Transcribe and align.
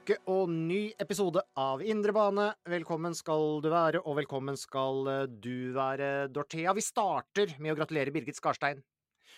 uke 0.00 0.16
og 0.32 0.48
ny 0.48 0.92
episode 1.02 1.42
av 1.60 1.82
Indre 1.84 2.12
bane. 2.16 2.46
Velkommen 2.68 3.12
skal 3.16 3.60
du 3.60 3.68
være, 3.72 4.00
og 4.00 4.16
velkommen 4.16 4.56
skal 4.56 5.08
eh, 5.12 5.26
du 5.28 5.74
være, 5.76 6.30
Dorthea. 6.32 6.72
Vi 6.76 6.84
starter 6.84 7.52
med 7.60 7.74
å 7.74 7.76
gratulere 7.76 8.12
Birgit 8.14 8.38
Skarstein, 8.38 8.80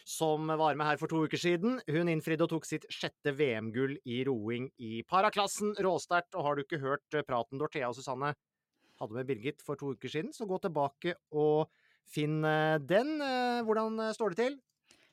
som 0.06 0.46
var 0.46 0.78
med 0.78 0.86
her 0.86 1.00
for 1.00 1.10
to 1.10 1.24
uker 1.26 1.40
siden. 1.40 1.80
Hun 1.90 2.12
innfridde 2.12 2.46
og 2.46 2.52
tok 2.54 2.68
sitt 2.68 2.86
sjette 2.94 3.34
VM-gull 3.34 3.96
i 4.06 4.22
roing 4.28 4.68
i 4.78 5.02
paraklassen. 5.08 5.74
Råsterkt. 5.82 6.36
Og 6.38 6.46
har 6.46 6.54
du 6.54 6.62
ikke 6.62 6.82
hørt 6.84 7.18
eh, 7.18 7.26
praten 7.26 7.58
Dorthea 7.58 7.90
og 7.90 7.98
Susanne 7.98 8.34
hadde 9.02 9.18
med 9.18 9.32
Birgit 9.32 9.64
for 9.66 9.80
to 9.80 9.96
uker 9.96 10.12
siden, 10.12 10.30
så 10.36 10.46
gå 10.46 10.62
tilbake 10.62 11.16
og 11.34 11.72
finn 12.06 12.38
eh, 12.46 12.78
den. 12.78 13.16
Hvordan 13.66 13.98
står 14.14 14.36
det 14.36 14.44
til? 14.44 14.60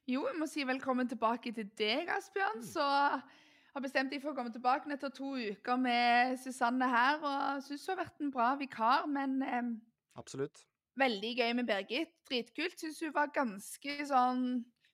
Jo, 0.09 0.23
jeg 0.30 0.38
må 0.42 0.45
si 0.50 0.64
velkommen 0.66 1.09
tilbake 1.09 1.53
til 1.58 1.73
deg, 1.77 2.09
Asbjørn. 2.09 2.64
Så 2.66 2.86
har 3.80 3.85
bestemt 3.88 4.11
meg 4.13 4.23
for 4.23 4.33
å 4.33 4.38
komme 4.38 4.52
tilbake 4.53 4.91
etter 4.94 5.11
to 5.16 5.35
uker 5.39 5.80
med 5.80 6.35
Susanne 6.41 6.89
her. 6.91 7.22
Og 7.23 7.63
syns 7.66 7.86
hun 7.88 7.95
har 7.95 8.03
vært 8.03 8.25
en 8.25 8.33
bra 8.33 8.49
vikar, 8.59 9.08
men 9.11 9.39
eh, 9.45 9.71
Absolutt. 10.19 10.66
veldig 10.99 11.31
gøy 11.39 11.53
med 11.59 11.69
Birgit. 11.69 12.11
Dritkult. 12.27 12.75
Syns 12.81 12.99
hun 13.05 13.16
var 13.16 13.33
ganske 13.36 14.02
sånn 14.09 14.44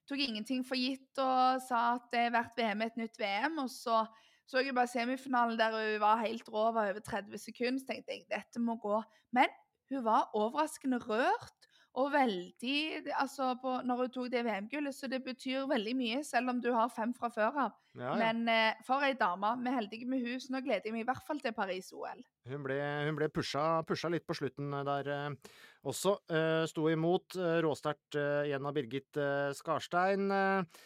Tok 0.06 0.20
ingenting 0.22 0.60
for 0.62 0.78
gitt 0.78 1.18
og 1.18 1.56
sa 1.64 1.96
at 1.96 2.04
det 2.12 2.28
hvert 2.30 2.52
VM 2.54 2.84
er 2.84 2.92
et 2.92 2.98
nytt 3.00 3.16
VM. 3.18 3.56
Og 3.58 3.72
så 3.74 4.04
så 4.46 4.62
jeg 4.62 4.76
bare 4.76 4.86
semifinalen 4.86 5.58
der 5.58 5.74
hun 5.74 5.96
var 5.98 6.20
helt 6.22 6.46
rå, 6.46 6.68
var 6.70 6.92
over 6.92 7.02
30 7.02 7.40
sekunder. 7.42 7.80
Så 7.82 7.88
tenkte 7.88 8.14
jeg 8.14 8.28
dette 8.30 8.62
må 8.62 8.76
gå. 8.78 9.00
Men 9.34 9.50
hun 9.90 10.04
var 10.06 10.30
overraskende 10.38 11.00
rørt. 11.02 11.65
Og 11.96 12.10
veldig 12.12 12.76
Altså, 13.16 13.54
på, 13.60 13.78
når 13.88 14.02
hun 14.02 14.12
tok 14.12 14.30
det 14.32 14.42
VM-gullet, 14.44 14.94
så 14.94 15.08
det 15.08 15.22
betyr 15.24 15.64
veldig 15.70 15.94
mye, 15.96 16.22
selv 16.26 16.52
om 16.52 16.60
du 16.60 16.68
har 16.74 16.90
fem 16.92 17.14
fra 17.16 17.30
før 17.32 17.60
av. 17.66 17.76
Ja, 17.96 18.10
ja. 18.10 18.16
Men 18.20 18.42
eh, 18.52 18.82
for 18.84 19.04
ei 19.04 19.14
dame. 19.16 19.54
Vi 19.62 19.70
er 19.70 19.78
heldige 19.78 20.08
med 20.08 20.24
hus. 20.26 20.50
Nå 20.52 20.60
gleder 20.64 20.84
jeg 20.84 20.92
meg 20.92 21.06
i 21.06 21.08
hvert 21.08 21.24
fall 21.24 21.40
til 21.40 21.54
Paris-OL. 21.56 22.20
Hun 22.50 22.66
ble, 22.66 22.76
hun 23.08 23.16
ble 23.16 23.30
pusha, 23.32 23.64
pusha 23.88 24.10
litt 24.12 24.26
på 24.28 24.36
slutten 24.36 24.74
der 24.86 25.08
eh, 25.14 25.54
også. 25.88 26.18
Eh, 26.28 26.66
sto 26.68 26.90
imot. 26.92 27.38
Eh, 27.40 27.56
råsterkt 27.64 28.18
eh, 28.20 28.50
igjen 28.50 28.68
av 28.68 28.76
Birgit 28.76 29.22
eh, 29.22 29.54
Skarstein. 29.56 30.28
Eh, 30.28 30.84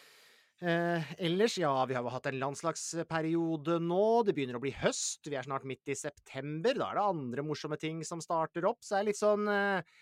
eh, 0.63 1.11
ellers, 1.27 1.57
ja, 1.59 1.73
vi 1.89 1.97
har 1.97 2.05
jo 2.05 2.13
hatt 2.13 2.31
en 2.31 2.39
landslagsperiode 2.41 3.81
nå. 3.83 4.05
Det 4.23 4.37
begynner 4.37 4.61
å 4.61 4.63
bli 4.63 4.71
høst. 4.79 5.27
Vi 5.27 5.35
er 5.35 5.47
snart 5.47 5.67
midt 5.67 5.91
i 5.91 5.97
september. 5.99 6.79
Da 6.79 6.91
er 6.93 7.01
det 7.01 7.09
andre 7.11 7.45
morsomme 7.45 7.79
ting 7.81 8.05
som 8.07 8.23
starter 8.23 8.69
opp. 8.69 8.79
Så 8.85 8.95
det 8.95 9.01
er 9.01 9.09
litt 9.11 9.19
sånn 9.19 9.51
eh, 9.51 9.81
eh, 9.81 9.99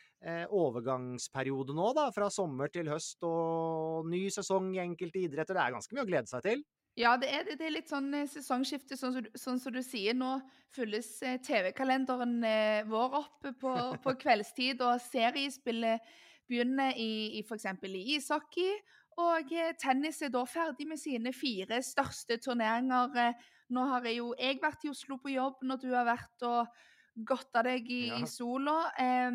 overgangsperiode 0.52 1.72
nå, 1.76 1.94
da. 1.96 2.10
Fra 2.12 2.28
sommer 2.34 2.72
til 2.74 2.90
høst 2.92 3.24
og 3.24 4.10
ny 4.12 4.26
sesong 4.34 4.74
i 4.76 4.82
enkelte 4.84 5.22
idretter. 5.24 5.56
Det 5.56 5.64
er 5.64 5.76
ganske 5.78 5.96
mye 5.96 6.04
å 6.04 6.10
glede 6.10 6.32
seg 6.32 6.44
til. 6.44 6.66
Ja, 7.00 7.14
det 7.18 7.30
er, 7.32 7.46
det 7.56 7.64
er 7.64 7.72
litt 7.72 7.92
sånn 7.92 8.10
eh, 8.18 8.28
sesongskifte, 8.28 8.98
sånn 9.00 9.14
som, 9.16 9.28
sånn 9.38 9.60
som 9.62 9.76
du 9.76 9.82
sier. 9.86 10.18
Nå 10.18 10.40
fylles 10.76 11.12
eh, 11.24 11.38
TV-kalenderen 11.46 12.40
eh, 12.44 12.82
vår 12.90 13.20
opp 13.22 13.48
på, 13.62 13.76
på 14.04 14.16
kveldstid, 14.24 14.82
og 14.84 15.00
seriespillet 15.06 16.10
begynner 16.50 16.98
i, 16.98 17.40
i 17.40 17.46
f.eks. 17.46 17.70
i 17.88 18.04
ishockey. 18.18 18.76
Og 19.20 19.54
eh, 19.56 19.72
tennis 19.80 20.20
er 20.26 20.34
da 20.34 20.44
ferdig 20.50 20.90
med 20.90 21.00
sine 21.00 21.34
fire 21.36 21.80
største 21.86 22.40
turneringer. 22.44 23.16
Eh, 23.28 23.48
Nå 23.70 23.84
har 23.86 24.06
jeg 24.10 24.18
jo 24.18 24.32
jeg 24.34 24.58
vært 24.64 24.82
i 24.88 24.90
Oslo 24.90 25.20
på 25.22 25.30
jobb 25.30 25.60
når 25.70 25.84
du 25.84 25.92
har 25.94 26.08
vært 26.08 26.46
og 26.48 26.80
godta 27.26 27.64
deg 27.66 27.90
i, 27.92 28.08
Ja. 28.10 28.20
i 28.24 28.28
sola. 28.30 28.92
Eh, 28.98 29.32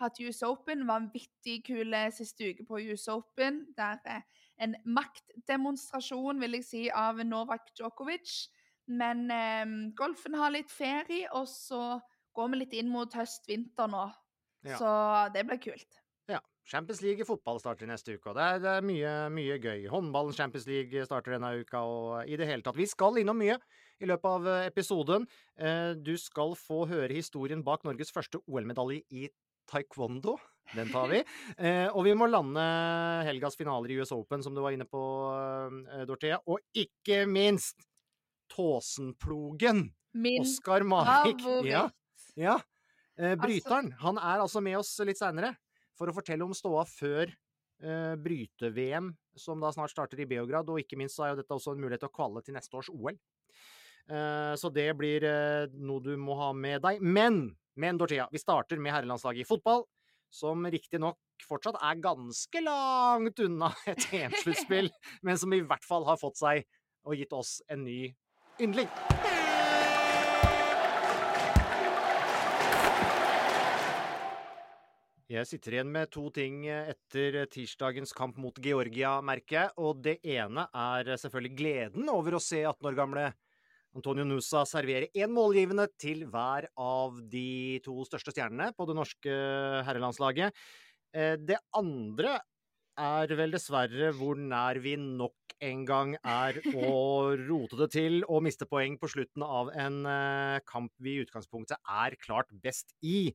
hatt 0.00 0.20
US 0.20 0.42
Open, 0.46 0.86
vanvittig 0.86 1.64
kule 1.66 2.04
siste 2.14 2.52
uke 2.52 2.66
på 2.66 2.80
US 2.92 3.08
Open. 3.08 3.66
Der 3.76 3.98
eh, 4.06 4.22
en 4.58 4.74
maktdemonstrasjon, 4.84 6.40
vil 6.40 6.58
jeg 6.58 6.64
si, 6.64 6.84
av 6.90 7.20
Novak 7.26 7.72
Djokovic. 7.78 8.48
Men 8.88 9.30
eh, 9.30 9.66
golfen 9.94 10.34
har 10.34 10.50
litt 10.54 10.70
ferie, 10.72 11.28
og 11.36 11.46
så 11.50 12.00
går 12.34 12.52
vi 12.52 12.60
litt 12.62 12.76
inn 12.78 12.88
mot 12.92 13.12
høst-vinter 13.12 13.90
nå. 13.90 14.06
Ja. 14.66 14.78
Så 14.78 14.92
det 15.34 15.44
blir 15.46 15.60
kult. 15.62 15.98
Ja. 16.28 16.40
Champions 16.68 17.00
League 17.02 17.22
i 17.24 17.26
fotball 17.26 17.60
starter 17.60 17.88
neste 17.88 18.16
uke, 18.16 18.30
og 18.30 18.36
det 18.38 18.46
er, 18.46 18.58
det 18.64 18.72
er 18.78 18.86
mye, 18.86 19.12
mye 19.32 19.58
gøy. 19.62 19.86
Håndballen 19.88 20.36
Champions 20.36 20.66
League 20.68 21.04
starter 21.08 21.36
denne 21.36 21.52
uka, 21.62 21.80
og 21.80 22.28
i 22.28 22.36
det 22.36 22.48
hele 22.48 22.62
tatt. 22.62 22.76
Vi 22.76 22.86
skal 22.88 23.20
innom 23.22 23.38
mye 23.40 23.58
i 24.02 24.08
løpet 24.08 24.28
av 24.30 24.46
eh, 24.48 24.66
episoden. 24.70 25.26
Eh, 25.58 25.92
Du 25.98 26.14
skal 26.20 26.54
få 26.58 26.84
høre 26.90 27.12
historien 27.16 27.62
bak 27.66 27.84
Norges 27.86 28.12
første 28.14 28.40
OL-medalje 28.46 29.02
i 29.10 29.28
taekwondo. 29.68 30.36
Den 30.74 30.90
tar 30.92 31.08
vi. 31.12 31.22
Eh, 31.58 31.88
og 31.90 32.04
vi 32.06 32.12
må 32.14 32.28
lande 32.30 32.62
helgas 33.26 33.56
finaler 33.58 33.90
i 33.90 33.98
US 34.00 34.12
Open, 34.14 34.42
som 34.44 34.54
du 34.54 34.60
var 34.62 34.74
inne 34.76 34.86
på, 34.88 35.00
Dorthea. 36.06 36.38
Og 36.46 36.60
ikke 36.76 37.24
minst 37.28 37.82
Tåsenplogen! 38.52 39.88
Min 40.18 40.42
Oskar 40.42 40.84
Marvik. 40.88 41.42
Ja, 41.68 41.88
ja. 42.38 42.58
Altså- 43.18 43.40
bryteren. 43.42 43.90
Han 44.00 44.18
er 44.18 44.40
altså 44.44 44.62
med 44.62 44.78
oss 44.78 44.92
litt 45.04 45.18
seinere 45.18 45.50
for 45.98 46.08
å 46.08 46.14
fortelle 46.14 46.46
om 46.46 46.54
ståa 46.54 46.84
før 46.88 47.32
bryte-VM, 48.18 49.10
som 49.38 49.60
da 49.62 49.70
snart 49.74 49.90
starter 49.92 50.20
i 50.22 50.26
Beograd. 50.30 50.68
Og 50.70 50.80
ikke 50.82 50.96
minst 50.98 51.18
så 51.18 51.26
er 51.26 51.32
jo 51.34 51.40
dette 51.42 51.54
også 51.54 51.74
en 51.74 51.82
mulighet 51.82 52.02
til 52.04 52.10
å 52.10 52.14
kvalle 52.14 52.42
til 52.46 52.56
neste 52.56 52.78
års 52.78 52.88
OL. 52.90 53.18
Eh, 54.08 54.54
så 54.56 54.70
det 54.72 54.88
blir 54.96 55.24
eh, 55.28 55.68
noe 55.76 56.00
du 56.04 56.14
må 56.16 56.36
ha 56.40 56.52
med 56.56 56.82
deg. 56.84 57.02
Men, 57.04 57.42
men 57.76 58.00
Dorthea, 58.00 58.28
vi 58.32 58.40
starter 58.40 58.80
med 58.80 58.94
herrelandslaget 58.94 59.44
i 59.44 59.48
fotball. 59.48 59.84
Som 60.32 60.66
riktignok 60.68 61.16
fortsatt 61.48 61.78
er 61.80 62.00
ganske 62.04 62.60
langt 62.64 63.40
unna 63.40 63.72
et 63.90 64.08
EM-sluttspill, 64.12 64.90
men 65.24 65.40
som 65.40 65.54
i 65.56 65.62
hvert 65.64 65.86
fall 65.86 66.04
har 66.08 66.20
fått 66.20 66.40
seg 66.40 66.64
og 67.08 67.16
gitt 67.16 67.32
oss 67.32 67.58
en 67.72 67.84
ny 67.86 68.02
yndling. 68.60 68.90
Jeg 75.28 75.44
sitter 75.44 75.74
igjen 75.74 75.90
med 75.92 76.08
to 76.08 76.22
ting 76.32 76.62
etter 76.72 77.42
tirsdagens 77.52 78.14
kamp 78.16 78.38
mot 78.40 78.56
Georgia, 78.64 79.18
merker 79.20 79.58
jeg. 79.58 79.72
Og 79.84 80.00
det 80.00 80.14
ene 80.24 80.64
er 80.72 81.10
selvfølgelig 81.20 81.58
gleden 81.58 82.08
over 82.08 82.38
å 82.38 82.40
se 82.40 82.62
18 82.64 82.88
år 82.88 82.96
gamle 82.96 83.26
Antonio 83.98 84.24
Nusa 84.26 84.62
servere 84.68 85.10
én 85.16 85.32
målgivende 85.34 85.88
til 85.98 86.22
hver 86.30 86.68
av 86.78 87.18
de 87.32 87.80
to 87.84 87.96
største 88.06 88.34
stjernene 88.34 88.70
på 88.76 88.86
det 88.88 88.96
norske 88.98 89.34
herrelandslaget. 89.88 90.54
Eh, 91.14 91.34
Det 91.36 91.58
andre 91.74 92.38
er 92.98 93.34
vel 93.38 93.54
dessverre 93.54 94.10
hvor 94.16 94.38
nær 94.38 94.78
vi 94.82 94.96
nok 94.98 95.54
en 95.62 95.84
gang 95.86 96.14
er 96.22 96.58
å 96.70 97.34
rote 97.38 97.78
det 97.80 97.90
til 97.94 98.20
og 98.28 98.44
miste 98.46 98.66
poeng 98.70 98.98
på 98.98 99.10
slutten 99.10 99.42
av 99.42 99.70
en 99.74 100.04
eh, 100.06 100.60
kamp 100.66 100.92
vi 101.02 101.16
i 101.16 101.24
utgangspunktet 101.24 101.78
er 101.82 102.18
klart 102.22 102.50
best 102.62 102.94
i. 103.02 103.32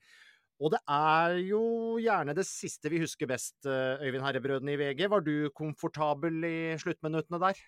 Og 0.63 0.71
det 0.71 0.79
er 0.87 1.39
jo 1.43 1.63
gjerne 1.99 2.35
det 2.37 2.45
siste 2.47 2.91
vi 2.91 3.01
husker 3.03 3.27
best, 3.27 3.57
eh, 3.67 4.03
Øyvind 4.03 4.23
Herrebrødene 4.23 4.75
i 4.75 4.79
VG. 4.79 5.07
Var 5.11 5.25
du 5.25 5.49
komfortabel 5.55 6.43
i 6.47 6.57
sluttminuttene 6.79 7.41
der? 7.43 7.63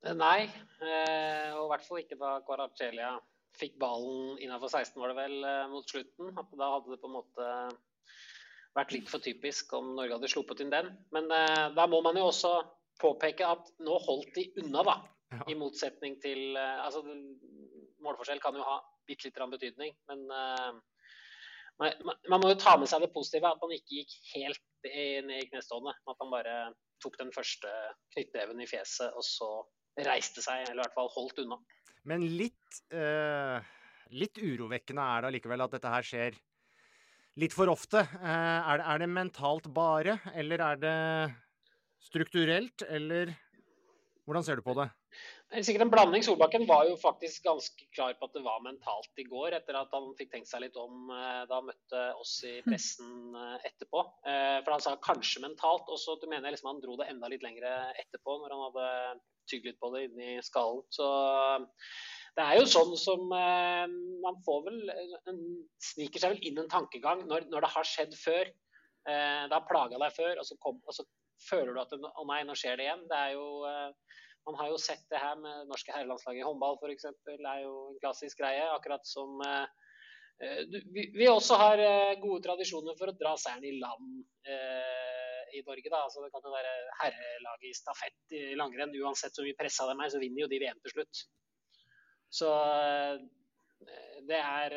Nei, 0.00 0.48
eh, 0.80 1.52
og 1.52 1.66
i 1.66 1.70
hvert 1.74 1.84
fall 1.84 2.00
ikke 2.00 2.16
da 2.20 2.38
Kvaratskhelia 2.46 3.12
fikk 3.60 3.74
ballen 3.80 4.38
innafor 4.40 4.70
16, 4.72 4.96
var 4.96 5.12
det 5.12 5.18
vel, 5.18 5.34
eh, 5.44 5.66
mot 5.68 5.84
slutten. 5.84 6.30
Da 6.56 6.68
hadde 6.74 6.94
det 6.94 7.00
på 7.02 7.08
en 7.10 7.16
måte 7.18 7.48
vært 8.78 8.94
litt 8.94 9.10
for 9.10 9.20
typisk 9.20 9.74
om 9.76 9.92
Norge 9.98 10.16
hadde 10.16 10.30
sluppet 10.32 10.62
inn 10.64 10.72
den. 10.72 10.88
Men 11.12 11.28
eh, 11.30 11.66
da 11.76 11.84
må 11.86 12.00
man 12.06 12.16
jo 12.16 12.30
også 12.30 12.54
påpeke 13.00 13.44
at 13.44 13.68
nå 13.84 13.98
holdt 14.06 14.32
de 14.38 14.46
unna, 14.62 14.84
da. 14.88 14.96
Ja. 15.30 15.42
I 15.52 15.54
motsetning 15.54 16.16
til 16.22 16.56
Altså, 16.58 17.04
målforskjell 18.02 18.40
kan 18.42 18.56
jo 18.56 18.64
ha 18.66 18.80
bitte 19.06 19.28
lite 19.28 19.36
grann 19.36 19.52
betydning, 19.52 19.92
men 20.10 20.24
man, 21.78 22.40
må 22.40 22.50
jo 22.50 22.56
ta 22.58 22.74
med 22.80 22.90
seg 22.90 23.04
det 23.04 23.12
positive, 23.14 23.46
at 23.46 23.62
man 23.62 23.76
ikke 23.76 24.00
gikk 24.00 24.16
helt 24.32 24.88
ned 24.88 25.36
i 25.36 25.46
knestående. 25.52 25.94
At 26.10 26.18
man 26.24 26.32
bare 26.34 26.56
tok 27.04 27.14
den 27.20 27.30
første 27.32 27.70
knyttneven 28.16 28.64
i 28.64 28.68
fjeset, 28.68 29.14
og 29.14 29.22
så 29.24 29.50
reiste 29.96 30.44
seg, 30.44 30.64
eller 30.68 30.80
i 30.80 30.84
hvert 30.84 30.96
fall 30.96 31.10
holdt 31.14 31.42
unna. 31.42 31.58
Men 32.08 32.24
litt, 32.38 32.80
eh, 32.94 33.58
litt 34.16 34.38
urovekkende 34.40 35.02
er 35.02 35.20
det 35.20 35.30
allikevel 35.32 35.66
at 35.66 35.76
dette 35.76 35.92
her 35.92 36.06
skjer 36.06 36.38
litt 37.40 37.54
for 37.56 37.70
ofte. 37.72 38.00
Eh, 38.00 38.58
er, 38.72 38.80
det, 38.80 38.86
er, 38.86 39.02
det, 39.04 39.10
mentalt 39.12 39.68
bare, 39.74 40.18
eller 40.34 40.64
er 40.70 40.80
det 40.80 40.96
strukturelt, 42.10 42.86
eller 42.88 43.34
hvordan 44.24 44.46
ser 44.46 44.60
du 44.60 44.62
på 44.62 44.76
det? 44.78 44.90
Det 45.50 45.58
er 45.58 45.64
sikkert 45.66 45.82
en 45.82 45.90
blanding. 45.90 46.22
Solbakken 46.22 46.62
var 46.68 46.84
jo 46.86 46.94
faktisk 47.00 47.42
ganske 47.48 47.86
klar 47.90 48.12
på 48.14 48.28
at 48.28 48.36
det 48.36 48.44
var 48.44 48.60
mentalt 48.62 49.18
i 49.18 49.24
går, 49.26 49.56
etter 49.56 49.74
at 49.80 49.90
han 49.96 50.12
fikk 50.18 50.30
tenkt 50.30 50.46
seg 50.46 50.62
litt 50.62 50.76
om 50.78 51.10
eh, 51.10 51.40
da 51.50 51.58
han 51.58 51.66
møtte 51.66 52.02
oss 52.20 52.36
i 52.46 52.60
pressen 52.62 53.34
eh, 53.34 53.66
etterpå. 53.66 54.04
Eh, 54.30 54.60
for 54.62 54.76
han 54.76 54.84
sa 54.84 54.94
kanskje 55.02 55.42
mentalt, 55.42 55.90
og 55.90 55.98
så 55.98 56.14
mener 56.28 56.46
jeg 56.46 56.56
liksom 56.58 56.70
han 56.70 56.82
dro 56.84 56.94
det 57.00 57.08
enda 57.10 57.32
litt 57.32 57.42
lenger 57.42 57.66
etterpå, 57.98 58.38
når 58.38 58.54
han 58.54 58.64
hadde 58.68 58.86
tygd 59.50 59.68
litt 59.68 59.78
på 59.82 59.92
det 59.94 60.06
inni 60.08 60.38
skallen. 60.46 60.82
Så 60.94 61.06
det 62.38 62.46
er 62.46 62.60
jo 62.60 62.66
sånn 62.70 62.92
som 62.94 63.24
Man 63.26 64.36
får 64.46 64.60
vel 64.68 64.76
Sniker 65.82 66.22
seg 66.22 66.36
vel 66.36 66.46
inn 66.46 66.60
en 66.62 66.70
tankegang 66.70 67.24
når, 67.26 67.48
når 67.50 67.66
det 67.66 67.72
har 67.74 67.88
skjedd 67.88 68.14
før. 68.16 68.52
Det 69.02 69.56
har 69.56 69.66
plaga 69.66 69.98
deg 69.98 70.14
før, 70.14 70.38
og 70.38 70.46
så, 70.46 70.56
kom, 70.62 70.78
og 70.86 70.94
så 70.94 71.04
føler 71.48 71.74
du 71.74 71.80
at 71.82 71.94
å 71.98 72.26
nei, 72.28 72.42
nå 72.46 72.54
skjer 72.54 72.78
det 72.78 72.86
igjen. 72.86 73.06
Det 73.10 73.18
er 73.18 73.34
jo 73.34 73.46
man 74.46 74.58
har 74.58 74.70
jo 74.72 74.78
sett 74.80 75.02
det 75.12 75.20
her 75.20 75.36
med 75.40 75.68
norske 75.68 75.92
herrelandslaget 75.94 76.42
i 76.42 76.46
håndball 76.46 76.78
f.eks. 76.80 77.06
Er 77.28 77.62
jo 77.62 77.74
en 77.90 78.00
klassisk 78.02 78.40
greie. 78.40 78.64
Akkurat 78.74 79.06
som 79.06 79.40
eh, 79.46 79.66
eh 80.46 80.62
vi, 80.94 81.28
også 81.28 81.58
har 81.60 81.82
eh, 81.84 82.18
gode 82.22 82.42
tradisjoner 82.46 82.96
for 82.98 83.12
å 83.12 83.18
dra 83.20 83.36
seieren 83.38 83.68
i 83.68 83.76
land 83.78 84.24
eh, 84.48 85.29
i 85.56 85.62
Norge. 85.66 85.88
Da. 85.88 86.04
Altså, 86.06 86.22
det 86.24 86.30
kan 86.34 86.46
jo 86.46 86.54
være 86.54 86.74
herrelaget 87.00 87.68
i 87.70 87.74
stafett 87.76 88.36
i 88.36 88.44
langrenn. 88.58 88.94
Uansett 89.02 89.36
hvor 89.36 89.48
mye 89.48 89.58
pressa 89.58 89.88
dem 89.90 90.02
er, 90.04 90.12
så 90.12 90.22
vinner 90.22 90.44
jo 90.44 90.50
de 90.52 90.62
VM 90.62 90.80
til 90.84 90.94
slutt. 90.96 91.22
Så 92.40 92.50
eh, 92.54 93.22
det 94.30 94.38
er, 94.38 94.76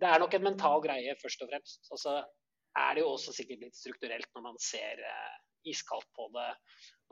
det 0.00 0.08
er 0.08 0.22
nok 0.22 0.34
en 0.36 0.48
mental 0.48 0.82
greie, 0.84 1.16
først 1.20 1.42
og 1.44 1.50
fremst. 1.50 1.88
Og 1.92 2.00
så 2.00 2.18
er 2.78 2.96
det 2.96 3.04
jo 3.04 3.14
også 3.14 3.34
sikkert 3.34 3.66
litt 3.66 3.78
strukturelt 3.78 4.30
når 4.34 4.48
man 4.48 4.60
ser 4.62 5.02
iskaldt 5.64 6.08
på 6.16 6.28
det 6.34 6.50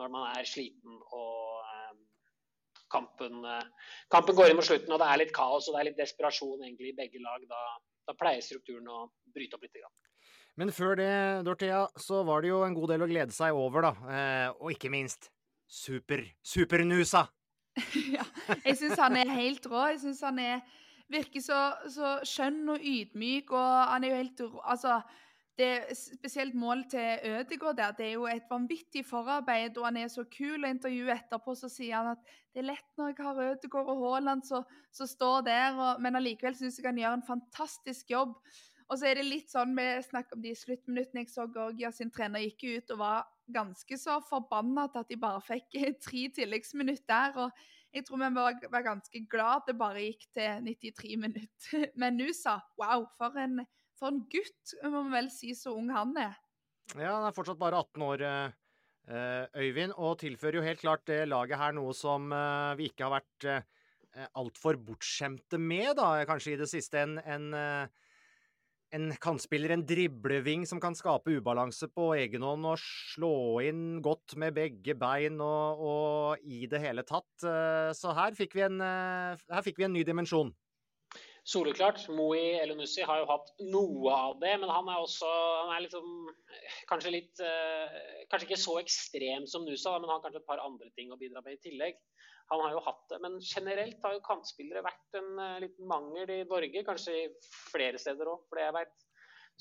når 0.01 0.13
man 0.13 0.29
er 0.37 0.49
sliten 0.49 0.99
og 1.15 1.63
eh, 1.63 1.97
kampen, 2.93 3.43
eh, 3.49 3.91
kampen, 4.13 4.37
går 4.37 4.51
inn 4.51 4.59
mot 4.59 4.69
slutten 4.69 4.95
og 4.95 5.03
det 5.03 5.09
er 5.09 5.21
litt 5.23 5.35
kaos 5.37 5.69
og 5.69 5.77
det 5.77 5.83
er 5.83 5.91
litt 5.91 6.01
desperasjon 6.01 6.65
egentlig 6.65 6.93
i 6.93 6.97
begge 7.03 7.23
lag. 7.25 7.45
Da, 7.51 7.61
da 8.09 8.17
pleier 8.19 8.45
strukturen 8.45 8.89
å 8.89 9.05
bryte 9.35 9.59
opp 9.59 9.67
litt. 9.67 9.79
Grann. 9.79 10.12
Men 10.61 10.73
før 10.75 10.99
det, 11.01 11.13
Dorthea, 11.47 11.87
så 11.97 12.21
var 12.29 12.43
det 12.45 12.51
jo 12.53 12.61
en 12.67 12.75
god 12.77 12.93
del 12.93 13.07
å 13.07 13.09
glede 13.09 13.33
seg 13.33 13.57
over, 13.57 13.89
da. 13.89 13.93
Eh, 14.13 14.49
og 14.61 14.75
ikke 14.75 14.93
minst 14.93 15.31
super, 15.73 16.25
supernusa! 16.45 17.27
ja, 18.17 18.25
jeg 18.67 18.77
syns 18.77 19.01
han 19.01 19.17
er 19.17 19.33
helt 19.33 19.67
rå. 19.71 19.87
Jeg 19.95 20.03
syns 20.03 20.21
han 20.27 20.41
er, 20.43 20.61
virker 21.13 21.41
så, 21.41 21.61
så 21.89 22.19
skjønn 22.29 22.75
og 22.75 22.85
ydmyk, 22.85 23.53
og 23.57 23.93
han 23.95 24.05
er 24.05 24.13
jo 24.13 24.19
helt 24.21 24.43
rå. 24.45 24.65
Altså, 24.75 24.99
det 25.57 25.69
er 25.69 25.97
spesielt 25.97 26.55
målet 26.57 26.91
til 26.93 27.33
Ødegaard 27.33 27.77
der, 27.77 27.95
det 27.97 28.07
er 28.07 28.13
jo 28.17 28.29
et 28.29 28.49
vanvittig 28.51 29.03
forarbeid, 29.05 29.77
og 29.77 29.89
han 29.89 29.99
er 30.01 30.13
så 30.13 30.25
kul. 30.25 30.59
Og 30.63 30.69
intervjuet 30.69 31.15
etterpå 31.17 31.57
så 31.57 31.69
sier 31.73 31.97
han 31.99 32.13
at 32.15 32.37
det 32.53 32.63
er 32.63 32.69
lett 32.71 33.01
når 33.01 33.13
jeg 33.13 33.27
har 33.27 33.43
Ødegaard 33.47 33.91
og 33.93 34.05
Haaland 34.05 34.45
som 34.49 35.09
står 35.09 35.45
der, 35.49 35.77
og, 35.77 36.05
men 36.05 36.17
allikevel 36.21 36.57
syns 36.57 36.81
jeg 36.81 36.89
han 36.89 37.01
gjør 37.01 37.19
en 37.19 37.27
fantastisk 37.27 38.13
jobb. 38.13 38.37
Og 38.93 38.99
så 39.01 39.09
er 39.09 39.17
det 39.17 39.25
litt 39.25 39.49
sånn, 39.49 39.73
Vi 39.73 39.89
snakker 40.05 40.37
om 40.37 40.43
de 40.45 40.53
sluttminuttene. 40.53 41.25
Jeg 41.25 41.33
så 41.33 41.47
Georgia 41.49 41.91
sin 41.97 42.13
trener 42.13 42.45
gikk 42.45 42.67
ut 42.69 42.91
og 42.93 42.99
var 43.01 43.23
ganske 43.53 43.97
så 43.99 44.19
forbanna 44.29 44.87
til 44.93 45.01
at 45.01 45.09
de 45.09 45.17
bare 45.21 45.41
fikk 45.41 45.79
tre 46.07 46.27
tilleggsminutt 46.37 47.07
der. 47.09 47.39
og 47.47 47.63
jeg 47.93 48.07
tror 48.09 48.23
vi 48.23 48.29
var, 48.37 48.57
var 48.73 48.85
ganske 48.87 49.21
glad 49.29 49.67
det 49.69 49.75
bare 49.77 50.05
gikk 50.07 50.29
til 50.33 50.69
93 50.69 51.17
minutter. 51.21 51.89
Men 52.01 52.21
Nusa, 52.21 52.61
wow, 52.81 53.09
for 53.17 53.37
en 53.41 53.65
for 54.03 54.11
en 54.11 54.25
gutt, 54.33 54.75
må 54.83 55.05
man 55.05 55.13
vel 55.15 55.31
si, 55.31 55.53
så 55.55 55.77
ung 55.79 55.93
han 55.95 56.17
er. 56.19 56.35
Ja, 56.97 57.15
han 57.15 57.29
er 57.29 57.37
fortsatt 57.37 57.61
bare 57.61 57.79
18 57.85 58.03
år, 58.03 58.25
eh, 58.27 58.57
eh, 59.07 59.61
Øyvind, 59.63 59.95
og 59.95 60.19
tilfører 60.19 60.59
jo 60.59 60.65
helt 60.67 60.83
klart 60.83 61.05
det 61.07 61.21
laget 61.31 61.61
her 61.61 61.77
noe 61.77 61.95
som 61.95 62.33
eh, 62.35 62.73
vi 62.81 62.91
ikke 62.91 63.07
har 63.07 63.21
vært 63.21 63.49
altfor 64.37 64.77
bortskjemte 64.77 65.57
med, 65.57 65.95
da, 65.97 66.27
kanskje 66.29 66.53
i 66.53 66.57
det 66.61 66.67
siste. 66.69 67.01
En, 67.01 67.15
en, 67.17 67.47
en 68.93 69.09
kantspiller, 69.23 69.73
en 69.73 69.85
dribleving 69.89 70.67
som 70.69 70.81
kan 70.83 70.97
skape 70.99 71.39
ubalanse 71.39 71.89
på 71.93 72.11
egen 72.21 72.45
hånd 72.45 72.67
og 72.69 72.81
slå 72.83 73.35
inn 73.65 74.03
godt 74.05 74.37
med 74.41 74.57
begge 74.59 74.97
bein 75.01 75.41
og, 75.41 75.81
og 75.93 76.45
i 76.45 76.67
det 76.69 76.83
hele 76.83 77.05
tatt. 77.09 77.31
Så 77.97 78.13
her 78.17 78.37
fikk 78.37 78.59
vi 78.59 78.67
en, 78.67 78.83
her 78.83 79.65
fikk 79.65 79.81
vi 79.81 79.89
en 79.89 79.97
ny 79.97 80.05
dimensjon 80.05 80.53
soleklart. 81.49 82.05
Moi 82.15 82.39
Elunussi 82.63 83.03
har 83.07 83.23
jo 83.23 83.29
hatt 83.31 83.51
noe 83.67 84.15
av 84.15 84.39
det, 84.43 84.55
men 84.63 84.71
han 84.71 84.89
er 84.91 85.03
også 85.03 85.29
han 85.29 85.75
er 85.77 85.85
liksom, 85.87 86.13
kanskje 86.91 87.15
litt 87.17 87.43
eh, 87.43 88.01
Kanskje 88.31 88.49
ikke 88.49 88.63
så 88.63 88.79
ekstrem 88.81 89.47
som 89.51 89.67
Nusa, 89.67 89.99
men 89.99 90.09
han 90.09 90.17
har 90.17 90.23
kanskje 90.25 90.41
et 90.41 90.49
par 90.49 90.63
andre 90.65 90.89
ting 90.97 91.11
å 91.13 91.19
bidra 91.21 91.43
med 91.45 91.59
i 91.59 91.63
tillegg. 91.67 91.99
Han 92.53 92.61
har 92.67 92.73
jo 92.77 92.85
hatt 92.85 93.05
det, 93.11 93.19
Men 93.25 93.35
generelt 93.41 94.01
har 94.05 94.13
jo 94.17 94.27
kantspillere 94.27 94.83
vært 94.85 95.11
en 95.21 95.31
uh, 95.41 95.61
liten 95.63 95.87
mangel 95.89 96.29
i 96.31 96.49
Norge, 96.49 96.87
kanskje 96.87 97.13
i 97.17 97.35
flere 97.73 97.99
steder 98.01 98.27
òg, 98.29 98.41
for 98.49 98.55
det 98.59 98.65
jeg 98.69 98.79
veit. 98.79 98.97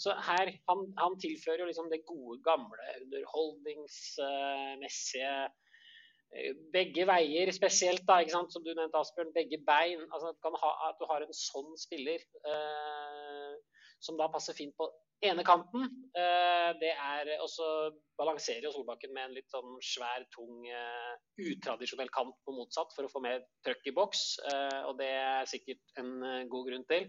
Så 0.02 0.10
her, 0.28 0.48
han, 0.70 0.80
han 0.98 1.20
tilfører 1.22 1.60
jo 1.64 1.70
liksom 1.70 1.88
det 1.92 2.08
gode, 2.10 2.38
gamle, 2.46 2.86
underholdningsmessige 3.06 5.36
uh, 5.46 5.50
Eh, 6.32 6.56
begge 6.72 7.04
veier 7.10 7.50
spesielt, 7.52 8.06
da, 8.08 8.22
ikke 8.24 8.38
sant? 8.38 8.54
som 8.54 8.64
du 8.64 8.72
nevnte, 8.72 9.00
Asbjørn. 9.00 9.34
Begge 9.36 9.60
bein. 9.68 10.04
altså 10.14 10.32
At, 10.32 10.60
ha, 10.64 10.72
at 10.90 11.02
du 11.02 11.08
har 11.10 11.26
en 11.26 11.36
sånn 11.36 11.74
spiller 11.80 12.24
eh, 12.48 13.56
som 14.02 14.18
da 14.20 14.28
passer 14.34 14.58
fint 14.58 14.74
på 14.78 14.88
ene 15.26 15.44
kanten. 15.46 15.86
Eh, 16.18 16.70
det 16.82 16.92
er 16.96 17.32
også 17.44 17.66
balanserer 18.18 18.66
jo 18.66 18.74
Solbakken 18.74 19.14
med 19.14 19.28
en 19.28 19.36
litt 19.38 19.50
sånn 19.54 19.78
svær, 19.86 20.26
tung, 20.34 20.66
uh, 20.66 21.14
utradisjonell 21.42 22.10
kant 22.14 22.36
på 22.46 22.54
motsatt 22.54 22.94
for 22.96 23.06
å 23.06 23.12
få 23.12 23.22
mer 23.24 23.42
trøkk 23.66 23.90
i 23.90 23.96
boks. 23.98 24.26
Uh, 24.46 24.82
og 24.90 24.98
det 25.02 25.10
er 25.18 25.50
sikkert 25.50 26.02
en 26.02 26.12
god 26.50 26.70
grunn 26.70 26.88
til. 26.90 27.08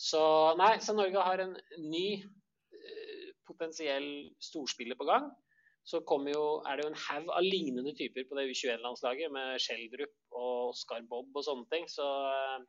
Så 0.00 0.22
nei, 0.60 0.74
så 0.84 0.96
Norge 0.96 1.24
har 1.24 1.44
en 1.44 1.56
ny 1.84 2.06
potensiell 3.48 4.08
storspiller 4.42 4.96
på 4.96 5.08
gang 5.08 5.28
så 5.84 6.00
jo, 6.00 6.44
er 6.64 6.76
det 6.76 6.84
jo 6.84 6.90
en 6.90 7.02
haug 7.06 7.30
av 7.36 7.44
lignende 7.44 7.92
typer 7.96 8.24
på 8.28 8.38
det 8.38 8.48
U21-landslaget, 8.48 9.32
med 9.32 9.60
Schjelderup 9.60 10.14
og 10.32 10.70
Oskar 10.72 11.04
Bob 11.10 11.36
og 11.36 11.44
sånne 11.44 11.68
ting. 11.72 11.84
Så 11.92 12.06
eh, 12.30 12.64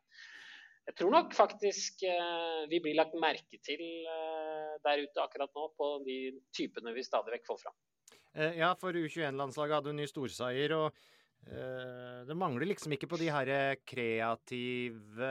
jeg 0.86 0.98
tror 1.00 1.12
nok 1.14 1.34
faktisk 1.34 2.06
eh, 2.06 2.62
vi 2.70 2.82
blir 2.84 2.98
lagt 2.98 3.18
merke 3.18 3.60
til 3.66 3.82
eh, 3.82 4.78
der 4.86 5.02
ute 5.02 5.24
akkurat 5.24 5.52
nå, 5.58 5.68
på 5.78 5.90
de 6.06 6.20
typene 6.56 6.94
vi 6.96 7.06
stadig 7.06 7.36
vekk 7.38 7.50
får 7.50 7.62
fram. 7.66 7.78
Ja, 8.36 8.74
for 8.76 8.92
U21-landslaget 8.92 9.78
hadde 9.78 9.94
en 9.94 10.02
ny 10.02 10.06
storseier, 10.12 10.74
og 10.76 10.98
det 12.28 12.36
mangler 12.36 12.68
liksom 12.68 12.92
ikke 12.92 13.08
på 13.08 13.20
de 13.22 13.30
her 13.32 13.78
kreative 13.88 15.30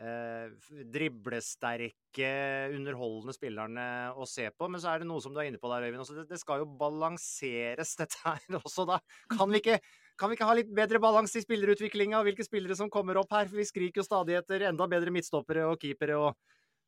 eh, 0.00 0.50
driblesterke, 0.94 2.32
underholdende 2.76 3.34
spillerne 3.36 3.86
å 4.16 4.26
se 4.28 4.48
på. 4.50 4.68
Men 4.70 4.82
så 4.82 4.92
er 4.92 5.02
det 5.02 5.10
noe 5.10 5.22
som 5.22 5.34
du 5.34 5.40
er 5.42 5.50
inne 5.50 5.60
på 5.60 5.70
der, 5.72 5.88
Øyvind. 5.88 6.24
Det, 6.30 6.40
skal 6.40 6.64
jo 6.64 6.70
balanseres, 6.80 7.96
dette 8.00 8.20
her 8.24 8.60
også, 8.60 8.86
da. 8.88 9.00
Kan 9.32 9.52
vi 9.52 9.62
ikke, 9.62 9.80
kan 10.20 10.30
vi 10.30 10.36
ikke 10.36 10.48
ha 10.48 10.54
litt 10.58 10.70
bedre 10.76 11.00
balanse 11.02 11.40
i 11.40 11.44
spillerutviklinga? 11.44 12.20
Hvilke 12.26 12.44
spillere 12.44 12.76
som 12.76 12.90
kommer 12.92 13.18
opp 13.20 13.32
her? 13.32 13.48
For 13.48 13.60
vi 13.60 13.68
skriker 13.68 14.02
jo 14.02 14.06
stadig 14.06 14.36
etter 14.36 14.66
enda 14.68 14.88
bedre 14.90 15.12
midtstoppere 15.14 15.64
og 15.70 15.80
keepere. 15.80 16.18
og 16.20 16.36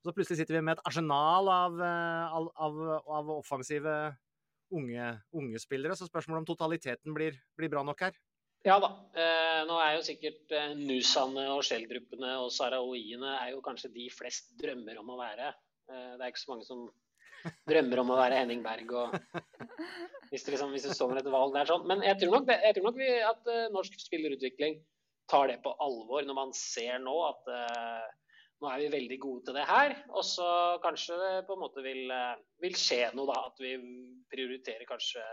så 0.03 0.11
plutselig 0.11 0.41
sitter 0.41 0.59
vi 0.59 0.65
med 0.67 0.77
et 0.77 0.85
arsenal 0.89 1.49
av, 1.49 1.79
eh, 1.79 2.35
av, 2.67 2.81
av, 3.07 3.31
offensive 3.39 3.95
unge, 4.75 5.09
unge, 5.33 5.59
spillere. 5.63 5.97
Så 5.97 6.09
spørsmålet 6.09 6.43
om 6.43 6.49
totaliteten 6.49 7.15
blir, 7.15 7.39
blir 7.57 7.71
bra 7.71 7.85
nok 7.87 8.03
her. 8.03 8.19
Ja 8.67 8.79
da. 8.83 8.93
Eh, 9.19 9.61
nå 9.67 9.79
er 9.83 9.97
jo 9.97 10.05
sikkert 10.07 10.53
eh, 10.55 10.75
Nusane 10.79 11.49
og 11.51 11.65
Skjeldruppene 11.67 12.37
og 12.45 12.51
Saraoiene 12.55 13.37
er 13.41 13.55
jo 13.57 13.63
kanskje 13.65 13.91
de 13.95 14.07
flest 14.15 14.53
drømmer 14.59 15.01
om 15.01 15.15
å 15.15 15.19
være. 15.19 15.51
Eh, 15.91 16.13
det 16.19 16.23
er 16.23 16.31
ikke 16.31 16.45
så 16.45 16.53
mange 16.53 16.67
som 16.69 16.85
drømmer 17.71 18.03
om 18.03 18.15
å 18.15 18.19
være 18.19 18.41
Henning 18.43 18.63
Berg 18.65 18.95
og 18.97 19.15
hvis 20.33 20.47
det, 20.47 20.55
liksom, 20.55 20.73
hvis 20.73 20.87
det 20.89 20.97
et 20.97 21.31
valg 21.35 21.53
der 21.53 21.69
sånn. 21.69 21.85
Men 21.91 22.03
jeg 22.07 22.17
tror 22.23 22.39
nok, 22.39 22.49
det, 22.49 22.57
jeg 22.65 22.77
tror 22.79 22.89
nok 22.89 22.99
vi, 23.01 23.13
at 23.29 23.49
uh, 23.51 23.69
norsk 23.75 24.01
spillerutvikling 24.01 24.81
tar 25.31 25.51
det 25.51 25.59
på 25.65 25.75
alvor 25.85 26.25
når 26.27 26.39
man 26.39 26.55
ser 26.57 27.03
nå 27.05 27.15
at 27.27 27.51
uh, 27.53 28.07
nå 28.63 28.71
er 28.71 28.85
vi 28.85 28.93
veldig 28.95 29.19
gode 29.21 29.45
til 29.49 29.59
det 29.59 29.67
her. 29.69 29.97
Og 30.15 30.25
så 30.25 30.49
kanskje 30.85 31.19
det 31.21 31.33
på 31.49 31.57
en 31.57 31.63
måte 31.65 31.85
vil, 31.85 32.07
uh, 32.09 32.41
vil 32.65 32.79
skje 32.79 33.11
noe, 33.17 33.29
da. 33.29 33.51
At 33.51 33.61
vi 33.61 33.75
prioriterer 34.33 34.89
kanskje 34.89 35.25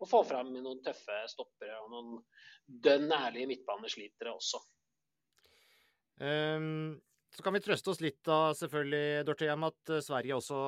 å 0.00 0.08
få 0.08 0.22
fram 0.24 0.54
noen 0.54 0.80
tøffe 0.84 1.18
stoppere 1.28 1.76
og 1.82 1.92
noen 1.92 2.20
dønn 2.64 3.10
ærlige 3.12 3.50
midtbaneslitere 3.50 4.32
også. 4.32 4.62
Um, 6.20 7.00
så 7.30 7.44
kan 7.46 7.54
vi 7.54 7.62
trøste 7.62 7.92
oss 7.92 8.00
litt 8.02 8.18
da, 8.26 8.50
selvfølgelig, 8.58 9.22
Dorthea, 9.28 9.54
med 9.58 9.70
at 9.70 9.94
eh, 9.94 10.02
Sverige 10.02 10.38
også 10.40 10.60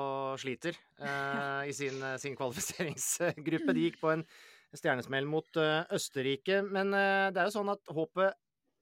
sliter 0.43 0.79
eh, 1.03 1.69
i 1.71 1.75
sin, 1.77 1.99
eh, 1.99 2.19
sin, 2.23 2.39
kvalifiseringsgruppe. 2.39 3.75
De 3.75 3.89
gikk 3.89 3.99
på 4.03 4.13
en 4.15 4.25
stjernesmell 4.73 5.27
mot 5.29 5.59
uh, 5.61 5.83
Østerrike. 5.93 6.63
Men 6.65 6.95
uh, 6.97 7.29
det 7.29 7.43
er 7.43 7.51
jo 7.51 7.57
sånn 7.59 7.73
at 7.75 7.91
håpet 7.93 8.39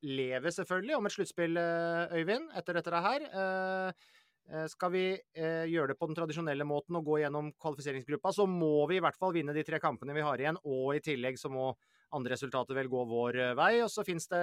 lever 0.06 0.54
selvfølgelig 0.54 0.94
om 0.96 1.08
et 1.08 1.14
sluttspill, 1.16 1.58
Øyvind, 2.16 2.46
etter 2.56 2.78
dette 2.78 3.00
her. 3.04 3.24
Skal 4.72 4.92
vi 4.94 5.02
gjøre 5.36 5.90
det 5.90 5.96
på 6.00 6.08
den 6.08 6.16
tradisjonelle 6.16 6.64
måten 6.64 6.96
og 6.96 7.04
gå 7.04 7.18
gjennom 7.20 7.50
kvalifiseringsgruppa, 7.60 8.32
så 8.32 8.46
må 8.48 8.86
vi 8.88 8.96
i 8.96 9.02
hvert 9.04 9.18
fall 9.20 9.34
vinne 9.36 9.52
de 9.52 9.66
tre 9.68 9.76
kampene 9.76 10.16
vi 10.16 10.24
har 10.24 10.40
igjen, 10.40 10.56
og 10.64 10.94
i 10.96 11.02
tillegg 11.04 11.36
så 11.36 11.52
må 11.52 11.66
andre 12.16 12.32
resultater 12.32 12.80
vel 12.80 12.88
gå 12.88 13.04
vår 13.12 13.42
vei. 13.60 13.74
Og 13.84 13.92
så 13.92 14.06
finnes 14.08 14.24
det 14.32 14.40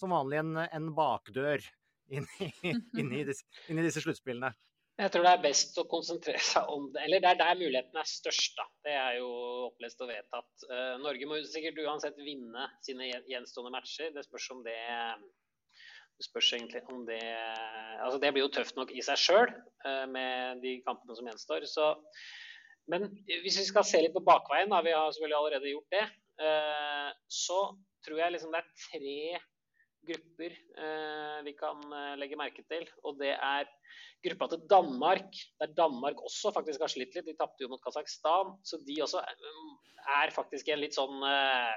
som 0.00 0.16
vanlig 0.16 0.40
en, 0.40 0.54
en 0.64 0.88
bakdør 0.96 1.68
inn 2.12 2.26
i, 2.40 2.50
inn 2.72 3.12
i, 3.12 3.24
disse, 3.26 3.46
inn 3.70 3.82
disse 3.84 4.02
sluttspillene? 4.04 4.52
Jeg 4.96 5.12
tror 5.12 5.26
det 5.26 5.32
er 5.36 5.42
best 5.44 5.76
å 5.76 5.84
konsentrere 5.90 6.40
seg 6.40 6.70
om 6.72 6.86
det. 6.94 7.02
Eller 7.04 7.20
det 7.20 7.28
er 7.34 7.40
der 7.42 7.58
muligheten 7.58 7.98
er 8.00 8.08
størst, 8.08 8.54
da. 8.56 8.64
Det 8.86 8.94
er 8.96 9.18
jo 9.18 9.28
opplest 9.66 10.00
og 10.00 10.08
vedtatt. 10.08 10.52
Uh, 10.70 10.94
Norge 11.02 11.28
må 11.28 11.40
sikkert 11.44 11.82
uansett 11.84 12.16
vinne 12.24 12.70
sine 12.86 13.10
gjenstående 13.28 13.74
matcher. 13.74 14.14
Det 14.14 14.24
spørs 14.24 14.48
om 14.54 14.62
det 14.64 14.78
det 16.16 16.24
spørs 16.24 16.48
egentlig 16.56 16.80
om 16.88 17.02
det 17.04 17.20
Altså 17.20 18.16
det 18.22 18.30
blir 18.32 18.46
jo 18.46 18.52
tøft 18.56 18.78
nok 18.78 18.88
i 18.94 19.02
seg 19.04 19.20
sjøl 19.20 19.50
uh, 19.84 20.06
med 20.08 20.62
de 20.64 20.78
kampene 20.86 21.18
som 21.18 21.28
gjenstår. 21.28 21.66
Så, 21.68 21.90
men 22.88 23.10
hvis 23.28 23.60
vi 23.60 23.66
skal 23.68 23.84
se 23.84 24.00
litt 24.00 24.16
på 24.16 24.24
bakveien, 24.24 24.72
da, 24.72 24.80
vi 24.86 24.96
har 24.96 25.12
selvfølgelig 25.12 25.40
allerede 25.42 25.74
gjort 25.74 25.92
det, 25.92 26.06
uh, 26.40 27.10
så 27.28 27.60
tror 28.06 28.22
jeg 28.22 28.32
liksom 28.32 28.56
det 28.56 28.62
er 28.62 28.72
tre 28.86 29.44
grupper 30.06 30.54
eh, 30.54 31.38
vi 31.46 31.52
kan 31.58 31.82
eh, 31.92 32.14
legge 32.20 32.38
merke 32.38 32.64
til. 32.70 32.86
Og 33.04 33.18
det 33.20 33.34
er 33.34 33.68
gruppa 34.24 34.48
til 34.52 34.64
Danmark, 34.70 35.28
der 35.60 35.74
Danmark 35.76 36.22
også 36.24 36.52
faktisk 36.54 36.84
har 36.84 36.92
slitt 36.92 37.16
litt. 37.16 37.28
De 37.28 37.36
tapte 37.38 37.64
jo 37.64 37.70
mot 37.72 37.82
Kasakhstan, 37.84 38.56
så 38.66 38.80
de 38.86 39.00
også 39.04 39.22
eh, 39.22 39.62
er 40.22 40.34
faktisk 40.34 40.70
en 40.70 40.82
litt 40.82 40.96
sånn 40.96 41.22
eh, 41.26 41.74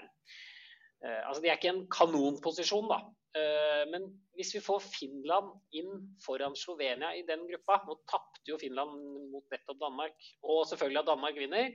eh, 1.06 1.22
Altså 1.26 1.42
de 1.44 1.52
er 1.52 1.58
ikke 1.58 1.72
i 1.72 1.76
en 1.76 1.86
kanonposisjon, 1.94 2.90
da. 2.92 3.02
Eh, 3.38 3.84
men 3.92 4.08
hvis 4.38 4.56
vi 4.56 4.64
får 4.66 4.82
Finland 4.90 5.52
inn 5.78 5.92
foran 6.24 6.56
Slovenia 6.58 7.12
i 7.14 7.22
den 7.28 7.44
gruppa 7.46 7.76
Nå 7.86 8.00
tapte 8.10 8.50
jo 8.50 8.58
Finland 8.58 8.96
mot 9.30 9.46
nettopp 9.54 9.82
Danmark, 9.84 10.18
og 10.42 10.66
selvfølgelig 10.70 11.04
at 11.04 11.12
Danmark 11.14 11.38
vinner. 11.38 11.72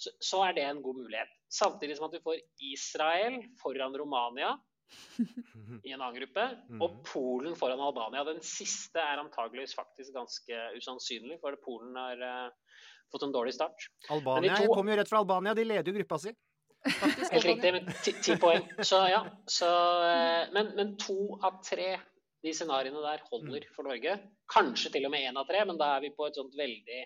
Så, 0.00 0.38
er 0.40 0.54
det 0.56 0.62
en 0.64 0.78
god 0.80 0.96
mulighet. 0.96 1.32
Samtidig 1.52 1.98
som 1.98 2.06
at 2.06 2.14
vi 2.16 2.22
får 2.24 2.38
Israel 2.70 3.34
foran 3.60 3.96
Romania 4.00 4.54
i 5.84 5.92
en 5.92 6.00
annen 6.00 6.16
gruppe. 6.16 6.46
Og 6.78 6.86
mm. 6.90 7.00
Polen 7.12 7.56
foran 7.58 7.82
Albania. 7.84 8.24
Den 8.26 8.42
siste 8.44 9.02
er 9.02 9.22
antageligvis 9.22 9.74
faktisk 9.78 10.14
ganske 10.16 10.60
usannsynlig, 10.76 11.38
for 11.42 11.56
Polen 11.64 11.96
har 11.98 12.22
uh, 12.24 12.76
fått 13.12 13.26
en 13.26 13.34
dårlig 13.34 13.54
start. 13.56 13.90
Albania 14.10 14.58
to... 14.60 14.70
kom 14.74 14.90
jo 14.90 14.98
rett 15.00 15.10
fra 15.10 15.22
Albania, 15.24 15.54
de 15.56 15.66
leder 15.66 15.92
jo 15.92 15.98
gruppa 16.00 16.20
si. 16.22 16.34
Faktisk, 16.80 17.32
Helt 17.34 17.44
riktig, 17.44 17.72
med 17.76 17.90
ti, 18.00 18.14
ti 18.24 18.36
poeng. 18.40 18.64
Så 18.80 19.02
ja. 19.12 19.24
Så, 19.44 19.68
uh, 19.68 20.50
men, 20.56 20.74
men, 20.78 20.94
to 21.00 21.36
av 21.44 21.60
tre 21.66 21.92
de 22.40 22.52
scenarioene 22.56 23.02
der 23.04 23.24
holder 23.28 23.66
mm. 23.66 23.72
for 23.76 23.88
Norge. 23.88 24.18
Kanskje 24.50 24.94
til 24.94 25.08
og 25.08 25.12
med 25.12 25.26
én 25.28 25.38
av 25.38 25.48
tre, 25.48 25.64
men 25.68 25.80
da 25.80 25.94
er 25.96 26.06
vi 26.06 26.14
på 26.16 26.26
et 26.26 26.38
sånt 26.40 26.56
veldig, 26.56 27.02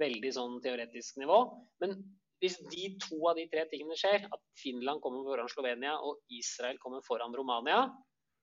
veldig 0.00 0.30
sånn 0.36 0.60
teoretisk 0.62 1.18
nivå. 1.22 1.40
Men 1.82 1.98
hvis 2.42 2.58
de 2.72 2.88
to 3.02 3.20
av 3.30 3.38
de 3.38 3.46
tre 3.52 3.64
tingene 3.70 3.96
skjer, 3.98 4.26
at 4.26 4.42
Finland 4.60 5.02
kommer 5.04 5.24
foran 5.26 5.50
Slovenia 5.52 5.94
og 6.02 6.20
Israel 6.32 6.80
kommer 6.82 7.04
foran 7.06 7.34
Romania, 7.36 7.86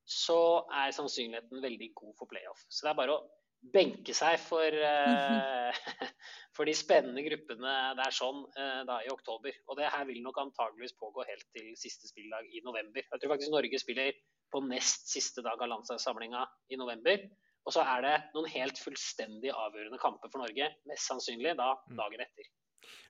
så 0.07 0.63
er 0.73 0.95
sannsynligheten 0.95 1.61
veldig 1.63 1.91
god 1.97 2.15
for 2.19 2.29
playoff. 2.31 2.65
Så 2.69 2.85
det 2.85 2.91
er 2.91 2.99
bare 2.99 3.15
å 3.15 3.21
benke 3.61 4.13
seg 4.17 4.39
for, 4.41 4.73
uh, 4.73 5.69
for 6.55 6.65
de 6.65 6.73
spennende 6.75 7.21
gruppene 7.27 7.75
det 7.97 8.07
er 8.07 8.15
sånn 8.15 8.41
uh, 8.57 8.81
da 8.89 8.97
i 9.05 9.11
oktober. 9.13 9.55
Og 9.69 9.77
det 9.77 9.91
her 9.93 10.07
vil 10.09 10.21
nok 10.25 10.39
antageligvis 10.41 10.97
pågå 10.99 11.27
helt 11.29 11.45
til 11.55 11.69
siste 11.79 12.09
spilldag 12.09 12.49
i 12.49 12.63
november. 12.65 13.05
Jeg 13.05 13.21
tror 13.21 13.35
faktisk 13.35 13.53
Norge 13.53 13.81
spiller 13.81 14.17
på 14.51 14.63
nest 14.65 15.07
siste 15.13 15.45
dag 15.45 15.61
av 15.61 15.69
landslagssamlinga 15.75 16.43
i 16.73 16.81
november. 16.81 17.29
Og 17.67 17.75
så 17.75 17.85
er 17.85 18.01
det 18.05 18.15
noen 18.33 18.49
helt 18.49 18.79
fullstendig 18.81 19.53
avgjørende 19.53 20.01
kamper 20.01 20.31
for 20.33 20.41
Norge, 20.41 20.71
mest 20.89 21.05
sannsynlig 21.05 21.53
da 21.59 21.75
mm. 21.77 21.99
dagen 21.99 22.23
etter. 22.25 22.49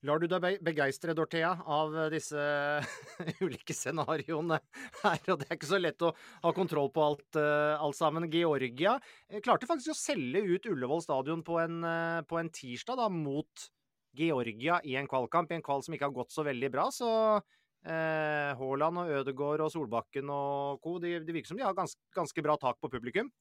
Lar 0.07 0.21
du 0.21 0.27
deg 0.29 0.61
begeistre, 0.65 1.15
Dorthea, 1.17 1.51
av 1.65 1.93
disse 2.13 2.41
ulike 3.45 3.75
scenarioene 3.75 4.59
her? 5.03 5.21
Og 5.31 5.41
det 5.41 5.47
er 5.47 5.57
ikke 5.57 5.69
så 5.69 5.81
lett 5.81 6.05
å 6.05 6.13
ha 6.43 6.53
kontroll 6.55 6.91
på 6.93 7.05
alt, 7.05 7.27
uh, 7.37 7.77
alt 7.77 7.97
sammen. 7.97 8.29
Georgia 8.31 8.97
eh, 9.29 9.41
klarte 9.43 9.69
faktisk 9.69 9.93
å 9.93 9.99
selge 9.99 10.43
ut 10.47 10.67
Ullevål 10.71 11.05
stadion 11.05 11.45
på 11.45 11.59
en, 11.61 11.81
på 12.27 12.41
en 12.41 12.51
tirsdag 12.53 12.99
da, 13.01 13.09
mot 13.11 13.67
Georgia 14.17 14.81
i 14.87 14.97
en 14.99 15.09
kvalkamp. 15.09 15.51
I 15.51 15.59
en 15.59 15.65
kval 15.65 15.85
som 15.85 15.95
ikke 15.95 16.09
har 16.09 16.15
gått 16.15 16.35
så 16.35 16.45
veldig 16.47 16.71
bra. 16.73 16.89
Så 16.93 17.09
Haaland 17.81 18.99
og 19.01 19.09
Ødegaard 19.09 19.63
og 19.65 19.71
Solbakken 19.73 20.29
og 20.29 20.83
co. 20.83 20.99
De, 21.01 21.15
de, 21.23 21.33
virker 21.33 21.49
som 21.49 21.57
de 21.57 21.65
har 21.65 21.77
gans, 21.77 21.95
ganske 22.13 22.43
bra 22.45 22.57
tak 22.61 22.77
på 22.81 22.91
publikum. 22.93 23.31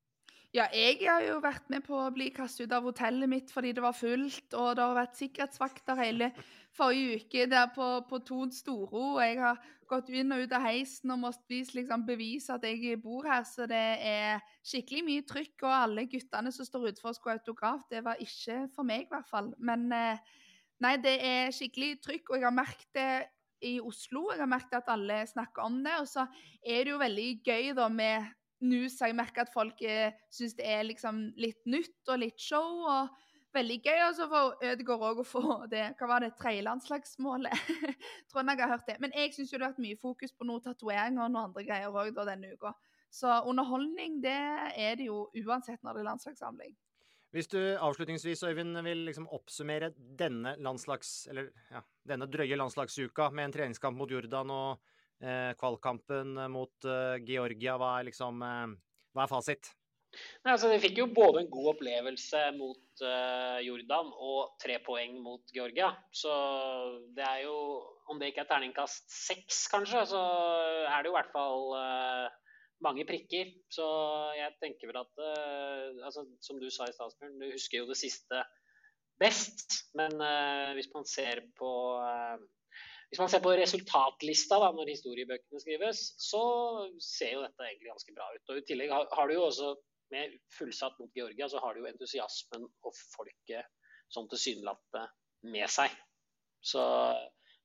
Ja, 0.51 0.65
jeg 0.75 0.97
har 1.07 1.23
jo 1.23 1.37
vært 1.39 1.69
med 1.71 1.85
på 1.87 1.95
å 1.95 2.09
bli 2.11 2.33
kastet 2.35 2.67
ut 2.67 2.73
av 2.75 2.87
hotellet 2.89 3.31
mitt 3.31 3.53
fordi 3.55 3.71
det 3.77 3.85
var 3.85 3.95
fullt, 3.95 4.49
og 4.59 4.73
det 4.75 4.83
har 4.83 4.97
vært 4.97 5.21
sikkerhetsvakter 5.21 6.01
hele 6.01 6.33
forrige 6.75 7.21
uke 7.21 7.45
der 7.53 7.69
på, 7.71 7.91
på 8.11 8.19
Tod 8.27 8.57
Storo. 8.57 9.05
Og 9.13 9.21
jeg 9.23 9.39
har 9.39 9.61
gått 9.91 10.11
inn 10.11 10.35
og 10.35 10.43
ut 10.43 10.57
av 10.59 10.67
heisen 10.67 11.15
og 11.15 11.21
måttet 11.23 11.71
liksom, 11.77 12.03
bevise 12.09 12.57
at 12.57 12.67
jeg 12.67 12.99
bor 13.03 13.29
her. 13.31 13.47
Så 13.47 13.69
det 13.71 13.85
er 14.11 14.43
skikkelig 14.67 15.05
mye 15.07 15.29
trykk, 15.31 15.55
og 15.69 15.77
alle 15.77 16.09
guttene 16.11 16.51
som 16.55 16.67
står 16.67 16.89
utenfor 16.89 17.13
og 17.13 17.21
skulle 17.21 17.37
ha 17.37 17.43
autograf, 17.45 17.87
det 17.95 18.03
var 18.11 18.27
ikke 18.27 18.65
for 18.75 18.91
meg 18.91 19.07
i 19.07 19.11
hvert 19.15 19.31
fall. 19.31 19.53
Men 19.63 19.87
eh, 19.95 20.35
nei, 20.83 20.97
det 20.99 21.15
er 21.31 21.55
skikkelig 21.55 22.01
trykk, 22.09 22.35
og 22.35 22.41
jeg 22.41 22.49
har 22.49 22.59
merket 22.59 22.91
det 22.99 23.13
i 23.71 23.77
Oslo. 23.79 24.33
Jeg 24.35 24.43
har 24.43 24.51
merket 24.51 24.81
at 24.83 24.91
alle 24.97 25.23
snakker 25.31 25.63
om 25.63 25.79
det. 25.87 25.95
Og 26.03 26.11
så 26.11 26.27
er 26.59 26.83
det 26.83 26.97
jo 26.97 27.01
veldig 27.07 27.31
gøy 27.47 27.73
da 27.79 27.87
med 27.93 28.35
news 28.63 28.99
har 29.01 29.11
jeg 29.11 29.19
merka 29.19 29.45
at 29.45 29.53
folk 29.53 29.81
eh, 29.83 30.15
syns 30.33 30.57
det 30.59 30.67
er 30.69 30.87
liksom 30.89 31.31
litt 31.41 31.61
nytt 31.71 32.13
og 32.13 32.23
litt 32.23 32.41
show. 32.41 32.85
og 32.89 33.11
Veldig 33.55 33.81
gøy. 33.83 33.99
altså 33.99 34.29
for 34.31 34.61
Ødegaard 34.63 35.07
òg 35.09 35.21
å 35.23 35.27
få 35.27 35.43
det 35.71 35.89
hva 35.99 36.07
var 36.13 36.23
det, 36.23 36.31
tredjelandslagsmålet. 36.39 37.73
Tror 38.31 38.45
jeg 38.47 38.61
har 38.61 38.71
hørt 38.71 38.87
det. 38.87 39.01
Men 39.03 39.15
jeg 39.17 39.35
syns 39.35 39.51
det 39.51 39.59
har 39.59 39.73
vært 39.73 39.83
mye 39.83 39.99
fokus 39.99 40.37
på 40.37 40.47
noen 40.47 40.63
tatoveringer 40.63 41.25
og 41.25 41.33
noen 41.33 41.49
andre 41.49 41.65
greier 41.67 41.91
òg 41.91 42.15
denne 42.15 42.53
uka. 42.55 42.77
Så 43.11 43.41
underholdning 43.51 44.21
det 44.23 44.39
er 44.79 44.95
det 45.01 45.09
jo 45.09 45.25
uansett 45.43 45.83
når 45.83 45.99
det 45.99 46.05
er 46.05 46.09
landslagssamling. 46.13 46.77
Hvis 47.35 47.51
du 47.51 47.59
avslutningsvis 47.59 48.43
Øyvind, 48.43 48.79
vil 48.83 49.05
liksom 49.07 49.29
oppsummere 49.31 49.93
denne 50.19 50.57
landslags, 50.59 51.29
eller 51.31 51.51
ja, 51.71 51.83
denne 52.07 52.27
drøye 52.27 52.59
landslagsuka 52.59 53.29
med 53.31 53.49
en 53.49 53.55
treningskamp 53.55 53.99
mot 53.99 54.11
Jordan 54.11 54.51
og 54.51 54.97
kvalkampen 55.61 56.39
mot 56.53 56.89
eh, 56.89 57.19
Georgia. 57.29 57.77
Hva 57.81 57.99
er, 57.99 58.09
liksom, 58.09 58.41
eh, 58.47 58.73
hva 59.15 59.27
er 59.27 59.31
fasit? 59.31 59.73
Nei, 60.43 60.55
altså, 60.57 60.67
de 60.73 60.81
fikk 60.83 60.97
jo 60.99 61.07
både 61.15 61.45
en 61.45 61.51
god 61.53 61.69
opplevelse 61.77 62.41
mot 62.57 63.03
uh, 63.05 63.59
Jordan 63.63 64.09
og 64.11 64.57
tre 64.63 64.81
poeng 64.83 65.21
mot 65.23 65.53
Georgia. 65.55 65.93
Så 66.11 66.33
det 67.17 67.27
er 67.27 67.45
jo 67.47 67.57
Om 68.11 68.19
det 68.19 68.33
ikke 68.33 68.43
er 68.43 68.49
terningkast 68.51 69.05
seks, 69.07 69.69
kanskje, 69.71 70.01
så 70.11 70.21
er 70.91 70.97
det 70.99 71.07
jo 71.07 71.13
i 71.13 71.19
hvert 71.21 71.31
fall 71.31 71.69
uh, 71.79 72.57
mange 72.83 73.07
prikker. 73.07 73.53
Så 73.71 73.87
jeg 74.35 74.57
tenker 74.59 74.91
vel 74.91 74.99
at 75.05 75.23
uh, 75.23 76.03
altså, 76.09 76.27
Som 76.43 76.59
du 76.59 76.67
sa 76.75 76.89
i 76.91 76.97
Statsbjørn, 76.97 77.39
du 77.39 77.53
husker 77.53 77.85
jo 77.85 77.91
det 77.93 78.01
siste 78.01 78.43
best. 79.23 79.85
Men 79.95 80.17
hvis 80.75 80.89
man 80.95 81.05
ser 81.05 81.43
på 81.59 81.71
hvis 83.11 83.19
man 83.19 83.31
ser 83.31 83.43
på 83.43 83.53
resultatlista 83.59 84.61
da, 84.63 84.69
når 84.75 84.93
historiebøkene 84.93 85.61
skrives, 85.63 86.03
så 86.23 86.43
ser 87.03 87.35
jo 87.35 87.43
dette 87.43 87.67
egentlig 87.67 87.91
ganske 87.91 88.15
bra 88.15 88.29
ut. 88.31 88.53
Og 88.53 88.61
I 88.61 88.67
tillegg 88.69 88.93
har, 88.95 89.09
har 89.19 89.27
du 89.27 89.35
jo 89.35 89.47
også, 89.49 89.73
med 90.11 90.37
fullsatt 90.55 90.97
mot 90.99 91.11
Georgia, 91.15 91.47
så 91.51 91.61
har 91.63 91.75
du 91.75 91.83
jo 91.83 91.91
entusiasmen 91.91 92.65
og 92.67 92.95
folket 93.15 93.67
sånn 94.11 94.27
tilsynelatende 94.31 95.05
med 95.55 95.71
seg. 95.71 95.93
Så 96.67 96.83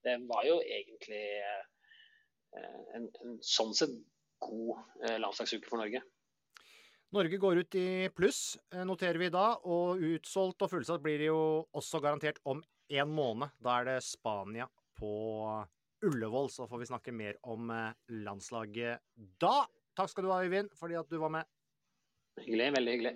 det 0.05 0.19
var 0.29 0.45
jo 0.45 0.59
egentlig 0.61 1.23
eh, 1.41 1.63
en, 2.97 3.07
en 3.25 3.39
sånn 3.45 3.73
sett 3.77 3.95
god 4.45 4.77
eh, 5.07 5.17
landslagsuke 5.21 5.69
for 5.69 5.81
Norge. 5.81 6.03
Norge 7.17 7.41
går 7.41 7.61
ut 7.63 7.77
i 7.81 7.89
pluss, 8.13 8.59
eh, 8.73 8.85
noterer 8.85 9.21
vi 9.21 9.31
da, 9.33 9.47
og 9.65 10.01
utsolgt 10.05 10.65
og 10.65 10.73
fullsatt 10.73 11.05
blir 11.05 11.21
det 11.21 11.29
jo 11.31 11.41
også 11.73 12.01
garantert 12.01 12.41
om 12.45 12.61
en 12.93 13.13
måned. 13.13 13.57
Da 13.57 13.79
er 13.79 13.89
det 13.89 13.99
Spania 14.05 14.69
på 14.97 15.13
Ullevål, 16.05 16.49
så 16.53 16.67
får 16.67 16.81
vi 16.81 16.89
snakke 16.89 17.13
mer 17.15 17.37
om 17.43 17.69
eh, 17.73 17.93
landslaget 18.25 19.03
da. 19.41 19.65
Takk 19.95 20.11
skal 20.11 20.27
du 20.27 20.33
ha, 20.33 20.41
Øyvind, 20.43 20.73
fordi 20.75 20.99
at 20.99 21.09
du 21.09 21.17
var 21.21 21.31
med. 21.39 21.47
Hyggelig. 22.41 22.73
Veldig 22.75 22.97
hyggelig. 22.97 23.15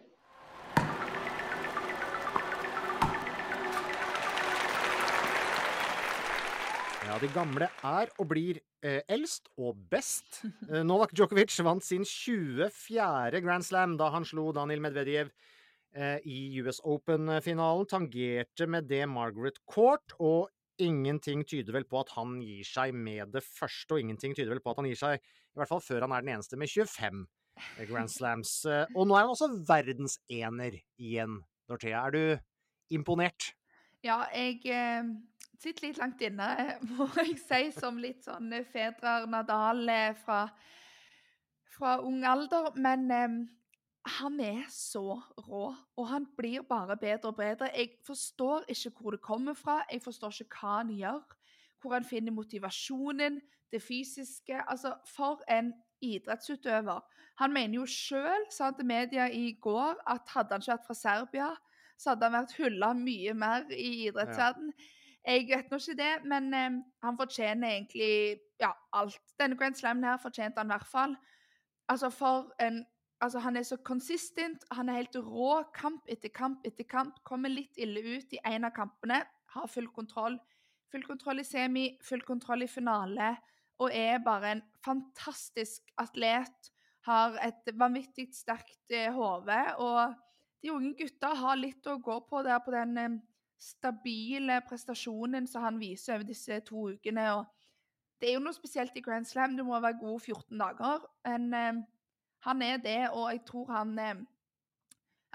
Ja, 7.09 7.15
de 7.17 7.27
gamle 7.33 7.65
er 7.81 8.11
og 8.21 8.27
blir 8.29 8.59
eh, 8.85 9.01
eldst 9.09 9.47
og 9.57 9.79
best. 9.89 10.43
Eh, 10.69 10.83
Novak 10.85 11.15
Djokovic 11.17 11.55
vant 11.65 11.81
sin 11.81 12.03
24. 12.05 13.41
Grand 13.41 13.65
Slam 13.65 13.95
da 13.97 14.11
han 14.13 14.27
slo 14.29 14.51
Daniel 14.53 14.83
Medvedev 14.85 15.31
eh, 15.97 16.19
i 16.21 16.61
US 16.61 16.77
Open-finalen. 16.85 17.87
Tangerte 17.89 18.67
med 18.69 18.85
det 18.91 19.07
Margaret 19.09 19.57
Court, 19.65 20.13
og 20.21 20.53
ingenting 20.81 21.43
tyder 21.47 21.75
vel 21.75 21.85
på 21.89 21.99
at 22.01 22.13
han 22.15 22.39
gir 22.43 22.67
seg 22.67 22.95
med 22.95 23.33
det 23.35 23.43
første. 23.45 23.95
Og 23.95 24.03
ingenting 24.03 24.35
tyder 24.37 24.53
vel 24.55 24.63
på 24.63 24.73
at 24.73 24.81
han 24.81 24.89
gir 24.89 24.99
seg, 24.99 25.19
i 25.19 25.59
hvert 25.59 25.71
fall 25.71 25.83
før 25.83 26.05
han 26.05 26.15
er 26.15 26.25
den 26.25 26.33
eneste 26.37 26.59
med 26.59 26.71
25 26.71 27.25
Grand 27.89 28.11
Slams. 28.11 28.53
Eh, 28.65 28.85
Og 28.95 29.07
nå 29.09 29.17
er 29.17 29.25
han 29.25 29.33
også 29.33 29.49
verdensener 29.67 30.79
igjen, 30.99 31.41
Dorthea. 31.69 32.05
Er 32.07 32.15
du 32.15 32.95
imponert? 32.95 33.51
Ja, 34.05 34.21
jeg 34.31 34.61
eh, 34.71 35.09
sitter 35.59 35.89
litt 35.89 35.99
langt 35.99 36.21
inne, 36.23 36.49
må 36.95 37.09
jeg 37.19 37.35
si, 37.41 37.63
som 37.75 37.99
litt 37.99 38.23
sånn 38.27 38.53
Fedrer 38.71 39.27
Nadal 39.29 39.83
eh, 39.91 40.13
fra, 40.23 40.45
fra 41.75 41.97
ung 42.05 42.23
alder. 42.23 42.71
Men 42.79 43.09
eh, 43.11 43.39
han 44.05 44.39
er 44.39 44.63
så 44.71 45.21
rå, 45.37 45.75
og 45.97 46.07
han 46.07 46.27
blir 46.37 46.61
bare 46.61 46.97
bedre 46.97 47.29
og 47.29 47.35
bedre. 47.35 47.69
Jeg 47.75 47.89
forstår 48.05 48.63
ikke 48.67 48.91
hvor 48.99 49.11
det 49.11 49.21
kommer 49.21 49.53
fra, 49.53 49.83
jeg 49.91 50.01
forstår 50.01 50.41
ikke 50.41 50.61
hva 50.61 50.77
han 50.77 50.89
gjør. 50.95 51.35
Hvor 51.81 51.93
han 51.93 52.03
finner 52.03 52.31
motivasjonen, 52.31 53.41
det 53.71 53.81
fysiske. 53.81 54.63
Altså, 54.67 54.93
for 55.15 55.43
en 55.51 55.73
idrettsutøver. 56.01 56.99
Han 57.39 57.53
mener 57.53 57.75
jo 57.75 57.85
sjøl, 57.85 58.45
sa 58.51 58.69
han 58.69 58.75
til 58.75 58.85
media 58.85 59.27
i 59.31 59.51
går, 59.61 59.99
at 60.07 60.31
hadde 60.35 60.55
han 60.55 60.63
ikke 60.63 60.71
vært 60.71 60.87
fra 60.87 60.95
Serbia, 60.95 61.49
så 61.99 62.13
hadde 62.13 62.27
han 62.27 62.37
vært 62.39 62.55
hylla 62.57 62.93
mye 62.95 63.33
mer 63.35 63.67
i 63.75 63.89
idrettsverden. 64.07 64.71
Jeg 65.27 65.47
vet 65.49 65.71
nå 65.71 65.77
ikke 65.77 65.97
det, 65.99 66.13
men 66.31 66.53
eh, 66.55 66.77
han 67.03 67.17
fortjener 67.19 67.75
egentlig 67.75 68.39
ja, 68.59 68.71
alt. 68.95 69.19
Denne 69.39 69.57
Grand 69.59 69.75
Slamen 69.75 70.07
her 70.07 70.17
fortjente 70.21 70.59
han 70.59 70.71
i 70.71 70.75
hvert 70.75 70.87
fall. 70.87 71.15
Altså, 71.91 72.09
for 72.09 72.53
en 72.63 72.85
Altså, 73.19 73.41
han 73.43 73.57
er 73.59 73.65
så 73.67 73.75
consistent, 73.83 74.63
han 74.71 74.89
er 74.89 75.01
helt 75.01 75.17
rå 75.19 75.63
kamp 75.75 76.07
etter 76.07 76.31
kamp 76.31 76.63
etter 76.67 76.87
kamp. 76.87 77.19
Kommer 77.27 77.51
litt 77.51 77.75
ille 77.77 77.99
ut 78.15 78.33
i 78.35 78.39
en 78.47 78.67
av 78.67 78.71
kampene, 78.75 79.19
har 79.55 79.67
full 79.67 79.89
kontroll. 79.91 80.37
Full 80.93 81.03
kontroll 81.05 81.43
i 81.43 81.45
semi, 81.45 81.85
full 82.01 82.23
kontroll 82.25 82.63
i 82.63 82.69
finale, 82.71 83.33
og 83.79 83.91
er 83.95 84.23
bare 84.23 84.53
en 84.55 84.63
fantastisk 84.85 85.91
atlet. 85.99 86.71
Har 87.07 87.35
et 87.43 87.69
vanvittig 87.79 88.29
sterkt 88.35 88.91
eh, 88.93 89.11
hode, 89.15 89.59
og 89.79 90.15
de 90.63 90.71
unge 90.71 90.95
gutta 90.99 91.31
har 91.39 91.59
litt 91.59 91.87
å 91.87 91.99
gå 92.03 92.17
på 92.27 92.41
der 92.45 92.59
på 92.63 92.73
den 92.75 92.97
eh, 92.99 93.19
stabile 93.59 94.59
prestasjonen 94.67 95.47
som 95.47 95.63
han 95.63 95.79
viser 95.79 96.15
over 96.15 96.27
disse 96.27 96.59
to 96.67 96.89
ukene. 96.95 97.25
og 97.35 97.47
Det 98.19 98.29
er 98.29 98.37
jo 98.37 98.43
noe 98.43 98.55
spesielt 98.55 98.95
i 98.95 99.03
Grand 99.03 99.27
Slam, 99.27 99.55
du 99.55 99.65
må 99.67 99.79
være 99.79 99.99
god 100.01 100.19
14 100.19 100.59
dager. 100.59 101.07
Men 101.27 101.49
eh, 101.55 101.81
han 102.47 102.61
er 102.63 102.77
det, 102.83 102.99
og 103.11 103.31
jeg 103.33 103.41
tror 103.47 103.71
han 103.73 103.97
eh, 103.99 104.21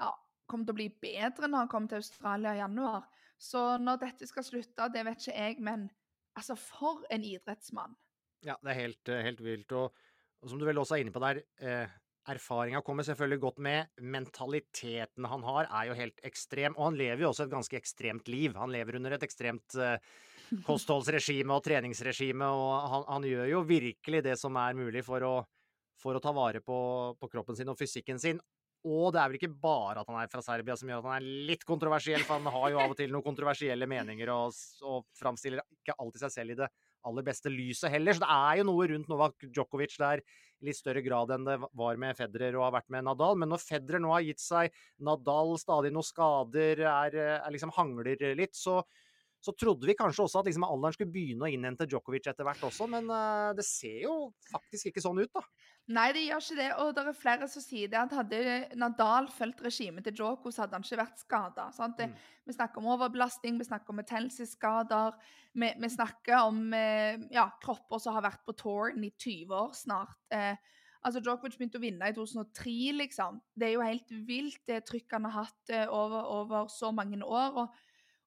ja, 0.01 0.13
kommer 0.49 0.69
til 0.69 0.77
å 0.77 0.81
bli 0.81 0.89
bedre 1.03 1.51
når 1.51 1.65
han 1.65 1.73
kommer 1.73 1.93
til 1.93 2.03
Australia 2.03 2.55
i 2.55 2.63
januar. 2.63 3.09
Så 3.41 3.65
når 3.83 4.01
dette 4.07 4.29
skal 4.31 4.47
slutte, 4.47 4.89
det 4.95 5.03
vet 5.05 5.21
ikke 5.21 5.37
jeg, 5.37 5.59
men 5.65 5.89
altså, 6.39 6.57
for 6.57 7.05
en 7.13 7.27
idrettsmann. 7.27 7.97
Ja, 8.45 8.57
det 8.63 8.73
er 8.73 8.81
helt, 8.81 9.13
eh, 9.13 9.25
helt 9.27 9.45
vilt. 9.45 9.75
Og, 9.77 9.93
og 10.41 10.51
som 10.51 10.61
du 10.61 10.67
vel 10.69 10.81
også 10.81 10.97
er 10.97 11.05
inne 11.05 11.15
på 11.15 11.23
der, 11.25 11.43
eh, 11.61 12.01
erfaringa 12.33 12.81
kommer 12.85 13.05
selvfølgelig 13.05 13.41
godt 13.41 13.59
med. 13.65 13.91
Mentaliteten 14.01 15.27
han 15.29 15.43
har, 15.45 15.69
er 15.69 15.91
jo 15.91 15.97
helt 15.99 16.21
ekstrem. 16.25 16.77
Og 16.77 16.91
han 16.91 17.01
lever 17.01 17.25
jo 17.25 17.33
også 17.33 17.45
et 17.47 17.53
ganske 17.53 17.77
ekstremt 17.77 18.31
liv. 18.33 18.57
Han 18.57 18.73
lever 18.73 18.97
under 18.97 19.17
et 19.17 19.27
ekstremt 19.27 19.77
eh, 19.77 19.99
kostholdsregime 20.65 21.57
og 21.57 21.65
treningsregime, 21.65 22.47
og 22.47 22.73
han, 22.93 23.05
han, 23.09 23.29
gjør 23.29 23.51
jo 23.51 23.61
virkelig 23.69 24.23
det 24.27 24.37
som 24.41 24.57
er 24.61 24.77
mulig 24.79 25.05
for 25.07 25.25
å, 25.25 25.35
for 26.01 26.17
å 26.17 26.23
ta 26.23 26.33
vare 26.35 26.61
på, 26.65 26.77
på 27.21 27.31
kroppen 27.33 27.59
sin 27.59 27.71
og 27.73 27.79
fysikken 27.79 28.21
sin. 28.21 28.41
Og 28.85 29.15
det 29.15 29.21
er 29.21 29.31
vel 29.31 29.39
ikke 29.39 29.55
bare 29.63 30.03
at 30.03 30.09
han 30.11 30.19
er 30.21 30.31
fra 30.33 30.43
Serbia 30.45 30.75
som 30.77 30.91
gjør 30.91 31.01
at 31.01 31.07
han 31.09 31.23
er 31.23 31.45
litt 31.49 31.63
kontroversiell, 31.65 32.25
for 32.27 32.37
han 32.37 32.53
har 32.53 32.73
jo 32.75 32.81
av 32.83 32.93
og 32.93 32.99
til 32.99 33.15
noen 33.15 33.25
kontroversielle 33.25 33.89
meninger 33.89 34.33
og, 34.35 34.59
og 34.85 35.07
framstiller 35.17 35.65
ikke 35.79 35.97
alltid 35.97 36.27
seg 36.27 36.35
selv 36.35 36.53
i 36.53 36.59
det 36.59 36.69
aller 37.09 37.25
beste 37.25 37.53
lyset 37.53 37.93
heller. 37.93 38.17
Så 38.17 38.25
det 38.25 38.35
er 38.35 38.59
jo 38.61 38.67
noe 38.69 38.89
rundt 38.91 39.09
Novak 39.09 39.47
Djokovic 39.47 39.97
der 40.01 40.21
i 40.21 40.69
litt 40.69 40.79
større 40.79 41.03
grad 41.05 41.33
enn 41.35 41.49
det 41.49 41.57
var 41.65 42.01
med 42.01 42.17
Federer 42.19 42.57
og 42.59 42.67
har 42.67 42.77
vært 42.79 42.93
med 42.93 43.07
Nadal. 43.09 43.41
Men 43.41 43.53
når 43.53 43.65
Federer 43.65 44.05
nå 44.05 44.13
har 44.13 44.25
gitt 44.27 44.43
seg, 44.43 44.77
Nadal 45.05 45.57
stadig 45.61 45.93
noen 45.95 46.09
skader, 46.09 46.85
er, 46.85 47.19
er 47.39 47.55
liksom 47.57 47.73
hangler 47.77 48.37
litt, 48.37 48.57
så, 48.57 48.83
så 49.45 49.53
trodde 49.53 49.89
vi 49.89 49.97
kanskje 49.99 50.25
også 50.25 50.41
at 50.41 50.49
liksom 50.49 50.65
alderen 50.65 50.97
skulle 50.97 51.13
begynne 51.13 51.45
å 51.45 51.53
innhente 51.53 51.87
Djokovic 51.91 52.31
etter 52.31 52.47
hvert 52.47 52.63
også, 52.65 52.89
men 52.91 53.11
uh, 53.13 53.53
det 53.57 53.67
ser 53.69 54.01
jo 54.07 54.15
faktisk 54.49 54.89
ikke 54.91 55.05
sånn 55.05 55.21
ut, 55.21 55.33
da. 55.35 55.45
Nei, 55.93 56.07
det 56.17 56.23
gjør 56.25 56.41
ikke 56.41 56.57
det. 56.57 56.69
Og 56.81 56.93
det 56.97 57.03
er 57.03 57.17
flere 57.19 57.47
som 57.53 57.61
sier 57.61 57.91
det 57.93 57.99
at 58.01 58.15
hadde 58.17 58.39
Nadal 58.81 59.27
fulgt 59.35 59.61
regimet 59.67 60.07
til 60.07 60.15
Djoko, 60.17 60.49
så 60.49 60.65
hadde 60.65 60.79
han 60.79 60.87
ikke 60.87 61.01
vært 61.03 61.21
skada. 61.21 61.67
Mm. 61.77 62.15
Vi 62.49 62.57
snakker 62.57 62.81
om 62.81 62.89
overbelasting, 62.95 63.59
vi 63.61 63.67
snakker 63.69 63.93
om 63.93 64.01
betennelsesskader. 64.01 65.19
Vi, 65.53 65.69
vi, 65.83 65.91
snakker 65.93 66.39
om 66.47 66.63
eh, 66.73 67.21
ja, 67.35 67.51
kropper 67.61 68.01
som 68.01 68.17
har 68.17 68.25
vært 68.31 68.47
på 68.49 68.57
touren 68.57 69.05
i 69.05 69.13
20 69.13 69.53
år 69.61 69.77
snart. 69.77 70.17
Eh, 70.33 70.57
altså, 71.05 71.21
Djokovic 71.21 71.59
begynte 71.61 71.83
å 71.83 71.85
vinne 71.85 72.09
i 72.09 72.17
2003, 72.17 72.77
liksom. 73.03 73.43
Det 73.53 73.69
er 73.69 73.77
jo 73.77 73.85
helt 73.85 74.17
vilt, 74.25 74.63
det 74.71 74.87
trykket 74.89 75.19
han 75.19 75.29
har 75.29 75.43
hatt 75.43 75.75
eh, 75.75 75.85
over, 75.85 76.31
over 76.41 76.73
så 76.73 76.95
mange 76.97 77.21
år. 77.21 77.61
og 77.61 77.84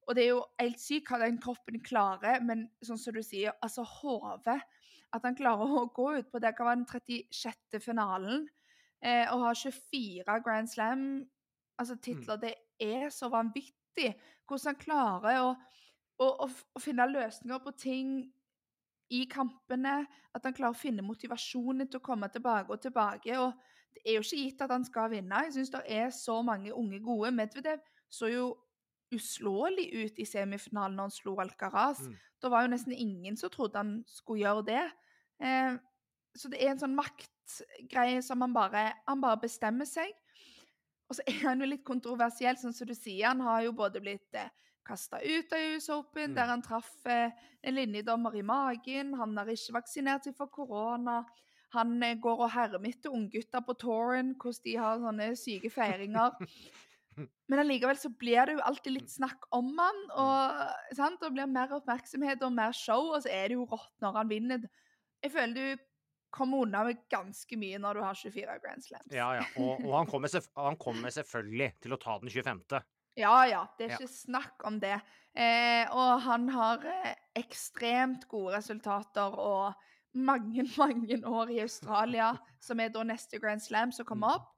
og 0.08 0.16
det 0.16 0.24
er 0.24 0.30
jo 0.32 0.44
helt 0.62 0.80
sykt 0.80 1.10
hva 1.12 1.20
den 1.20 1.40
kroppen 1.44 1.82
klarer, 1.84 2.40
men 2.44 2.68
sånn 2.86 3.00
som 3.00 3.16
du 3.16 3.20
sier, 3.26 3.56
altså 3.62 3.84
hodet 3.84 4.62
at 5.16 5.24
han 5.24 5.36
klarer 5.36 5.74
å 5.80 5.88
gå 5.96 6.08
ut 6.20 6.30
på 6.32 6.40
det 6.44 6.54
kan 6.56 6.70
være 6.70 6.82
den 6.82 6.88
36. 7.32 7.80
finalen 7.84 8.46
eh, 9.04 9.28
og 9.32 9.46
ha 9.46 9.54
24 9.56 10.40
Grand 10.46 10.72
Slam-titler. 10.72 11.28
Altså, 11.78 11.98
mm. 12.00 12.42
Det 12.44 12.54
er 12.84 13.10
så 13.14 13.30
vanvittig 13.32 14.14
hvordan 14.48 14.74
han 14.74 14.82
klarer 14.82 15.42
å, 15.44 15.54
å, 16.24 16.28
å, 16.28 16.50
å, 16.50 16.82
finne 16.84 17.08
løsninger 17.12 17.64
på 17.64 17.74
ting 17.80 18.18
i 19.14 19.24
kampene. 19.32 20.02
At 20.36 20.48
han 20.48 20.56
klarer 20.56 20.76
å 20.76 20.82
finne 20.82 21.06
motivasjonen 21.06 21.88
til 21.88 22.02
å 22.02 22.08
komme 22.08 22.30
tilbake 22.34 22.76
og 22.76 22.84
tilbake. 22.84 23.40
og 23.40 23.56
Det 23.96 24.04
er 24.06 24.20
jo 24.20 24.26
ikke 24.26 24.44
gitt 24.44 24.64
at 24.66 24.76
han 24.76 24.88
skal 24.88 25.12
vinne. 25.16 25.46
Jeg 25.48 25.56
syns 25.56 25.76
det 25.76 25.84
er 25.88 26.12
så 26.16 26.42
mange 26.44 26.76
unge 26.76 27.00
gode. 27.04 27.32
Medvedev 27.36 27.84
så 28.12 28.32
jo 28.32 28.52
uslåelig 29.14 29.88
ut 29.94 30.20
i 30.20 30.26
semifinalen 30.28 30.98
når 30.98 31.10
han 31.10 31.16
slo 31.16 31.36
Alcaraz. 31.42 32.02
Mm. 32.04 32.16
Da 32.42 32.52
var 32.54 32.66
jo 32.66 32.74
nesten 32.74 32.94
ingen 32.94 33.38
som 33.40 33.52
trodde 33.54 33.80
han 33.80 33.94
skulle 34.08 34.44
gjøre 34.44 34.66
det. 34.68 34.86
Eh, 35.44 35.78
så 36.38 36.52
det 36.52 36.62
er 36.62 36.74
en 36.74 36.82
sånn 36.82 36.98
maktgreie 36.98 38.22
som 38.26 38.42
han 38.46 38.54
bare 38.54 38.92
Han 39.08 39.22
bare 39.24 39.42
bestemmer 39.42 39.90
seg. 39.90 40.12
Og 41.08 41.18
så 41.18 41.26
er 41.32 41.44
han 41.46 41.64
jo 41.64 41.72
litt 41.72 41.86
kontroversiell, 41.88 42.60
sånn 42.60 42.76
som 42.76 42.90
du 42.90 42.96
sier. 42.98 43.30
Han 43.30 43.44
har 43.46 43.64
jo 43.68 43.76
både 43.78 44.04
blitt 44.04 44.38
eh, 44.38 44.52
kasta 44.88 45.20
ut 45.24 45.54
av 45.54 45.66
US 45.74 45.90
Open, 45.90 46.32
mm. 46.32 46.38
der 46.38 46.54
han 46.54 46.64
traff 46.64 46.94
eh, 47.10 47.36
en 47.64 47.76
linjedommer 47.76 48.36
i 48.38 48.46
magen. 48.46 49.16
Han 49.20 49.36
har 49.40 49.52
ikke 49.52 49.80
vaksinert 49.80 50.28
seg 50.28 50.38
for 50.38 50.52
korona. 50.54 51.22
Han 51.76 51.98
eh, 52.04 52.18
går 52.24 52.44
og 52.46 52.54
hermer 52.54 52.92
etter 52.92 53.16
unggutter 53.16 53.64
på 53.66 53.76
touren, 53.82 54.36
hvordan 54.40 54.64
de 54.68 54.76
har 54.84 55.02
sånne 55.04 55.32
syke 55.40 55.72
feiringer. 55.80 56.38
Men 57.50 57.62
allikevel 57.64 57.98
så 57.98 58.12
blir 58.14 58.46
det 58.46 58.58
jo 58.58 58.64
alltid 58.68 58.94
litt 58.94 59.12
snakk 59.12 59.48
om 59.56 59.72
han, 59.80 60.02
og 60.22 60.98
sant? 60.98 61.22
det 61.24 61.32
blir 61.34 61.50
mer 61.50 61.74
oppmerksomhet 61.78 62.44
og 62.46 62.54
mer 62.54 62.76
show, 62.78 63.14
og 63.16 63.24
så 63.26 63.32
er 63.34 63.50
det 63.50 63.58
jo 63.58 63.66
rått 63.72 63.94
når 64.04 64.20
han 64.20 64.32
vinner. 64.32 64.68
Jeg 65.24 65.34
føler 65.34 65.56
du 65.58 65.86
kommer 66.38 66.66
unna 66.66 66.84
med 66.88 67.00
ganske 67.10 67.58
mye 67.60 67.80
når 67.82 67.98
du 67.98 68.04
har 68.04 68.20
24 68.20 68.60
Grand 68.64 68.86
Slams. 68.86 69.16
Ja, 69.16 69.32
ja. 69.40 69.46
Og, 69.58 69.82
og 69.86 69.96
han, 69.96 70.10
kommer 70.12 70.32
han, 70.36 70.80
kommer 70.82 71.14
selvfølgelig 71.14 71.72
til 71.84 71.96
å 71.96 72.00
ta 72.02 72.18
den 72.22 72.34
25. 72.34 72.64
Ja, 73.18 73.38
ja. 73.50 73.64
Det 73.78 73.88
er 73.88 73.96
ikke 73.96 74.10
ja. 74.10 74.14
snakk 74.14 74.68
om 74.68 74.80
det. 74.84 74.98
Eh, 75.38 75.86
og 75.94 76.22
han 76.28 76.50
har 76.54 76.86
eh, 76.92 77.16
ekstremt 77.40 78.28
gode 78.30 78.58
resultater 78.58 79.40
og 79.42 79.74
mange, 80.18 80.68
mange 80.82 81.20
år 81.26 81.56
i 81.56 81.64
Australia, 81.64 82.34
som 82.62 82.82
er 82.84 82.94
da 82.94 83.06
neste 83.08 83.42
Grand 83.42 83.64
Slam 83.64 83.96
som 83.96 84.08
kommer 84.08 84.34
mm. 84.34 84.38
opp. 84.38 84.54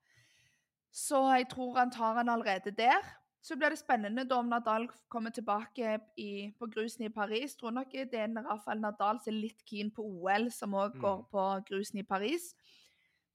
Så 0.91 1.21
jeg 1.35 1.49
tror 1.51 1.77
han 1.77 1.91
tar 1.91 2.17
han 2.17 2.29
allerede 2.29 2.71
der. 2.75 3.05
Så 3.41 3.55
blir 3.55 3.71
det 3.71 3.79
spennende 3.79 4.25
da 4.27 4.41
om 4.41 4.49
Nadal 4.51 4.89
kommer 5.07 5.31
tilbake 5.31 5.99
i, 6.19 6.51
på 6.59 6.67
grusen 6.67 7.05
i 7.07 7.13
Paris. 7.13 7.55
Tror 7.55 7.71
nok 7.71 7.93
det 7.93 8.19
er 8.19 8.33
Rafael 8.35 8.81
Nadal 8.81 9.21
som 9.23 9.33
er 9.33 9.39
litt 9.45 9.63
keen 9.69 9.91
på 9.95 10.03
OL, 10.03 10.49
som 10.51 10.75
òg 10.75 10.97
mm. 10.97 11.01
går 11.01 11.21
på 11.31 11.45
grusen 11.69 12.01
i 12.01 12.07
Paris. 12.07 12.53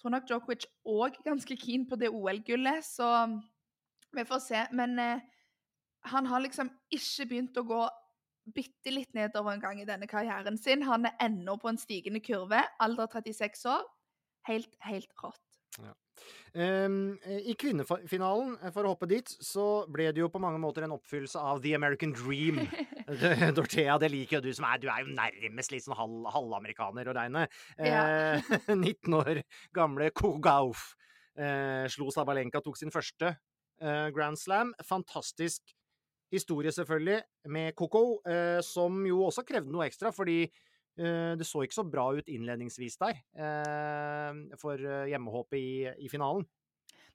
tror 0.01 0.13
nok 0.13 0.29
Djokovic 0.29 0.67
òg 0.85 1.17
er 1.17 1.31
ganske 1.31 1.57
keen 1.57 1.87
på 1.89 1.97
det 1.97 2.11
OL-gullet, 2.13 2.85
så 2.85 3.09
vi 4.13 4.25
får 4.29 4.45
se. 4.45 4.67
Men 4.73 4.99
eh, 4.99 5.25
han 6.13 6.27
har 6.27 6.45
liksom 6.45 6.69
ikke 6.93 7.27
begynt 7.31 7.57
å 7.57 7.65
gå 7.65 7.83
bitte 8.55 8.93
litt 8.93 9.15
nedover 9.17 9.55
en 9.55 9.63
gang 9.63 9.81
i 9.81 9.89
denne 9.89 10.07
karrieren 10.07 10.59
sin. 10.61 10.85
Han 10.85 11.09
er 11.09 11.17
ennå 11.25 11.57
på 11.57 11.71
en 11.73 11.81
stigende 11.81 12.21
kurve, 12.21 12.61
alder 12.79 13.09
36 13.09 13.65
år. 13.73 13.87
Helt, 14.51 14.77
helt 14.85 15.13
rått. 15.23 15.63
Ja. 15.81 15.95
Um, 16.55 17.17
I 17.27 17.57
kvinnefinalen, 17.59 18.53
eh, 18.63 18.71
for 18.71 18.87
å 18.87 18.93
hoppe 18.93 19.09
dit, 19.11 19.31
så 19.43 19.85
ble 19.91 20.07
det 20.15 20.23
jo 20.23 20.29
på 20.31 20.39
mange 20.43 20.61
måter 20.63 20.87
en 20.87 20.95
oppfyllelse 20.95 21.41
av 21.41 21.63
The 21.65 21.75
American 21.75 22.13
Dream. 22.15 22.61
Dorthea, 23.57 23.97
det 23.99 24.13
liker 24.13 24.39
jo 24.39 24.45
du 24.47 24.53
som 24.55 24.69
er 24.69 24.79
Du 24.83 24.87
er 24.87 25.03
jo 25.03 25.17
nærmest 25.17 25.75
litt 25.75 25.87
sånn 25.87 25.99
halv, 25.99 26.29
halvamerikaner 26.37 27.11
å 27.11 27.17
regne. 27.17 27.49
Ja. 27.79 28.05
Eh, 28.55 28.75
19 28.75 29.15
år 29.17 29.41
gamle 29.75 30.09
Kogauf 30.15 30.93
eh, 31.39 31.87
slo 31.91 32.11
Sabalenka, 32.15 32.63
tok 32.63 32.79
sin 32.79 32.93
første 32.95 33.35
eh, 33.35 34.09
Grand 34.15 34.39
Slam. 34.39 34.73
Fantastisk 34.87 35.75
historie, 36.35 36.73
selvfølgelig, 36.75 37.23
med 37.55 37.75
Coco, 37.79 38.21
eh, 38.27 38.61
som 38.63 39.05
jo 39.07 39.25
også 39.29 39.45
krevde 39.47 39.73
noe 39.73 39.87
ekstra, 39.89 40.13
fordi 40.15 40.43
eh, 40.45 40.53
det 40.97 41.47
så 41.47 41.65
ikke 41.65 41.75
så 41.75 41.87
bra 41.91 42.05
ut 42.15 42.29
innledningsvis 42.31 42.99
der 43.01 43.17
eh, 43.35 44.59
for 44.61 44.79
eh, 44.79 45.09
hjemmehåpet 45.11 45.59
i, 45.59 46.05
i 46.07 46.11
finalen. 46.13 46.47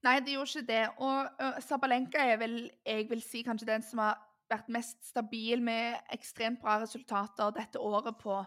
Nei, 0.04 0.18
det 0.24 0.36
gjorde 0.36 0.62
ikke 0.62 0.68
det. 0.68 0.84
Og 1.04 1.63
Sabalenka 1.63 2.24
er 2.24 2.39
vel, 2.39 2.58
jeg 2.88 3.08
vil 3.10 3.24
si, 3.24 3.44
kanskje 3.44 3.68
den 3.68 3.84
som 3.84 4.00
har 4.04 4.20
vært 4.50 4.70
mest 4.72 5.02
stabil 5.06 5.62
med 5.63 6.00
ekstremt 6.15 6.62
bra 6.63 6.80
resultater 6.82 7.52
dette 7.56 7.82
året 7.84 8.15
på, 8.22 8.38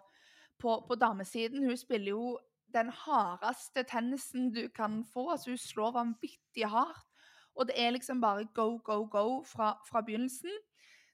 på, 0.60 0.78
på 0.88 0.96
damesiden. 1.00 1.64
Hun 1.68 1.76
spiller 1.76 2.14
jo 2.14 2.38
den 2.72 2.88
hardeste 3.04 3.84
tennisen 3.88 4.50
du 4.54 4.66
kan 4.74 5.02
få. 5.12 5.30
altså 5.30 5.52
Hun 5.52 5.60
slår 5.60 5.96
vanvittig 5.98 6.68
hardt. 6.68 7.08
Og 7.54 7.68
det 7.68 7.76
er 7.76 7.92
liksom 7.92 8.20
bare 8.20 8.48
go, 8.54 8.78
go, 8.84 9.04
go 9.04 9.42
fra, 9.44 9.74
fra 9.88 10.00
begynnelsen. 10.00 10.50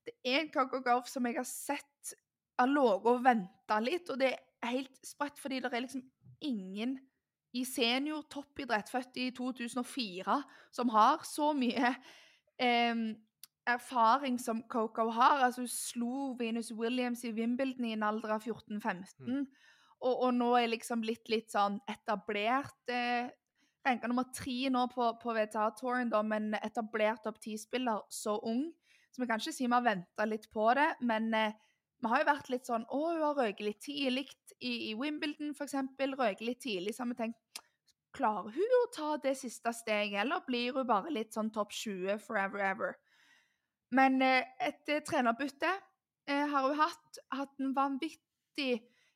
Det 0.07 0.14
er 0.24 0.40
en 0.40 0.52
Coco 0.54 0.78
Golf 0.81 1.09
som 1.11 1.26
jeg 1.26 1.35
har 1.37 1.48
sett 1.48 2.14
har 2.59 2.71
ligget 2.71 3.11
og 3.12 3.25
venta 3.25 3.79
litt, 3.83 4.11
og 4.11 4.18
det 4.21 4.33
er 4.35 4.73
helt 4.75 5.07
sprøtt, 5.07 5.38
fordi 5.38 5.61
det 5.62 5.73
er 5.73 5.85
liksom 5.85 6.03
ingen 6.44 6.99
i 7.57 7.64
senior 7.64 8.27
toppidrett 8.31 8.90
født 8.92 9.16
i 9.16 9.31
2004 9.37 10.37
som 10.75 10.90
har 10.92 11.25
så 11.25 11.53
mye 11.57 11.94
eh, 12.61 13.01
erfaring 13.68 14.38
som 14.40 14.62
Coco 14.68 15.09
har. 15.11 15.44
Altså, 15.44 15.64
hun 15.64 15.73
slo 15.73 16.12
Venus 16.38 16.73
Williams 16.73 17.25
i 17.25 17.33
Wimbledon 17.33 17.88
i 17.88 17.94
en 17.97 18.07
alder 18.07 18.37
av 18.37 18.44
14-15. 18.44 19.47
Og, 19.99 20.14
og 20.14 20.33
nå 20.35 20.53
er 20.59 20.71
liksom 20.71 21.03
blitt 21.03 21.29
litt 21.33 21.53
sånn 21.53 21.81
etablert. 21.90 22.79
Eh, 22.92 23.31
Renka 23.87 24.11
nummer 24.11 24.27
tre 24.35 24.68
nå 24.73 24.83
på, 24.92 25.05
på 25.23 25.33
VTA-touren, 25.37 26.11
men 26.29 26.51
etablert 26.61 27.23
topp 27.25 27.38
ti-spiller 27.40 28.03
så 28.12 28.37
ung. 28.44 28.66
Så 29.14 29.23
vi 29.23 29.29
kan 29.31 29.40
ikke 29.40 29.55
si 29.55 29.66
vi 29.66 29.73
har 29.73 29.87
venta 29.87 30.27
litt 30.29 30.49
på 30.53 30.66
det, 30.77 30.90
men 31.09 31.31
eh, 31.35 31.57
vi 31.98 32.11
har 32.12 32.22
jo 32.22 32.28
vært 32.28 32.50
litt 32.52 32.68
sånn 32.68 32.84
Å, 32.87 32.98
hun 33.11 33.24
har 33.24 33.38
røket 33.38 33.64
litt 33.66 33.80
tidlig 33.82 34.28
i, 34.58 34.90
i 34.90 34.94
Wimbledon, 34.98 35.50
f.eks. 35.54 35.74
Røket 35.98 36.44
litt 36.46 36.61
tidlig, 36.62 36.94
så 36.94 37.04
har 37.04 37.12
vi 37.12 37.18
tenkt 37.24 37.64
Klarer 38.16 38.54
hun 38.54 38.76
å 38.78 38.84
ta 38.94 39.11
det 39.20 39.34
siste 39.37 39.72
steget, 39.76 40.22
eller 40.22 40.40
blir 40.46 40.72
hun 40.74 40.87
bare 40.88 41.12
litt 41.12 41.37
sånn 41.37 41.50
topp 41.54 41.74
20 41.76 42.22
forever 42.24 42.62
ever? 42.70 42.94
Men 43.94 44.16
eh, 44.24 44.48
etter 44.64 45.02
trenerbytte 45.06 45.68
eh, 46.28 46.46
har 46.48 46.64
hun 46.64 46.80
hatt, 46.80 47.20
hatt 47.37 47.61
en 47.61 47.74
vanvittig 47.76 48.72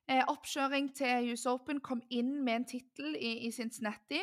eh, 0.09 0.23
oppkjøring 0.29 0.93
til 0.97 1.33
US 1.33 1.47
Open. 1.51 1.81
Kom 1.85 2.05
inn 2.11 2.39
med 2.45 2.61
en 2.61 2.69
tittel 2.69 3.17
i, 3.17 3.35
i 3.49 3.51
Cincinnati. 3.53 4.21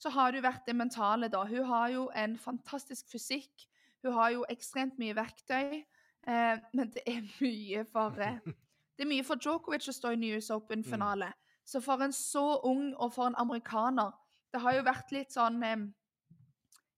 Så 0.00 0.12
har 0.14 0.32
det 0.32 0.40
jo 0.40 0.48
vært 0.48 0.66
det 0.68 0.76
mentale, 0.78 1.30
da. 1.32 1.44
Hun 1.48 1.68
har 1.68 1.92
jo 1.92 2.08
en 2.16 2.36
fantastisk 2.40 3.12
fysikk. 3.12 3.68
Hun 4.04 4.14
har 4.16 4.34
jo 4.34 4.44
ekstremt 4.52 4.98
mye 5.00 5.16
verktøy. 5.18 5.82
Eh, 6.28 6.58
men 6.76 6.90
det 6.92 7.04
er 7.08 7.22
mye 7.40 7.84
for 7.88 8.16
Det 8.98 9.04
er 9.06 9.08
mye 9.12 9.24
for 9.24 9.38
Djokovic 9.38 9.86
å 9.88 9.94
stå 9.94 10.10
i 10.12 10.18
New 10.18 10.36
US 10.36 10.50
Open-finale. 10.50 11.30
Så 11.68 11.80
for 11.84 12.02
en 12.02 12.12
så 12.12 12.58
ung 12.66 12.90
og 12.96 13.12
for 13.14 13.28
en 13.28 13.36
amerikaner 13.38 14.10
Det 14.52 14.60
har 14.64 14.78
jo 14.78 14.84
vært 14.86 15.12
litt 15.12 15.34
sånn 15.34 15.62
eh, 15.62 15.86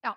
Ja, 0.07 0.15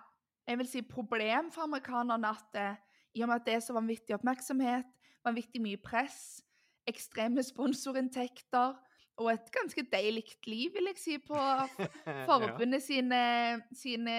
jeg 0.48 0.62
vil 0.62 0.70
si 0.70 0.84
problem 0.88 1.52
for 1.52 1.66
amerikanerne 1.68 2.32
at 2.32 2.60
eh, 2.60 2.80
i 3.14 3.22
og 3.22 3.30
med 3.30 3.42
at 3.42 3.46
det 3.46 3.58
er 3.58 3.62
så 3.62 3.76
vanvittig 3.76 4.16
oppmerksomhet, 4.16 4.88
vanvittig 5.26 5.62
mye 5.62 5.78
press, 5.78 6.42
ekstreme 6.90 7.44
sponsorinntekter 7.46 8.74
og 9.22 9.30
et 9.30 9.52
ganske 9.54 9.84
deilig 9.92 10.24
liv, 10.50 10.72
vil 10.74 10.90
jeg 10.90 10.98
si, 10.98 11.18
på 11.22 11.38
forbundet 12.30 12.82
sine, 12.82 13.22
sine, 13.78 14.16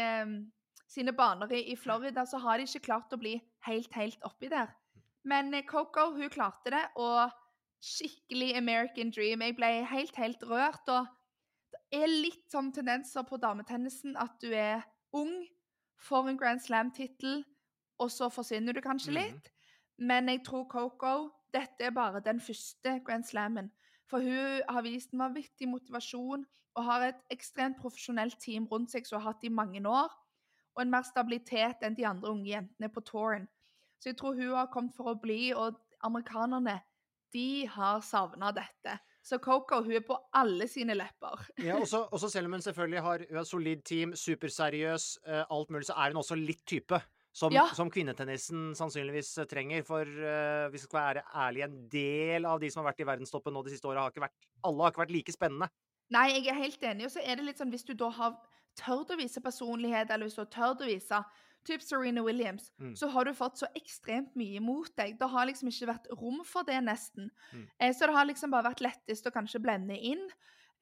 sine 0.86 1.14
baner 1.16 1.50
i, 1.50 1.64
i 1.72 1.76
Florida, 1.76 2.22
så 2.22 2.38
har 2.38 2.58
de 2.58 2.68
ikke 2.68 2.86
klart 2.86 3.16
å 3.16 3.18
bli 3.18 3.34
helt, 3.66 3.90
helt 3.98 4.22
oppi 4.30 4.52
der. 4.52 4.70
Men 5.24 5.54
eh, 5.54 5.64
Coco, 5.66 6.10
hun 6.16 6.30
klarte 6.30 6.70
det, 6.74 6.84
og 6.96 7.30
skikkelig 7.84 8.54
American 8.56 9.10
dream. 9.10 9.42
Jeg 9.44 9.56
ble 9.56 9.70
helt, 9.88 10.16
helt 10.16 10.42
rørt. 10.48 10.88
Og 10.88 11.06
det 11.92 12.02
er 12.02 12.10
litt 12.10 12.46
sånn 12.52 12.72
tendenser 12.72 13.24
på 13.28 13.38
dametennisen 13.42 14.16
at 14.20 14.36
du 14.42 14.50
er 14.52 14.84
ung, 15.14 15.44
får 16.00 16.28
en 16.32 16.38
Grand 16.40 16.60
Slam-tittel, 16.60 17.44
og 18.02 18.10
så 18.10 18.28
forsvinner 18.32 18.74
du 18.74 18.80
kanskje 18.82 19.12
Mhm. 19.12 19.18
litt. 19.20 19.50
Men 19.98 20.28
jeg 20.28 20.44
tror 20.44 20.68
Coco 20.68 21.30
Dette 21.54 21.84
er 21.86 21.90
bare 21.90 22.20
den 22.20 22.40
første 22.40 23.00
Grand 23.06 23.22
Slammen. 23.24 23.70
For 24.10 24.18
hun 24.18 24.62
har 24.68 24.82
vist 24.82 25.12
en 25.12 25.20
vanvittig 25.20 25.68
motivasjon 25.68 26.44
og 26.74 26.84
har 26.84 27.00
et 27.00 27.20
ekstremt 27.30 27.76
profesjonelt 27.78 28.40
team 28.40 28.66
rundt 28.66 28.90
seg 28.90 29.06
som 29.06 29.20
hun 29.20 29.22
har 29.22 29.32
hatt 29.32 29.44
i 29.44 29.48
mange 29.48 29.80
år. 29.86 30.10
Og 30.74 30.82
en 30.82 30.90
mer 30.90 31.02
stabilitet 31.02 31.76
enn 31.82 31.94
de 31.94 32.04
andre 32.06 32.28
unge 32.28 32.50
jentene 32.50 32.88
på 32.90 33.00
touren. 33.06 33.46
Så 34.04 34.10
jeg 34.12 34.18
tror 34.20 34.36
hun 34.36 34.50
har 34.52 34.66
kommet 34.68 34.92
for 34.92 35.14
å 35.14 35.16
bli, 35.16 35.54
og 35.56 35.78
amerikanerne 36.04 36.82
de 37.32 37.64
har 37.72 38.02
savna 38.04 38.50
dette. 38.52 38.98
Så 39.24 39.38
Coco 39.40 39.78
hun 39.80 39.94
er 39.96 40.02
på 40.04 40.18
alle 40.36 40.66
sine 40.68 40.92
lepper. 40.92 41.46
Ja, 41.64 41.78
også, 41.80 42.02
også 42.12 42.28
selv 42.34 42.50
om 42.50 42.58
hun 42.58 42.64
selvfølgelig 42.66 43.00
har 43.06 43.24
hun 43.30 43.38
har 43.40 43.46
solid 43.48 43.80
team, 43.88 44.12
superseriøs, 44.12 45.06
eh, 45.24 45.46
alt 45.48 45.72
mulig, 45.72 45.86
så 45.88 45.96
er 45.96 46.12
hun 46.12 46.20
også 46.20 46.36
litt 46.36 46.60
type. 46.68 47.00
Som, 47.34 47.50
Ja. 47.50 47.64
som 47.74 47.88
kvinnetennisen 47.90 48.76
sannsynligvis 48.78 49.32
eh, 49.42 49.46
trenger. 49.50 49.80
For 49.88 50.06
uh, 50.06 50.68
hvis 50.70 50.84
vi 50.84 50.90
skal 50.90 51.00
være 51.00 51.22
ærlige, 51.34 51.66
en 51.66 51.80
del 51.90 52.44
av 52.46 52.60
de 52.62 52.68
som 52.70 52.84
har 52.84 52.92
vært 52.92 53.00
i 53.02 53.06
verdenstoppen 53.08 53.56
nå 53.56 53.64
de 53.64 53.72
siste 53.72 53.88
åra, 53.88 54.04
har 54.04 54.12
ikke 54.12 54.22
vært 54.28 54.46
Alle 54.68 54.84
har 54.84 54.92
ikke 54.92 55.02
vært 55.02 55.14
like 55.16 55.34
spennende. 55.34 55.70
Nei, 56.14 56.28
jeg 56.36 56.52
er 56.52 56.60
helt 56.60 56.86
enig. 56.92 57.08
Og 57.08 57.16
så 57.16 57.24
er 57.24 57.40
det 57.40 57.48
litt 57.48 57.58
sånn 57.58 57.72
hvis 57.72 57.88
du 57.88 57.96
da 57.98 58.12
har 58.20 58.36
tørt 58.78 59.10
å 59.10 59.18
vise 59.18 59.42
personlighet, 59.42 60.12
eller 60.12 60.28
hvis 60.28 60.36
du 60.38 60.44
har 60.44 60.52
tørt 60.52 60.84
å 60.84 60.92
vise 60.92 61.24
typ 61.64 61.82
Serena 61.82 62.22
Williams, 62.22 62.70
Mm. 62.80 62.94
så 62.96 63.08
har 63.10 63.24
du 63.24 63.32
fått 63.34 63.58
så 63.58 63.66
ekstremt 63.76 64.34
mye 64.36 64.60
mot 64.60 64.90
deg. 64.96 65.18
Det 65.18 65.28
har 65.30 65.46
liksom 65.46 65.68
ikke 65.68 65.86
vært 65.92 66.06
rom 66.20 66.42
for 66.44 66.62
det, 66.64 66.80
nesten. 66.84 67.30
Mm. 67.52 67.68
Eh, 67.80 67.92
så 67.92 68.06
det 68.06 68.14
har 68.14 68.24
liksom 68.26 68.50
bare 68.50 68.68
vært 68.70 68.80
lettest 68.84 69.26
å 69.26 69.32
kanskje 69.32 69.60
blende 69.62 69.96
inn. 69.98 70.28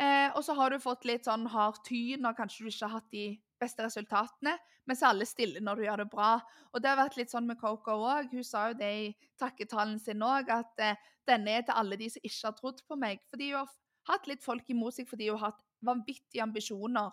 Eh, 0.00 0.30
og 0.34 0.42
så 0.42 0.54
har 0.56 0.70
du 0.70 0.78
fått 0.78 1.04
litt 1.04 1.24
sånn 1.24 1.46
hard 1.46 1.82
tyn 1.84 2.20
når 2.22 2.34
kanskje 2.36 2.64
du 2.64 2.68
ikke 2.70 2.88
har 2.88 2.96
hatt 3.00 3.10
de 3.12 3.38
beste 3.60 3.84
resultatene, 3.84 4.56
mens 4.86 5.02
alle 5.02 5.24
stiller 5.24 5.60
når 5.62 5.76
du 5.76 5.82
gjør 5.84 5.96
det 6.02 6.10
bra. 6.10 6.40
Og 6.74 6.82
det 6.82 6.88
har 6.90 6.96
vært 6.96 7.16
litt 7.16 7.30
sånn 7.30 7.46
med 7.46 7.60
Coco 7.60 7.92
òg. 8.02 8.32
Hun 8.32 8.42
sa 8.42 8.68
jo 8.72 8.74
det 8.74 8.88
i 8.90 9.16
takketalen 9.38 10.00
sin 10.00 10.18
òg, 10.26 10.48
at 10.50 10.80
eh, 10.80 10.96
denne 11.28 11.48
er 11.58 11.62
til 11.62 11.74
alle 11.76 11.96
de 11.96 12.08
som 12.10 12.20
ikke 12.24 12.46
har 12.48 12.52
trodd 12.58 12.82
på 12.88 12.96
meg. 12.98 13.20
Fordi 13.30 13.52
hun 13.52 13.60
har 13.60 13.68
hatt 14.16 14.26
litt 14.26 14.42
folk 14.42 14.68
imot 14.68 14.94
seg 14.94 15.06
fordi 15.06 15.28
hun 15.30 15.38
har 15.38 15.52
hatt 15.52 15.62
vanvittige 15.84 16.42
ambisjoner 16.42 17.12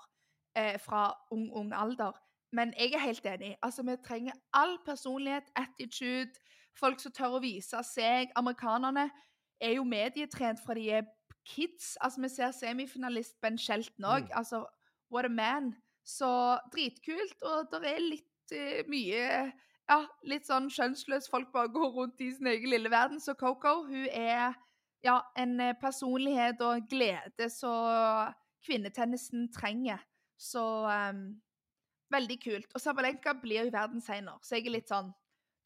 eh, 0.55 0.77
fra 0.81 1.13
ung, 1.31 1.49
ung 1.53 1.71
alder. 1.73 2.13
Men 2.51 2.73
jeg 2.77 2.93
er 2.93 2.99
helt 2.99 3.25
enig. 3.25 3.55
Altså, 3.61 3.83
Vi 3.83 3.95
trenger 4.07 4.33
all 4.53 4.77
personlighet, 4.85 5.43
attitude, 5.55 6.31
folk 6.79 6.99
som 6.99 7.11
tør 7.11 7.37
å 7.37 7.43
vise 7.43 7.83
seg. 7.83 8.31
Amerikanerne 8.35 9.09
er 9.61 9.75
jo 9.75 9.83
medietrent 9.83 10.59
fra 10.65 10.73
de 10.73 10.89
er 10.89 11.07
kids. 11.45 11.97
Altså, 12.01 12.21
Vi 12.21 12.29
ser 12.29 12.51
semifinalist 12.51 13.41
Ben 13.41 13.57
Shelton 13.57 14.05
òg. 14.05 14.21
Mm. 14.21 14.37
Altså, 14.41 14.65
what 15.11 15.25
a 15.25 15.29
man. 15.29 15.75
Så 16.05 16.57
dritkult. 16.73 17.41
Og 17.41 17.67
det 17.71 17.91
er 17.91 17.99
litt 17.99 18.55
uh, 18.55 18.89
mye 18.89 19.51
ja, 19.89 20.03
litt 20.29 20.45
sånn 20.45 20.69
skjønnsløs 20.71 21.29
folk 21.31 21.51
bare 21.53 21.71
går 21.77 21.93
rundt 21.95 22.21
i 22.21 22.31
sin 22.35 22.49
egen 22.51 22.73
lille 22.73 22.91
verden. 22.93 23.21
Så 23.21 23.35
Coco 23.39 23.83
hun 23.87 24.05
er 24.11 24.53
ja, 25.05 25.19
en 25.39 25.59
eh, 25.63 25.75
personlighet 25.79 26.61
og 26.65 26.87
glede 26.91 27.49
som 27.53 28.33
kvinnetennisen 28.65 29.47
trenger. 29.55 30.01
Så 30.39 30.61
ehm, 30.91 31.39
veldig 32.13 32.37
kult. 32.43 32.69
Og 32.75 32.83
Sabalenka 32.83 33.33
blir 33.41 33.65
jo 33.65 33.73
verdensener, 33.73 34.37
så 34.43 34.57
jeg 34.57 34.69
er 34.69 34.79
litt 34.79 34.91
sånn 34.91 35.11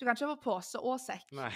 Du 0.01 0.08
kan 0.08 0.17
ikke 0.17 0.32
få 0.34 0.38
pose 0.41 0.79
og 0.82 0.97
sekk. 0.99 1.29
Nei. 1.38 1.51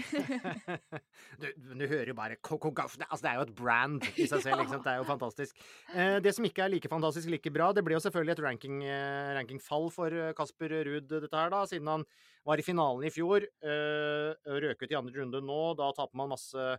du, 1.41 1.47
du 1.57 1.83
hører 1.89 2.11
jo 2.13 2.15
bare 2.15 2.37
Coco 2.39 2.69
Gauff 2.71 2.95
det, 2.95 3.07
altså, 3.09 3.23
det 3.25 3.31
er 3.31 3.39
jo 3.39 3.45
et 3.47 3.55
brand 3.57 4.05
i 4.13 4.27
seg 4.29 4.43
selv. 4.45 4.61
Liksom. 4.61 4.83
Det 4.85 4.93
er 4.93 5.01
jo 5.01 5.07
fantastisk. 5.09 5.63
Eh, 5.91 6.17
det 6.23 6.35
som 6.37 6.47
ikke 6.47 6.63
er 6.63 6.71
like 6.71 6.91
fantastisk, 6.91 7.31
like 7.33 7.51
bra, 7.51 7.71
det 7.75 7.83
ble 7.83 7.97
jo 7.97 8.03
selvfølgelig 8.05 8.37
et 8.37 8.43
ranking, 8.45 8.77
eh, 8.85 9.33
rankingfall 9.39 9.89
for 9.91 10.13
eh, 10.13 10.35
Kasper 10.37 10.77
Ruud, 10.87 11.09
dette 11.09 11.33
her, 11.33 11.51
da, 11.51 11.65
siden 11.67 11.91
han 11.91 12.05
var 12.47 12.61
i 12.61 12.67
finalen 12.67 13.09
i 13.09 13.11
fjor. 13.11 13.43
Eh, 13.43 14.53
røk 14.67 14.85
ut 14.85 14.93
i 14.93 14.99
andre 15.01 15.17
runde 15.19 15.43
nå. 15.43 15.61
Da 15.81 15.89
taper 15.97 16.21
man 16.21 16.31
masse 16.37 16.69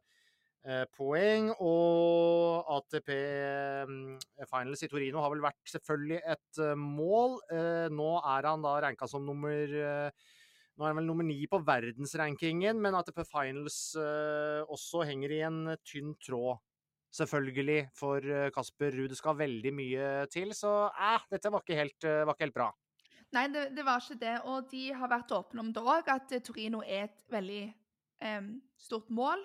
poeng. 0.96 1.52
Og 1.64 2.66
ATP 2.78 3.12
mm, 3.88 4.16
Finals 4.50 4.82
i 4.84 4.90
Torino 4.90 5.22
har 5.24 5.32
vel 5.34 5.44
vært 5.44 5.72
selvfølgelig 5.74 6.18
et 6.34 6.62
eh, 6.64 6.74
mål. 6.78 7.38
Eh, 7.52 7.86
nå 7.94 8.10
er 8.20 8.50
han 8.50 8.64
da 8.66 8.74
ranka 8.84 9.08
som 9.10 9.24
nummer 9.26 9.78
eh, 9.78 10.26
nå 10.78 10.86
er 10.86 10.92
han 10.92 11.00
vel 11.00 11.08
nummer 11.08 11.26
ni 11.26 11.40
på 11.50 11.58
verdensrankingen, 11.66 12.78
men 12.78 12.94
ATP 12.94 13.24
Finals 13.26 13.96
eh, 13.98 14.62
også 14.70 15.02
henger 15.08 15.34
i 15.34 15.40
en 15.48 15.62
tynn 15.82 16.12
tråd. 16.22 16.60
Selvfølgelig, 17.18 17.88
for 17.98 18.22
eh, 18.22 18.50
Kasper 18.54 18.94
Ruud 18.94 19.14
skal 19.18 19.40
veldig 19.40 19.72
mye 19.74 20.10
til, 20.30 20.52
så 20.54 20.84
eh, 20.92 21.24
dette 21.32 21.50
var 21.50 21.64
ikke 21.64 21.80
helt, 21.80 22.06
eh, 22.06 22.22
var 22.22 22.36
ikke 22.36 22.46
helt 22.46 22.58
bra. 22.60 22.68
Nei, 23.34 23.48
det, 23.52 23.64
det 23.76 23.84
var 23.84 24.04
ikke 24.04 24.20
det. 24.22 24.36
Og 24.48 24.68
de 24.70 24.84
har 25.00 25.10
vært 25.10 25.34
åpne 25.34 25.64
om 25.64 25.72
det 25.74 25.82
òg, 25.82 26.12
at 26.14 26.36
eh, 26.36 26.44
Torino 26.46 26.84
er 26.86 27.08
et 27.08 27.26
veldig 27.32 27.64
eh, 28.28 28.52
stort 28.78 29.10
mål. 29.10 29.42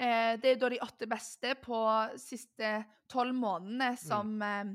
Eh, 0.00 0.34
det 0.40 0.54
er 0.54 0.60
da 0.60 0.70
de 0.72 0.80
åtte 0.80 1.08
beste 1.08 1.52
på 1.60 1.78
siste 2.20 2.70
tolv 3.10 3.34
månedene 3.36 3.90
som 4.00 4.32
em, 4.42 4.70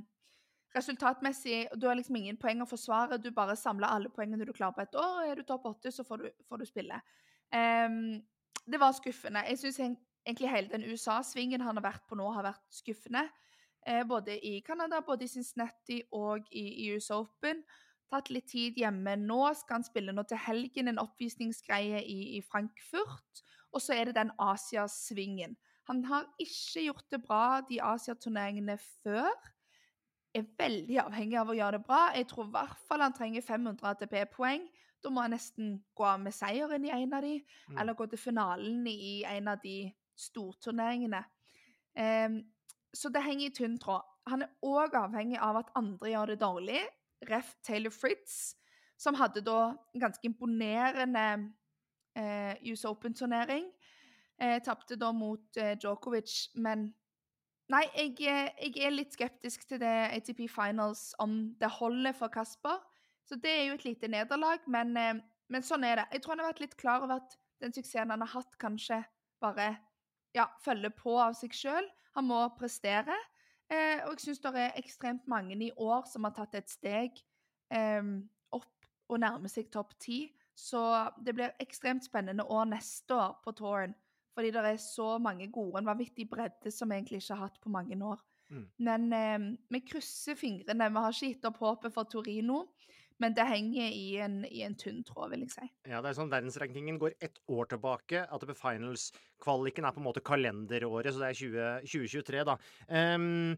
resultatmessig 0.76 1.72
Du 1.80 1.88
har 1.88 1.98
liksom 1.98 2.20
ingen 2.20 2.38
poeng 2.38 2.62
å 2.62 2.70
forsvare, 2.70 3.18
du 3.18 3.32
bare 3.34 3.56
samler 3.58 3.90
alle 3.90 4.12
poengene 4.14 4.46
du 4.46 4.54
klarer 4.54 4.76
på 4.76 4.84
et 4.86 5.00
år. 5.02 5.24
Er 5.26 5.40
du 5.40 5.48
topp 5.48 5.66
åtte, 5.72 5.92
så 5.92 6.06
får 6.06 6.22
du, 6.22 6.28
får 6.50 6.62
du 6.62 6.66
spille. 6.70 7.00
Em, 7.56 8.20
det 8.66 8.82
var 8.82 8.94
skuffende. 8.98 9.46
Jeg 9.50 9.64
syns 9.64 9.82
egentlig 9.82 10.52
hele 10.52 10.70
den 10.70 10.86
USA-svingen 10.92 11.64
han 11.66 11.80
har 11.80 11.88
vært 11.88 12.06
på 12.10 12.20
nå, 12.20 12.28
har 12.36 12.46
vært 12.46 12.78
skuffende. 12.84 13.26
Eh, 13.86 14.04
både 14.06 14.38
i 14.46 14.60
Canada, 14.66 15.02
både 15.06 15.26
i 15.26 15.32
Cincinnati 15.32 16.04
og 16.18 16.46
i, 16.52 16.68
i 16.86 16.92
US 16.94 17.10
Open. 17.14 17.64
Tatt 18.14 18.30
litt 18.30 18.52
tid 18.52 18.78
hjemme 18.78 19.16
nå. 19.22 19.42
Skal 19.58 19.80
han 19.80 19.88
spille 19.88 20.14
nå 20.14 20.26
til 20.30 20.42
helgen, 20.46 20.90
en 20.92 21.02
oppvisningsgreie 21.02 22.04
i, 22.06 22.20
i 22.38 22.42
Frankfurt. 22.46 23.46
Og 23.76 23.84
så 23.84 23.94
er 23.96 24.08
det 24.10 24.16
den 24.16 24.32
Asiasvingen. 24.40 25.58
Han 25.90 26.04
har 26.08 26.26
ikke 26.42 26.86
gjort 26.88 27.06
det 27.12 27.20
bra 27.26 27.62
de 27.68 27.82
Asiaturneringene 27.84 28.78
før. 29.04 29.34
Er 30.36 30.48
veldig 30.58 30.98
avhengig 31.04 31.38
av 31.40 31.52
å 31.52 31.56
gjøre 31.56 31.78
det 31.78 31.86
bra. 31.86 32.00
Jeg 32.16 32.28
tror 32.32 32.48
i 32.48 32.54
hvert 32.56 32.80
fall 32.88 33.04
han 33.04 33.14
trenger 33.16 33.44
500 33.46 33.92
ATP-poeng. 33.92 34.66
Da 35.04 35.12
må 35.14 35.22
han 35.22 35.36
nesten 35.36 35.76
gå 35.96 36.08
av 36.08 36.20
med 36.24 36.34
seieren 36.34 36.88
i 36.88 36.92
en 36.96 37.14
av 37.14 37.22
de, 37.22 37.36
Mm. 37.70 37.78
eller 37.80 37.94
gå 37.94 38.10
til 38.10 38.18
finalen 38.20 38.88
i 38.88 39.24
en 39.24 39.48
av 39.48 39.60
de 39.62 39.94
storturneringene. 40.18 41.24
Um, 41.96 42.42
så 42.94 43.10
det 43.12 43.24
henger 43.24 43.46
i 43.50 43.54
tynn 43.54 43.78
tråd. 43.80 44.02
Han 44.28 44.42
er 44.42 44.50
òg 44.64 44.96
avhengig 44.96 45.38
av 45.40 45.58
at 45.58 45.70
andre 45.76 46.10
gjør 46.10 46.26
det 46.26 46.40
dårlig. 46.40 46.82
Ref. 47.30 47.56
Taylor 47.64 47.92
Fritz, 47.92 48.56
som 48.98 49.16
hadde 49.16 49.42
da 49.42 49.76
en 49.94 50.02
ganske 50.02 50.24
imponerende 50.24 51.54
eh, 52.16 52.56
US 52.72 52.86
Open-turnering. 52.90 53.70
Eh, 54.42 54.60
Tapte 54.64 54.98
da 55.00 55.12
mot 55.16 55.58
eh, 55.58 55.76
Djokovic, 55.80 56.50
men 56.56 56.90
Nei, 57.74 57.82
jeg, 57.96 58.12
eh, 58.30 58.52
jeg 58.62 58.84
er 58.86 58.94
litt 58.94 59.16
skeptisk 59.16 59.64
til 59.66 59.80
det 59.82 59.94
ATP 60.14 60.44
Finals 60.52 61.16
om 61.24 61.56
det 61.58 61.72
holder 61.80 62.14
for 62.14 62.30
Kasper. 62.30 62.78
Så 63.26 63.40
det 63.42 63.50
er 63.50 63.64
jo 63.66 63.78
et 63.80 63.88
lite 63.88 64.10
nederlag, 64.12 64.62
men, 64.70 64.94
eh, 64.98 65.16
men 65.50 65.66
sånn 65.66 65.84
er 65.84 65.96
det. 65.98 66.06
Jeg 66.14 66.22
tror 66.22 66.36
han 66.36 66.44
har 66.44 66.52
vært 66.54 66.62
litt 66.62 66.78
klar 66.78 67.02
over 67.02 67.24
at 67.24 67.38
den 67.64 67.74
suksessen 67.74 68.14
han 68.14 68.22
har 68.22 68.34
hatt, 68.36 68.58
kanskje 68.62 69.02
bare 69.42 69.72
ja, 70.36 70.46
følger 70.62 70.94
på 70.94 71.16
av 71.18 71.34
seg 71.34 71.56
sjøl. 71.58 71.90
Han 72.14 72.30
må 72.30 72.44
prestere. 72.60 73.18
Eh, 73.66 74.04
og 74.06 74.14
jeg 74.14 74.28
syns 74.28 74.44
det 74.44 74.54
er 74.62 74.78
ekstremt 74.78 75.26
mange 75.28 75.58
i 75.58 75.72
år 75.74 76.06
som 76.06 76.28
har 76.28 76.36
tatt 76.38 76.54
et 76.60 76.70
steg 76.70 77.18
eh, 77.74 78.04
opp 78.54 78.90
og 79.10 79.22
nærmer 79.24 79.50
seg 79.50 79.72
topp 79.74 79.98
ti. 79.98 80.28
Så 80.56 80.82
det 81.26 81.36
blir 81.36 81.56
ekstremt 81.60 82.06
spennende 82.06 82.46
år 82.48 82.70
neste 82.72 83.16
år 83.16 83.38
på 83.44 83.54
touren. 83.58 83.96
Fordi 84.36 84.52
det 84.52 84.64
er 84.68 84.80
så 84.82 85.16
mange 85.22 85.48
gode, 85.52 85.80
en 85.80 85.88
vanvittig 85.88 86.28
bredde 86.32 86.72
som 86.72 86.92
vi 86.92 86.98
egentlig 87.00 87.22
ikke 87.22 87.38
har 87.38 87.48
hatt 87.48 87.62
på 87.64 87.72
mange 87.72 87.96
år. 88.04 88.20
Mm. 88.52 88.66
Men 88.88 89.06
eh, 89.16 89.46
vi 89.72 89.82
krysser 89.88 90.38
fingrene. 90.40 90.90
Vi 90.92 91.04
har 91.06 91.16
ikke 91.16 91.32
gitt 91.32 91.48
opp 91.50 91.62
håpet 91.64 91.96
for 91.96 92.10
Torino, 92.12 92.66
men 93.24 93.36
det 93.36 93.46
henger 93.48 93.96
i 93.96 94.18
en, 94.24 94.42
i 94.50 94.66
en 94.68 94.76
tynn 94.76 95.00
tråd, 95.08 95.32
vil 95.32 95.46
jeg 95.46 95.54
si. 95.54 95.70
Ja, 95.88 96.02
det 96.04 96.12
er 96.12 96.18
sånn 96.18 96.34
Verdensrankingen 96.34 97.00
går 97.00 97.16
ett 97.24 97.40
år 97.52 97.72
tilbake. 97.72 98.26
ATP 98.28 98.52
Finals-kvaliken 98.60 99.88
er 99.88 99.96
på 99.96 100.04
en 100.04 100.08
måte 100.10 100.24
kalenderåret, 100.26 101.16
så 101.16 101.24
det 101.24 101.32
er 101.32 101.40
20, 101.40 101.88
2023, 101.96 102.44
da. 102.52 102.58
Ehm, 102.92 103.56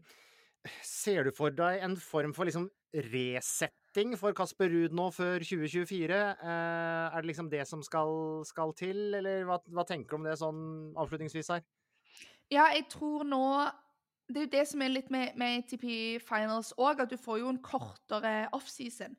ser 0.84 1.28
du 1.28 1.32
for 1.34 1.54
deg 1.54 1.82
en 1.84 1.96
form 2.00 2.34
for 2.36 2.48
liksom 2.48 2.68
resetting 3.12 4.14
for 4.18 4.36
Kasper 4.36 4.70
Ruud 4.72 4.94
nå 4.96 5.08
før 5.14 5.44
2024? 5.44 6.18
Eh, 6.18 7.04
er 7.08 7.20
det 7.20 7.30
liksom 7.30 7.50
det 7.52 7.64
som 7.68 7.82
skal, 7.84 8.42
skal 8.48 8.74
til, 8.78 9.14
eller 9.18 9.44
hva, 9.48 9.60
hva 9.74 9.84
tenker 9.88 10.14
du 10.14 10.20
om 10.20 10.28
det 10.28 10.38
sånn 10.40 10.62
avslutningsvis 10.98 11.52
her? 11.54 11.64
Ja, 12.48 12.70
jeg 12.72 12.86
tror 12.88 13.26
nå 13.28 13.42
Det 14.28 14.40
er 14.40 14.44
jo 14.46 14.52
det 14.52 14.66
som 14.68 14.82
er 14.84 14.92
litt 14.92 15.10
med, 15.12 15.36
med 15.40 15.62
ATP 15.62 16.20
Finals 16.20 16.74
òg, 16.76 17.00
at 17.00 17.08
du 17.08 17.16
får 17.16 17.38
jo 17.40 17.48
en 17.48 17.62
kortere 17.64 18.50
offseason. 18.52 19.14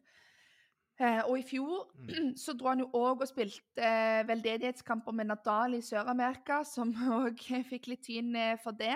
Eh, 1.02 1.22
og 1.24 1.40
i 1.40 1.46
fjor 1.48 1.88
så 2.44 2.54
dro 2.54 2.70
han 2.70 2.84
jo 2.84 2.92
òg 2.94 3.24
og 3.24 3.30
spilte 3.30 3.82
eh, 3.82 4.22
veldedighetskamper 4.30 5.16
med 5.18 5.32
Nadal 5.32 5.80
i 5.80 5.82
Sør-Amerika, 5.82 6.62
som 6.62 6.94
òg 7.24 7.42
fikk 7.72 7.90
litt 7.90 8.06
tyn 8.06 8.38
for 8.62 8.78
det. 8.78 8.94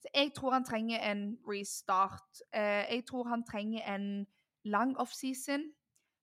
Så 0.00 0.08
jeg 0.14 0.32
tror 0.36 0.54
han 0.56 0.64
trenger 0.64 1.02
en 1.04 1.24
restart. 1.48 2.40
Eh, 2.56 2.86
jeg 2.94 3.04
tror 3.08 3.28
han 3.28 3.44
trenger 3.44 3.84
en 3.94 4.26
lang 4.64 4.96
offseason 4.98 5.66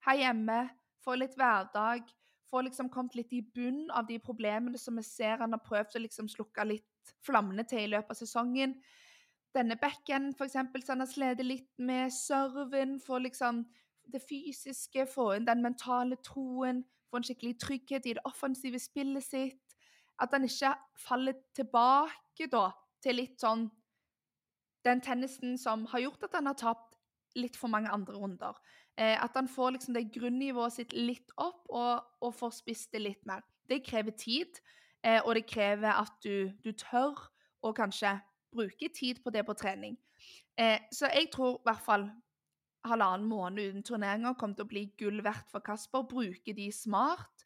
her 0.07 0.17
hjemme. 0.17 0.69
Få 1.03 1.15
litt 1.15 1.35
hverdag. 1.37 2.07
Få 2.49 2.63
liksom 2.65 2.89
kommet 2.89 3.15
litt 3.15 3.33
i 3.35 3.41
bunn 3.41 3.91
av 3.91 4.07
de 4.07 4.17
problemene 4.23 4.79
som 4.79 4.97
vi 4.97 5.03
ser 5.05 5.37
han 5.43 5.53
har 5.53 5.63
prøvd 5.65 5.99
å 5.99 6.03
liksom 6.05 6.29
slukke 6.31 6.65
litt 6.65 7.13
flammene 7.25 7.65
til 7.67 7.85
i 7.85 7.91
løpet 7.91 8.15
av 8.15 8.19
sesongen. 8.21 8.77
Denne 9.55 9.77
backen, 9.79 10.31
eksempel, 10.33 10.83
så 10.83 10.95
han 10.95 11.03
har 11.03 11.11
slitt 11.11 11.43
litt 11.45 11.69
med 11.77 12.13
serven. 12.13 12.97
Få 13.03 13.19
liksom 13.21 13.65
det 14.07 14.23
fysiske, 14.23 15.05
få 15.11 15.33
inn 15.35 15.47
den 15.47 15.61
mentale 15.65 16.17
troen. 16.25 16.81
Få 17.11 17.19
en 17.19 17.27
skikkelig 17.27 17.59
trygghet 17.61 18.07
i 18.07 18.17
det 18.17 18.25
offensive 18.27 18.79
spillet 18.81 19.23
sitt. 19.23 19.77
At 20.19 20.33
han 20.33 20.47
ikke 20.47 20.73
faller 20.97 21.37
tilbake 21.55 22.49
da 22.51 22.71
til 23.03 23.19
litt 23.21 23.39
sånn 23.41 23.67
den 24.87 25.01
tennisen 25.03 25.57
som 25.59 25.85
har 25.91 26.05
gjort 26.05 26.27
at 26.27 26.37
han 26.37 26.49
har 26.49 26.57
tapt 26.59 26.95
litt 27.37 27.57
for 27.59 27.71
mange 27.71 27.91
andre 27.93 28.15
runder. 28.17 28.59
Eh, 28.97 29.17
at 29.23 29.35
han 29.37 29.49
får 29.51 29.75
liksom 29.75 29.97
det 29.97 30.07
grunnivået 30.15 30.73
sitt 30.73 30.93
litt 30.95 31.33
opp, 31.37 31.65
og, 31.69 32.05
og 32.21 32.35
får 32.35 32.55
spist 32.61 32.93
det 32.95 33.03
litt 33.03 33.25
mer. 33.29 33.43
Det 33.69 33.83
krever 33.85 34.15
tid, 34.17 34.61
eh, 35.03 35.19
og 35.23 35.35
det 35.37 35.45
krever 35.49 35.91
at 35.91 36.15
du, 36.23 36.49
du 36.63 36.71
tør 36.71 37.19
å 37.61 37.73
kanskje 37.77 38.15
bruke 38.53 38.89
tid 38.95 39.21
på 39.23 39.33
det 39.33 39.43
på 39.45 39.57
trening. 39.59 39.97
Eh, 40.57 40.79
så 40.93 41.11
jeg 41.13 41.29
tror 41.33 41.59
i 41.59 41.67
hvert 41.67 41.83
fall 41.85 42.07
halvannen 42.87 43.27
måned 43.27 43.59
uten 43.69 43.83
turneringer 43.85 44.37
kommer 44.39 44.57
til 44.57 44.65
å 44.65 44.71
bli 44.71 44.85
gull 44.97 45.21
verdt 45.25 45.51
for 45.51 45.65
Kasper. 45.65 46.07
Bruke 46.09 46.55
de 46.55 46.71
smart. 46.73 47.45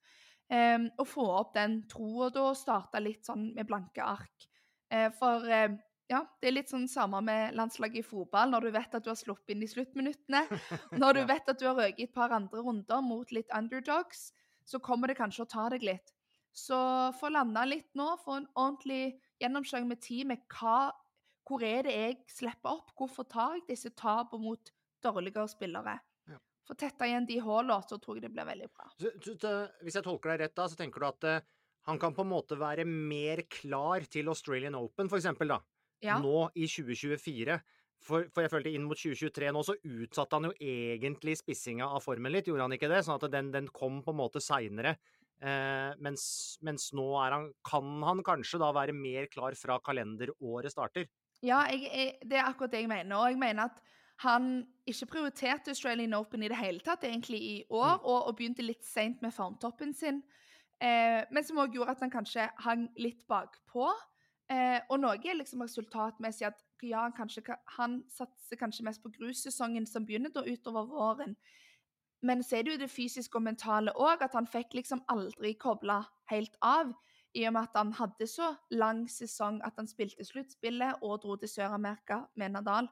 Eh, 0.52 0.80
og 1.00 1.08
få 1.08 1.26
opp 1.40 1.56
den 1.58 1.82
troa 1.92 2.30
da, 2.32 2.52
og 2.52 2.60
starte 2.60 3.02
litt 3.04 3.28
sånn 3.28 3.50
med 3.56 3.68
blanke 3.68 4.06
ark. 4.06 4.48
Eh, 4.92 5.10
for 5.16 5.48
eh, 5.48 5.72
ja, 6.12 6.22
det 6.42 6.50
er 6.50 6.56
litt 6.58 6.72
sånn 6.72 6.90
samme 6.92 7.22
med 7.24 7.56
landslaget 7.56 8.02
i 8.02 8.06
fotball. 8.06 8.52
Når 8.52 8.68
du 8.68 8.72
vet 8.76 8.98
at 8.98 9.06
du 9.06 9.12
har 9.14 9.20
sluppet 9.20 9.56
inn 9.56 9.64
i 9.64 9.70
sluttminuttene, 9.72 10.44
når 11.02 11.20
du 11.20 11.22
vet 11.30 11.52
at 11.54 11.62
du 11.62 11.68
har 11.70 11.78
røket 11.80 12.10
et 12.10 12.16
par 12.16 12.34
andre 12.36 12.64
runder 12.66 13.06
mot 13.06 13.32
litt 13.32 13.52
underdogs, 13.56 14.32
så 14.68 14.82
kommer 14.84 15.12
det 15.12 15.20
kanskje 15.20 15.46
å 15.46 15.52
ta 15.52 15.70
deg 15.74 15.86
litt. 15.88 16.14
Så 16.52 16.76
få 17.16 17.32
landa 17.32 17.64
litt 17.64 17.90
nå, 17.96 18.10
få 18.26 18.42
en 18.42 18.50
ordentlig 18.60 19.16
gjennomkjøring 19.40 19.88
med 19.88 20.02
tid 20.04 20.28
med 20.28 20.44
hva, 20.52 20.92
hvor 21.48 21.64
er 21.64 21.88
det 21.88 21.96
jeg 21.96 22.18
slipper 22.32 22.76
opp, 22.76 22.92
hvorfor 23.00 23.28
tar 23.32 23.56
jeg 23.58 23.70
disse 23.72 23.92
tapene 23.96 24.44
mot 24.44 24.74
dårligere 25.02 25.48
spillere. 25.50 25.96
Få 26.68 26.76
tetta 26.78 27.08
igjen 27.08 27.26
de 27.26 27.40
hullene, 27.42 27.82
så 27.88 27.98
tror 28.00 28.20
jeg 28.20 28.28
det 28.28 28.36
blir 28.36 28.46
veldig 28.48 28.68
bra. 28.70 28.92
Så, 29.02 29.10
så, 29.24 29.34
så, 29.42 29.54
hvis 29.82 29.98
jeg 29.98 30.06
tolker 30.06 30.34
deg 30.34 30.44
rett 30.44 30.60
da, 30.60 30.68
så 30.70 30.78
tenker 30.80 31.02
du 31.02 31.08
at 31.08 31.28
eh, 31.28 31.48
han 31.88 32.00
kan 32.02 32.14
på 32.14 32.26
en 32.26 32.32
måte 32.32 32.58
være 32.60 32.86
mer 32.86 33.44
klar 33.50 34.06
til 34.12 34.30
Australian 34.32 34.78
Open, 34.78 35.10
for 35.10 35.22
eksempel, 35.22 35.56
da. 35.56 35.62
Ja. 36.02 36.18
nå 36.18 36.50
i 36.58 36.66
2024. 36.66 37.60
For, 38.02 38.26
for 38.34 38.42
jeg 38.42 38.50
følte 38.50 38.72
inn 38.74 38.88
mot 38.90 38.98
2023 38.98 39.52
nå, 39.54 39.62
så 39.62 39.76
utsatte 39.78 40.38
han 40.38 40.48
jo 40.50 40.54
egentlig 40.58 41.36
spissinga 41.38 41.86
av 41.86 42.02
formen 42.02 42.34
litt, 42.34 42.50
gjorde 42.50 42.66
han 42.66 42.74
ikke 42.74 42.90
det? 42.90 43.04
Sånn 43.06 43.20
at 43.20 43.28
den, 43.30 43.52
den 43.54 43.70
kom 43.70 44.00
på 44.02 44.14
en 44.14 44.22
måte 44.24 44.42
seinere. 44.42 44.96
Eh, 45.42 45.92
mens, 46.02 46.24
mens 46.66 46.90
nå 46.98 47.06
er 47.22 47.36
han, 47.38 47.48
kan 47.66 47.94
han 48.06 48.22
kanskje 48.26 48.62
da 48.62 48.72
være 48.74 48.98
mer 48.98 49.30
klar 49.30 49.58
fra 49.58 49.78
kalenderåret 49.86 50.74
starter. 50.74 51.06
Ja, 51.46 51.64
jeg, 51.70 51.86
jeg, 51.90 52.18
det 52.30 52.38
er 52.38 52.50
akkurat 52.50 52.74
det 52.74 52.84
jeg 52.84 52.92
mener. 52.92 53.18
Og 53.18 53.34
jeg 53.34 53.42
mener 53.42 53.70
at 53.70 53.82
han 54.22 54.52
ikke 54.90 55.10
prioriterte 55.16 55.74
Australian 55.74 56.14
Open 56.18 56.46
i 56.46 56.50
det 56.50 56.60
hele 56.60 56.82
tatt, 56.86 57.06
egentlig 57.06 57.42
i 57.42 57.56
år, 57.70 58.02
og, 58.02 58.28
og 58.30 58.36
begynte 58.38 58.66
litt 58.66 58.86
seint 58.86 59.22
med 59.26 59.34
formtoppen 59.34 59.94
sin. 59.98 60.22
Eh, 60.82 61.22
men 61.32 61.46
som 61.46 61.60
òg 61.62 61.76
gjorde 61.78 61.94
at 61.94 62.02
han 62.02 62.12
kanskje 62.14 62.48
hang 62.66 62.88
litt 62.98 63.22
bakpå. 63.30 63.92
Eh, 64.52 64.80
og 64.90 65.00
noe 65.00 65.20
er 65.22 65.38
liksom 65.38 65.62
resultatmessig 65.64 66.48
at 66.50 66.58
ja, 66.82 67.04
han, 67.06 67.14
kanskje, 67.14 67.44
ka- 67.46 67.60
han 67.78 68.00
satser 68.10 68.58
kanskje 68.58 68.84
mest 68.88 69.04
på 69.04 69.12
grussesongen 69.14 69.86
som 69.86 70.06
begynner 70.08 70.34
da 70.34 70.42
utover 70.42 70.90
våren. 70.90 71.36
Men 72.26 72.42
så 72.44 72.58
er 72.58 72.66
det 72.66 72.74
jo 72.74 72.82
det 72.82 72.90
fysiske 72.94 73.38
og 73.38 73.46
mentale 73.46 73.94
òg, 73.98 74.22
at 74.26 74.34
han 74.38 74.50
fikk 74.50 74.74
liksom 74.78 75.04
aldri 75.10 75.54
kobla 75.58 76.02
helt 76.34 76.58
av. 76.62 76.94
i 77.34 77.46
og 77.48 77.54
med 77.54 77.64
at 77.64 77.78
han 77.78 77.94
hadde 77.96 78.28
så 78.28 78.50
lang 78.76 79.06
sesong 79.08 79.62
at 79.64 79.78
han 79.80 79.88
spilte 79.88 80.26
sluttspillet 80.28 81.00
og 81.02 81.22
dro 81.24 81.38
til 81.40 81.48
Sør-Amerika 81.48 82.26
med 82.36 82.52
Nadal. 82.52 82.90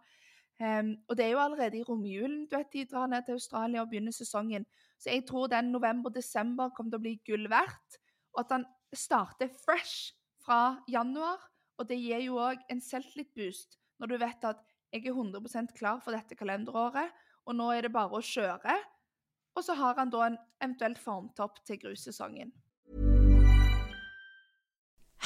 Um, 0.60 0.92
og 1.08 1.16
det 1.16 1.26
er 1.26 1.30
jo 1.32 1.40
allerede 1.40 1.80
i 1.80 1.86
romjulen 1.88 2.42
du 2.50 2.58
vet, 2.58 2.68
de 2.74 2.82
drar 2.92 3.08
ned 3.08 3.24
til 3.24 3.38
Australia 3.38 3.82
og 3.82 3.92
begynner 3.92 4.12
sesongen. 4.12 4.66
Så 5.00 5.14
jeg 5.14 5.24
tror 5.28 5.48
den 5.48 5.72
november-desember 5.72 6.74
kommer 6.76 6.92
til 6.92 7.00
å 7.00 7.06
bli 7.06 7.14
gull 7.28 7.48
verdt. 7.52 8.00
Og 8.36 8.44
at 8.44 8.52
han 8.58 8.66
starter 8.94 9.52
fresh 9.64 10.18
fra 10.44 10.82
januar. 10.92 11.40
Og 11.80 11.88
det 11.88 12.00
gir 12.02 12.26
jo 12.26 12.42
òg 12.44 12.60
en 12.68 12.84
selvtillit-boost 12.84 13.78
når 14.00 14.12
du 14.12 14.18
vet 14.20 14.48
at 14.48 14.64
jeg 14.92 15.06
er 15.06 15.16
100% 15.16 15.76
klar 15.78 16.00
for 16.04 16.16
dette 16.16 16.36
kalenderåret, 16.36 17.12
og 17.46 17.56
nå 17.56 17.68
er 17.76 17.86
det 17.86 17.94
bare 17.94 18.18
å 18.18 18.26
kjøre. 18.26 18.76
Og 19.58 19.66
så 19.66 19.76
har 19.78 19.98
han 20.00 20.12
da 20.14 20.26
en 20.26 20.38
eventuelt 20.62 21.00
formtopp 21.02 21.60
til 21.68 21.80
grussesongen. 21.84 22.52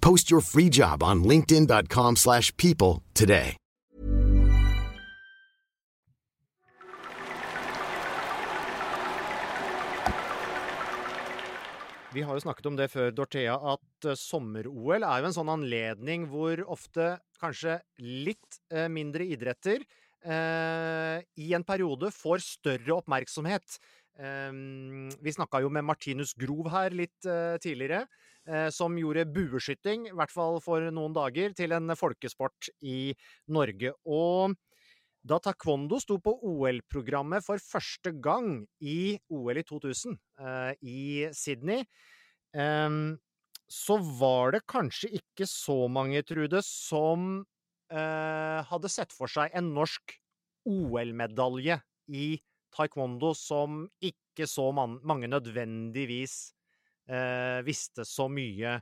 Post 0.00 0.30
your 0.30 0.40
free 0.40 0.68
job 0.68 1.02
on 1.02 1.24
linkedin.com/people 1.24 2.16
slash 2.16 2.54
people 2.56 3.02
today. 3.14 3.56
Vi 12.10 12.24
har 12.26 12.34
jo 12.34 12.42
snakket 12.42 12.66
om 12.66 12.74
det 12.78 12.88
før, 12.90 13.12
Dorthea, 13.14 13.54
at 13.54 14.06
eh, 14.10 14.18
sommer-OL 14.18 15.04
er 15.06 15.20
jo 15.22 15.28
en 15.28 15.36
sånn 15.36 15.52
anledning 15.52 16.24
hvor 16.32 16.58
ofte 16.66 17.12
kanskje 17.38 17.76
litt 18.02 18.58
eh, 18.74 18.88
mindre 18.90 19.28
idretter 19.30 19.84
eh, 20.26 21.22
i 21.38 21.52
en 21.54 21.66
periode 21.66 22.10
får 22.10 22.42
større 22.42 22.96
oppmerksomhet. 22.96 23.78
Eh, 24.18 24.50
vi 25.22 25.36
snakka 25.36 25.62
jo 25.62 25.70
med 25.70 25.86
Martinus 25.86 26.34
Grov 26.34 26.72
her 26.74 26.98
litt 26.98 27.30
eh, 27.30 27.54
tidligere, 27.62 28.02
som 28.74 28.96
gjorde 28.98 29.28
bueskytting, 29.30 30.08
i 30.10 30.14
hvert 30.16 30.32
fall 30.34 30.56
for 30.64 30.82
noen 30.90 31.14
dager, 31.14 31.52
til 31.54 31.74
en 31.76 31.94
folkesport 31.98 32.70
i 32.82 33.12
Norge. 33.52 33.92
Og 34.08 34.56
da 35.20 35.36
taekwondo 35.42 35.98
sto 36.00 36.16
på 36.22 36.32
OL-programmet 36.48 37.44
for 37.44 37.60
første 37.60 38.12
gang 38.24 38.62
i 38.80 39.18
OL 39.28 39.60
i 39.60 39.64
2000, 39.68 40.16
eh, 40.40 40.72
i 40.80 41.28
Sydney, 41.36 41.84
em, 42.56 43.18
så 43.68 43.98
var 44.00 44.56
det 44.56 44.66
kanskje 44.66 45.12
ikke 45.20 45.46
så 45.46 45.88
mange, 45.92 46.22
Trude, 46.24 46.62
som 46.64 47.44
eh, 47.92 48.60
hadde 48.64 48.88
sett 48.90 49.12
for 49.12 49.28
seg 49.28 49.52
en 49.54 49.74
norsk 49.76 50.16
OL-medalje 50.66 51.80
i 52.08 52.40
taekwondo 52.74 53.34
som 53.36 53.84
ikke 54.00 54.46
så 54.48 54.70
man 54.72 54.98
mange 55.04 55.28
nødvendigvis 55.28 56.54
eh, 57.10 57.60
visste 57.66 58.06
så 58.06 58.28
mye 58.30 58.78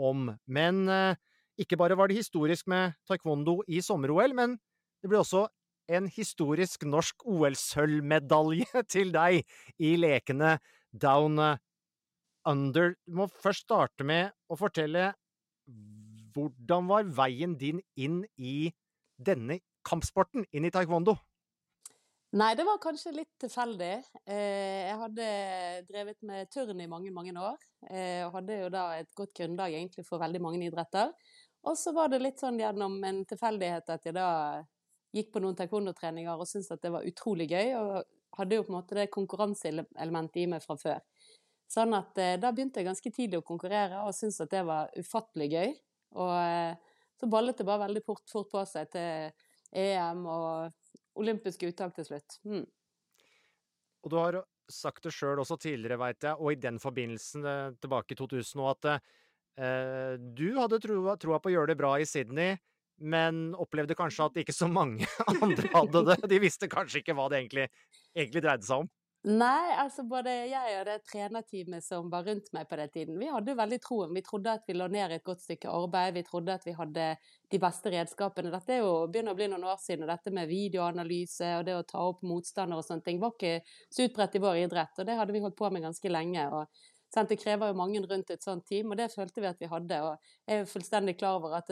om. 0.00 0.28
Men 0.46 0.84
eh, 0.88 1.16
ikke 1.60 1.78
bare 1.80 1.96
var 1.98 2.10
det 2.10 2.20
historisk 2.20 2.68
med 2.70 2.94
taekwondo 3.08 3.60
i 3.68 3.82
sommer-OL, 3.84 4.36
men 4.36 4.56
det 5.02 5.10
ble 5.10 5.20
også 5.22 5.46
en 5.92 6.06
historisk 6.12 6.86
norsk 6.86 7.24
OL-sølvmedalje 7.28 8.84
til 8.94 9.12
deg 9.14 9.42
i 9.82 9.96
lekene 10.00 10.56
Down 10.92 11.40
eh, 11.42 11.58
Under. 12.48 12.94
Du 13.06 13.18
må 13.20 13.28
først 13.30 13.68
starte 13.68 14.06
med 14.06 14.32
å 14.50 14.58
fortelle 14.58 15.12
hvordan 16.32 16.88
var 16.88 17.10
veien 17.14 17.54
din 17.60 17.82
inn 17.94 18.22
i 18.34 18.72
denne 19.20 19.60
kampsporten, 19.86 20.46
inn 20.50 20.66
i 20.66 20.72
taekwondo? 20.72 21.14
Nei, 22.32 22.54
det 22.56 22.64
var 22.64 22.78
kanskje 22.80 23.10
litt 23.12 23.32
tilfeldig. 23.42 23.92
Eh, 24.24 24.88
Jeg 24.88 24.96
hadde 25.02 25.24
drevet 25.88 26.22
med 26.24 26.48
turn 26.50 26.80
i 26.80 26.86
mange, 26.88 27.10
mange 27.12 27.34
år, 27.36 27.58
eh, 27.90 28.24
og 28.24 28.32
hadde 28.38 28.56
jo 28.62 28.70
da 28.72 28.84
et 28.96 29.10
godt 29.14 29.34
grunnlag 29.36 29.74
egentlig 29.76 30.04
for 30.06 30.18
veldig 30.22 30.40
mange 30.40 30.62
idretter. 30.64 31.12
Og 31.68 31.76
så 31.76 31.92
var 31.92 32.08
det 32.08 32.22
litt 32.22 32.40
sånn 32.40 32.58
gjennom 32.58 32.96
en 33.04 33.20
tilfeldighet 33.28 33.90
at 33.92 34.08
jeg 34.08 34.16
da 34.16 34.64
gikk 35.12 35.28
på 35.34 35.42
noen 35.44 35.58
taekwondo-treninger 35.58 36.32
og 36.40 36.48
syntes 36.48 36.72
at 36.72 36.80
det 36.80 36.92
var 36.94 37.04
utrolig 37.04 37.50
gøy, 37.52 37.74
og 37.76 38.38
hadde 38.38 38.56
jo 38.56 38.64
på 38.64 38.72
en 38.72 38.78
måte 38.78 38.96
det 38.96 39.10
konkurranseelementet 39.12 40.40
i 40.40 40.46
meg 40.48 40.64
fra 40.64 40.78
før. 40.80 41.02
Sånn 41.68 41.92
at 41.96 42.16
eh, 42.16 42.38
da 42.40 42.50
begynte 42.52 42.80
jeg 42.80 42.88
ganske 42.88 43.12
tidlig 43.12 43.42
å 43.42 43.48
konkurrere, 43.52 44.06
og 44.06 44.16
syntes 44.16 44.40
at 44.40 44.56
det 44.56 44.64
var 44.64 44.88
ufattelig 44.96 45.50
gøy. 45.52 45.76
Og 46.16 46.80
så 47.20 47.28
ballet 47.28 47.60
det 47.60 47.68
bare 47.68 47.84
veldig 47.86 48.04
fort, 48.08 48.24
fort 48.32 48.48
på 48.52 48.64
seg 48.68 48.88
til 48.92 49.30
EM 49.72 50.24
og 50.28 50.72
olympiske 51.18 51.68
uttak 51.68 51.94
til 51.96 52.08
slutt. 52.08 52.38
Mm. 52.48 52.64
Og 54.02 54.10
du 54.10 54.18
har 54.18 54.40
sagt 54.72 55.04
det 55.06 55.12
sjøl 55.14 55.42
også 55.42 55.58
tidligere, 55.60 56.00
veit 56.00 56.24
jeg, 56.24 56.38
og 56.38 56.52
i 56.52 56.60
den 56.60 56.78
forbindelsen 56.82 57.46
eh, 57.46 57.74
tilbake 57.82 58.14
i 58.14 58.18
2000 58.18 58.62
òg, 58.62 58.70
at 58.72 58.90
eh, 59.60 60.14
du 60.18 60.48
hadde 60.58 60.80
troa, 60.82 61.16
troa 61.20 61.40
på 61.42 61.50
å 61.50 61.54
gjøre 61.56 61.72
det 61.72 61.78
bra 61.80 61.94
i 62.00 62.08
Sydney, 62.08 62.56
men 63.02 63.50
opplevde 63.58 63.96
kanskje 63.98 64.28
at 64.28 64.40
ikke 64.42 64.54
så 64.54 64.68
mange 64.70 65.08
andre 65.42 65.70
hadde 65.74 66.04
det. 66.10 66.18
De 66.30 66.40
visste 66.42 66.70
kanskje 66.70 67.02
ikke 67.02 67.16
hva 67.18 67.28
det 67.32 67.42
egentlig, 67.42 67.68
egentlig 68.14 68.44
dreide 68.44 68.68
seg 68.68 68.84
om. 68.84 68.90
Nei, 69.22 69.70
altså 69.78 70.02
både 70.02 70.32
jeg 70.50 70.78
og 70.80 70.88
det 70.88 70.96
trenerteamet 71.06 71.84
som 71.86 72.08
var 72.10 72.24
rundt 72.26 72.48
meg 72.56 72.66
på 72.66 72.74
den 72.80 72.88
tiden, 72.90 73.18
vi 73.20 73.28
hadde 73.30 73.52
jo 73.52 73.58
veldig 73.60 73.76
troen. 73.84 74.14
Vi 74.16 74.22
trodde 74.26 74.54
at 74.56 74.64
vi 74.66 74.74
lå 74.74 74.88
ned 74.90 75.12
i 75.12 75.18
et 75.20 75.22
godt 75.22 75.44
stykke 75.44 75.70
arbeid, 75.70 76.16
vi 76.16 76.24
trodde 76.26 76.56
at 76.56 76.64
vi 76.66 76.72
hadde 76.74 77.04
de 77.54 77.60
beste 77.62 77.92
redskapene. 77.94 78.50
Dette 78.50 78.72
er 78.74 78.80
jo, 78.80 78.88
begynner 79.06 79.36
å 79.36 79.38
bli 79.38 79.46
noen 79.52 79.66
år 79.70 79.76
siden, 79.78 80.02
og 80.02 80.10
dette 80.10 80.32
med 80.34 80.50
videoanalyse 80.50 81.52
og 81.60 81.68
det 81.68 81.76
å 81.78 81.84
ta 81.86 82.02
opp 82.02 82.24
motstander 82.26 82.80
og 82.80 82.82
sånne 82.88 83.06
ting 83.06 83.20
var 83.22 83.36
ikke 83.36 83.76
så 83.94 84.08
utbredt 84.08 84.34
i 84.40 84.42
vår 84.42 84.58
idrett, 84.64 84.98
og 84.98 85.06
det 85.06 85.16
hadde 85.20 85.36
vi 85.36 85.42
holdt 85.44 85.58
på 85.60 85.70
med 85.70 85.86
ganske 85.86 86.10
lenge. 86.10 86.46
og 86.50 86.82
sant, 87.14 87.28
Det 87.30 87.38
krever 87.38 87.70
jo 87.70 87.78
mange 87.78 88.02
rundt 88.02 88.32
et 88.34 88.42
sånt 88.42 88.66
team, 88.66 88.90
og 88.90 88.98
det 88.98 89.12
følte 89.14 89.40
vi 89.40 89.46
at 89.52 89.62
vi 89.62 89.68
hadde. 89.70 90.00
og 90.02 90.18
Jeg 90.48 90.64
er 90.64 90.72
fullstendig 90.72 91.14
klar 91.20 91.38
over 91.38 91.54
at 91.60 91.70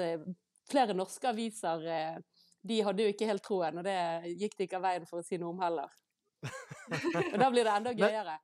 flere 0.70 0.94
norske 0.94 1.26
aviser 1.26 1.82
eh, 1.82 2.22
de 2.62 2.78
hadde 2.86 3.02
jo 3.02 3.10
ikke 3.10 3.26
helt 3.26 3.42
troen, 3.42 3.82
og 3.82 3.84
det 3.84 4.38
gikk 4.38 4.54
det 4.56 4.68
ikke 4.68 4.78
av 4.78 4.86
veien 4.86 5.10
for 5.10 5.18
å 5.18 5.26
si 5.26 5.40
noe 5.40 5.50
om 5.50 5.66
heller. 5.66 5.90
Og 7.32 7.36
da 7.40 7.50
blir 7.50 7.66
det 7.66 7.74
enda 7.74 7.92
gøyere. 7.96 8.38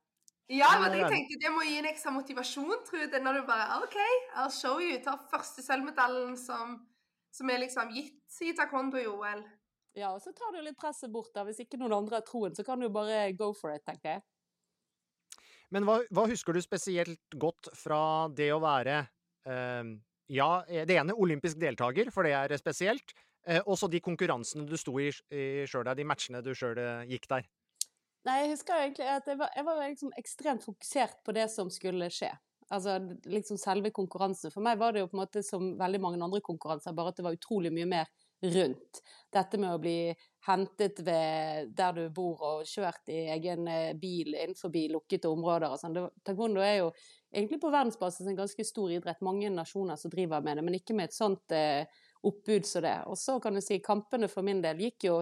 Ja, 0.47 0.69
men 0.79 0.93
jeg 0.95 1.09
tenkte 1.11 1.39
det 1.43 1.49
må 1.51 1.65
gi 1.67 1.79
en 1.81 1.89
ekstra 1.89 2.11
motivasjon, 2.15 2.77
Trude, 2.87 3.19
når 3.19 3.41
du 3.41 3.47
bare 3.49 3.81
OK, 3.83 3.97
I'll 4.39 4.53
show 4.53 4.79
you. 4.79 4.95
Tar 5.03 5.19
første 5.31 5.63
sølvmedaljen 5.65 6.37
som, 6.39 6.77
som 7.35 7.51
er 7.51 7.65
liksom 7.65 7.91
gitt 7.95 8.39
i 8.47 8.53
taekwondo 8.55 9.01
i 9.01 9.09
OL. 9.11 9.43
Ja, 9.97 10.13
og 10.13 10.21
så 10.23 10.31
tar 10.35 10.53
du 10.53 10.61
litt 10.63 10.77
presset 10.79 11.11
bort, 11.11 11.33
der. 11.35 11.47
Hvis 11.49 11.59
ikke 11.65 11.79
noen 11.81 11.95
andre 11.97 12.21
har 12.21 12.25
troen, 12.27 12.55
så 12.55 12.63
kan 12.63 12.79
du 12.79 12.87
bare 12.93 13.33
go 13.35 13.49
for 13.57 13.73
it, 13.75 13.83
tenker 13.87 14.17
jeg. 14.17 14.25
Men 15.75 15.83
hva, 15.83 15.99
hva 16.15 16.27
husker 16.29 16.55
du 16.55 16.63
spesielt 16.63 17.35
godt 17.35 17.71
fra 17.75 17.99
det 18.31 18.53
å 18.55 18.61
være 18.63 19.01
eh, 19.49 19.89
Ja, 20.31 20.51
det 20.63 20.95
ene 20.95 21.15
olympisk 21.17 21.59
deltaker, 21.59 22.13
for 22.13 22.27
det 22.27 22.37
er 22.37 22.55
spesielt. 22.61 23.11
Eh, 23.47 23.59
også 23.63 23.89
de 23.91 23.99
konkurransene 24.03 24.67
du 24.67 24.77
sto 24.79 24.95
i, 24.99 25.09
i 25.31 25.65
sjøl 25.67 25.87
de 25.95 26.07
matchene 26.07 26.43
du 26.45 26.53
sjøl 26.55 26.79
eh, 26.79 27.05
gikk 27.11 27.27
der. 27.31 27.47
Nei, 28.27 28.41
jeg 28.43 28.57
husker 28.57 28.81
egentlig 28.81 29.07
at 29.07 29.27
jeg 29.29 29.39
var, 29.39 29.53
jeg 29.55 29.65
var 29.67 29.81
liksom 29.85 30.13
ekstremt 30.19 30.65
fokusert 30.65 31.21
på 31.23 31.35
det 31.37 31.47
som 31.53 31.69
skulle 31.71 32.09
skje. 32.11 32.33
Altså 32.75 32.97
liksom 33.23 33.59
selve 33.61 33.93
konkurransen. 33.95 34.51
For 34.51 34.63
meg 34.65 34.79
var 34.81 34.91
det 34.91 35.05
jo 35.05 35.07
på 35.07 35.15
en 35.15 35.21
måte 35.21 35.43
som 35.45 35.69
veldig 35.79 36.01
mange 36.03 36.19
andre 36.19 36.41
konkurranser, 36.43 36.95
bare 36.97 37.13
at 37.13 37.21
det 37.21 37.23
var 37.23 37.37
utrolig 37.37 37.71
mye 37.71 37.87
mer 37.87 38.09
rundt. 38.43 38.99
Dette 39.33 39.57
med 39.57 39.73
å 39.73 39.79
bli 39.81 40.11
hentet 40.47 40.99
ved 41.07 41.71
der 41.77 41.95
du 41.95 42.03
bor 42.13 42.43
og 42.45 42.67
kjørt 42.67 43.09
i 43.09 43.23
egen 43.33 43.67
eh, 43.71 43.95
bil 43.97 44.35
innenfor 44.35 44.75
lukkede 44.91 45.31
områder 45.31 45.71
og 45.71 45.79
sånn. 45.81 45.97
Taekwondo 46.27 46.61
er 46.61 46.81
jo 46.81 46.91
egentlig 47.31 47.61
på 47.63 47.71
verdensbasis 47.71 48.27
en 48.27 48.37
ganske 48.37 48.67
stor 48.67 48.91
idrett. 48.93 49.23
Mange 49.25 49.49
nasjoner 49.49 49.95
som 49.95 50.11
driver 50.11 50.43
med 50.43 50.59
det, 50.59 50.67
men 50.67 50.77
ikke 50.77 50.99
med 50.99 51.09
et 51.09 51.17
sånt 51.17 51.55
eh, 51.55 51.87
oppbud 52.27 52.67
som 52.67 52.83
det. 52.83 52.97
Og 53.07 53.17
så 53.17 53.39
kan 53.39 53.55
du 53.55 53.63
si 53.63 53.79
kampene 53.83 54.29
for 54.31 54.45
min 54.45 54.61
del 54.61 54.83
gikk 54.85 55.07
jo 55.09 55.21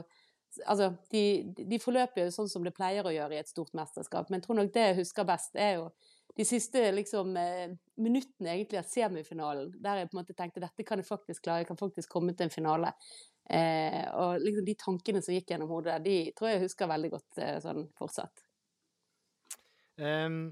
Altså, 0.63 0.91
de, 1.11 1.21
de 1.57 1.79
forløper 1.81 2.25
jo 2.25 2.33
sånn 2.33 2.49
som 2.51 2.63
det 2.65 2.75
pleier 2.75 3.05
å 3.05 3.13
gjøre 3.13 3.35
i 3.35 3.41
et 3.41 3.51
stort 3.51 3.73
mesterskap, 3.77 4.29
men 4.29 4.39
jeg 4.39 4.47
tror 4.47 4.59
nok 4.59 4.73
det 4.75 4.85
jeg 4.89 4.99
husker 5.01 5.27
best, 5.27 5.57
er 5.59 5.79
jo 5.79 5.89
de 6.35 6.45
siste 6.47 6.81
liksom, 6.91 7.35
eh, 7.39 7.75
minuttene 8.03 8.51
egentlig 8.51 8.81
av 8.81 8.89
semifinalen, 8.91 9.69
der 9.79 10.01
jeg 10.01 10.09
på 10.09 10.17
en 10.17 10.21
måte 10.21 10.35
tenkte 10.35 10.63
dette 10.63 10.83
kan 10.87 10.99
jeg 10.99 11.07
faktisk 11.07 11.45
klare, 11.45 11.63
jeg 11.63 11.69
kan 11.69 11.79
faktisk 11.79 12.11
komme 12.11 12.35
til 12.35 12.49
en 12.49 12.55
finale. 12.55 12.91
Eh, 13.45 14.01
og 14.19 14.41
liksom 14.43 14.65
de 14.67 14.75
tankene 14.81 15.21
som 15.23 15.35
gikk 15.35 15.53
gjennom 15.53 15.71
hodet, 15.71 16.01
de 16.03 16.17
tror 16.35 16.49
jeg 16.49 16.59
jeg 16.59 16.65
husker 16.65 16.91
veldig 16.91 17.11
godt 17.13 17.39
eh, 17.45 17.55
sånn 17.63 17.85
fortsatt. 17.95 18.43
Um, 19.95 20.49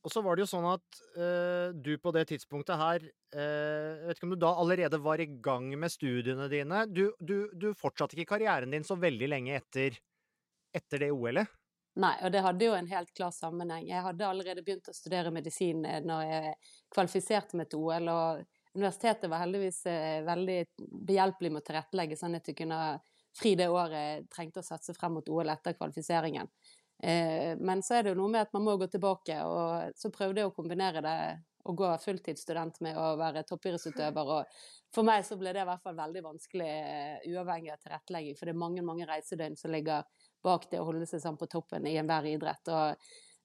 og 0.00 0.12
så 0.12 0.22
var 0.24 0.36
det 0.36 0.46
jo 0.46 0.50
sånn 0.50 0.66
at 0.70 1.00
uh, 1.18 1.72
du 1.76 1.92
på 2.00 2.12
det 2.16 2.24
tidspunktet 2.30 2.80
her 2.80 3.02
uh, 3.04 4.06
vet 4.06 4.16
ikke 4.16 4.28
om 4.30 4.34
du 4.34 4.40
da 4.40 4.52
allerede 4.62 5.00
var 5.04 5.20
i 5.20 5.28
gang 5.44 5.68
med 5.76 5.92
studiene 5.92 6.48
dine. 6.52 6.86
Du, 6.88 7.10
du, 7.20 7.50
du 7.52 7.72
fortsatte 7.76 8.16
ikke 8.16 8.36
karrieren 8.36 8.72
din 8.72 8.86
så 8.86 8.96
veldig 9.00 9.28
lenge 9.28 9.58
etter, 9.60 9.98
etter 10.76 11.04
det 11.04 11.10
OL-et? 11.12 11.52
Nei, 12.00 12.14
og 12.24 12.32
det 12.32 12.40
hadde 12.46 12.64
jo 12.64 12.76
en 12.78 12.88
helt 12.88 13.10
klar 13.12 13.32
sammenheng. 13.34 13.88
Jeg 13.90 14.00
hadde 14.06 14.24
allerede 14.24 14.62
begynt 14.64 14.88
å 14.88 14.94
studere 14.94 15.32
medisin 15.34 15.82
eh, 15.84 15.98
når 16.06 16.20
jeg 16.22 16.52
kvalifiserte 16.94 17.58
meg 17.58 17.68
til 17.68 17.82
OL, 17.82 18.08
og 18.08 18.76
universitetet 18.78 19.26
var 19.28 19.42
heldigvis 19.42 19.82
veldig 20.24 20.58
behjelpelig 21.10 21.50
med 21.50 21.60
å 21.60 21.66
tilrettelegge 21.66 22.16
sånn 22.16 22.38
at 22.38 22.46
jeg 22.46 22.56
kunne 22.62 22.78
fri 23.36 23.56
det 23.58 23.66
året 23.70 23.96
jeg 23.98 24.28
trengte 24.30 24.62
å 24.62 24.66
satse 24.66 24.94
frem 24.94 25.18
mot 25.18 25.28
OL 25.34 25.50
etter 25.50 25.74
kvalifiseringen. 25.74 26.48
Eh, 27.02 27.56
men 27.58 27.82
så 27.82 27.96
er 27.96 28.04
det 28.04 28.12
jo 28.12 28.20
noe 28.20 28.32
med 28.32 28.44
at 28.44 28.52
man 28.52 28.66
må 28.66 28.76
gå 28.80 28.90
tilbake, 28.92 29.38
og 29.46 29.96
så 29.96 30.10
prøvde 30.12 30.42
jeg 30.42 30.50
å 30.50 30.56
kombinere 30.56 31.02
det 31.04 31.20
å 31.68 31.74
gå 31.76 31.88
fulltidsstudent 32.00 32.80
med 32.84 32.98
å 32.98 33.14
være 33.20 33.44
toppidrettsutøver. 33.48 34.32
Og 34.36 34.92
for 34.94 35.06
meg 35.06 35.24
så 35.28 35.36
ble 35.40 35.52
det 35.54 35.64
i 35.64 35.68
hvert 35.68 35.82
fall 35.84 35.96
veldig 35.96 36.22
vanskelig, 36.24 36.68
eh, 36.68 37.32
uavhengig 37.32 37.72
av 37.72 37.80
tilrettelegging. 37.80 38.36
For 38.36 38.48
det 38.48 38.54
er 38.54 38.62
mange 38.64 38.84
mange 38.84 39.08
reisedøgn 39.08 39.58
som 39.60 39.72
ligger 39.72 40.04
bak 40.44 40.70
det 40.70 40.80
å 40.80 40.86
holde 40.88 41.08
seg 41.08 41.22
sånn 41.24 41.40
på 41.40 41.48
toppen 41.50 41.86
i 41.86 41.96
enhver 42.00 42.28
idrett. 42.28 42.68
og 42.68 42.96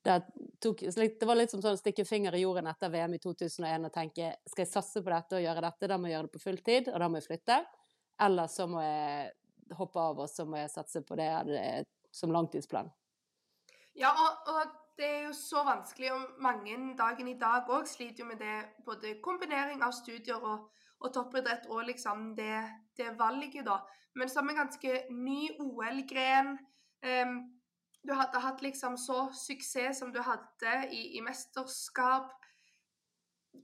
det, 0.05 0.19
tok, 0.61 0.83
det, 0.85 1.25
var 1.25 1.35
litt 1.35 1.49
som 1.49 1.63
sånn 1.63 1.73
å 1.73 1.81
stikke 1.81 2.05
finger 2.05 2.35
i 2.37 2.43
jorden 2.43 2.67
etter 2.69 2.91
VM 2.93 3.15
i 3.17 3.19
2001 3.23 3.87
og 3.87 3.93
tenke 3.93 4.35
skal 4.45 4.61
jeg 4.61 4.69
satse 4.69 5.01
på 5.01 5.09
dette 5.09 5.39
og 5.39 5.41
gjøre 5.41 5.63
dette, 5.65 5.89
da 5.89 5.97
må 5.97 6.07
jeg 6.07 6.13
gjøre 6.13 6.27
det 6.27 6.35
på 6.35 6.43
fulltid, 6.43 6.91
og 6.93 7.01
da 7.01 7.07
må 7.09 7.17
jeg 7.17 7.25
flytte. 7.25 7.57
Eller 8.21 8.51
så 8.53 8.67
må 8.69 8.83
jeg 8.85 9.73
hoppe 9.79 10.03
av, 10.03 10.21
og 10.21 10.29
så 10.29 10.45
må 10.45 10.61
jeg 10.61 10.69
satse 10.75 11.01
på 11.01 11.17
det 11.17 11.31
som 12.13 12.31
langtidsplan. 12.31 12.93
Ja, 13.95 14.11
og, 14.11 14.55
og, 14.55 14.81
det 14.97 15.07
er 15.07 15.23
jo 15.25 15.33
så 15.35 15.63
vanskelig, 15.67 16.13
og 16.13 16.21
mange 16.39 16.75
dagen 16.97 17.27
i 17.27 17.39
dag 17.39 17.67
òg 17.67 17.87
sliter 17.87 18.23
jo 18.23 18.27
med 18.29 18.39
det. 18.39 18.53
Både 18.85 19.17
kombinering 19.23 19.83
av 19.83 19.91
studier 19.91 20.39
og, 20.39 20.69
og 21.03 21.11
toppidrett 21.11 21.67
og 21.67 21.81
liksom 21.89 22.29
det, 22.37 22.61
det, 22.95 23.09
valget, 23.19 23.65
da. 23.67 23.81
Men 24.15 24.31
som 24.31 24.47
en 24.47 24.55
ganske 24.55 25.01
ny 25.11 25.49
OL-gren 25.59 26.55
um, 27.03 27.35
Du 28.07 28.13
hadde 28.13 28.39
hatt 28.39 28.61
liksom 28.61 28.95
så 29.01 29.25
suksess 29.33 29.99
som 29.99 30.13
du 30.13 30.21
hadde 30.21 30.73
i, 30.93 31.17
i 31.17 31.21
mesterskap. 31.25 32.31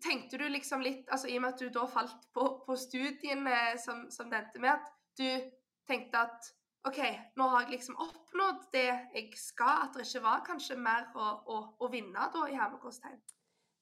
Tenkte 0.03 0.37
du 0.37 0.47
liksom 0.49 0.81
litt 0.81 1.07
altså 1.11 1.29
I 1.29 1.37
og 1.37 1.45
med 1.45 1.53
at 1.53 1.61
du 1.61 1.69
da 1.69 1.85
falt 1.87 2.25
på, 2.33 2.47
på 2.65 2.75
studiene 2.75 3.77
som, 3.79 4.07
som 4.11 4.31
det 4.31 4.41
endte 4.41 4.63
med, 4.63 4.81
at 4.81 5.19
du 5.19 5.51
tenkte 5.87 6.25
at 6.25 6.51
OK, 6.89 6.97
nå 7.37 7.47
har 7.51 7.65
jeg 7.65 7.75
liksom 7.75 7.99
oppnådd 8.01 8.63
det 8.73 8.87
jeg 8.89 9.27
skal, 9.37 9.83
at 9.85 9.97
det 9.97 10.07
ikke 10.07 10.23
var 10.23 10.41
kanskje 10.47 10.79
mer 10.81 11.11
å, 11.13 11.27
å, 11.45 11.59
å 11.77 11.89
vinne 11.93 12.25
da 12.33 12.47
i 12.49 12.57
hermegårdstegn? 12.57 13.19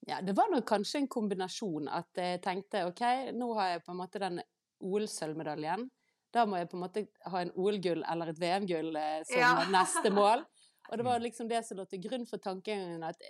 Ja, 0.10 0.20
det 0.26 0.34
var 0.36 0.52
nok 0.52 0.66
kanskje 0.68 1.04
en 1.04 1.12
kombinasjon 1.12 1.88
at 1.91 2.20
jeg 2.20 2.41
tenkte 2.43 2.86
OK, 2.89 3.04
nå 3.36 3.54
har 3.60 3.76
jeg 3.76 3.86
på 3.86 3.93
en 3.93 4.02
måte 4.02 4.22
den 4.22 4.41
OL-sølvmedaljen. 4.84 5.88
Da 6.34 6.45
må 6.45 6.60
jeg 6.60 6.70
på 6.70 6.78
en 6.78 6.84
måte 6.84 7.06
ha 7.32 7.43
en 7.43 7.52
OL-gull 7.56 8.04
eller 8.04 8.32
et 8.32 8.41
VM-gull 8.41 8.95
eh, 9.00 9.22
som 9.28 9.41
ja. 9.41 9.54
neste 9.72 10.12
mål. 10.14 10.43
Og 10.89 10.97
det 10.97 11.06
var 11.06 11.22
liksom 11.26 11.50
det 11.50 11.62
som 11.66 11.80
lå 11.80 11.86
til 11.89 12.02
grunn 12.04 12.28
for 12.30 12.41
tanken 12.43 13.04
at 13.06 13.22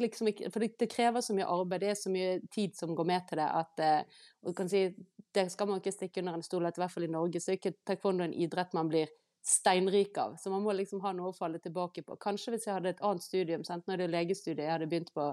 liksom 0.00 0.30
For 0.52 0.64
det, 0.64 0.90
krever 0.90 1.24
så 1.24 1.36
mye 1.36 1.48
arbeid, 1.48 1.84
det 1.84 1.92
er 1.92 2.00
så 2.00 2.12
mye 2.12 2.38
tid 2.54 2.76
som 2.78 2.94
går 2.96 3.08
med 3.08 3.28
til 3.28 3.40
det, 3.40 3.48
at 3.62 3.84
eh, 3.84 4.20
og 4.48 4.56
kan 4.56 4.70
si, 4.70 4.86
det 5.34 5.48
skal 5.52 5.68
man 5.68 5.80
ikke 5.82 5.94
stikke 5.94 6.22
under 6.22 6.38
en 6.38 6.44
stol 6.46 6.66
at 6.68 6.78
i 6.78 6.82
hvert 6.82 6.94
fall 6.94 7.06
i 7.06 7.12
Norge 7.12 7.40
så 7.42 7.52
er 7.52 7.58
ikke 7.58 7.76
taekwondo 7.86 8.24
en 8.24 8.36
idrett 8.36 8.72
man 8.76 8.88
blir 8.90 9.10
steinrik 9.44 10.18
av. 10.18 10.34
Så 10.40 10.50
man 10.50 10.64
må 10.64 10.74
liksom 10.76 11.00
ha 11.04 11.12
noe 11.16 11.30
å 11.30 11.36
falle 11.36 11.60
tilbake 11.62 12.02
på. 12.04 12.16
Kanskje 12.20 12.54
hvis 12.54 12.66
jeg 12.66 12.74
hadde 12.74 12.92
et 12.94 13.04
annet 13.04 13.24
studium, 13.24 13.64
sant? 13.64 13.86
når 13.86 14.00
det 14.00 14.08
er 14.08 14.14
legestudiet 14.16 14.64
jeg 14.64 14.74
hadde 14.74 14.88
begynt 14.90 15.12
på. 15.14 15.28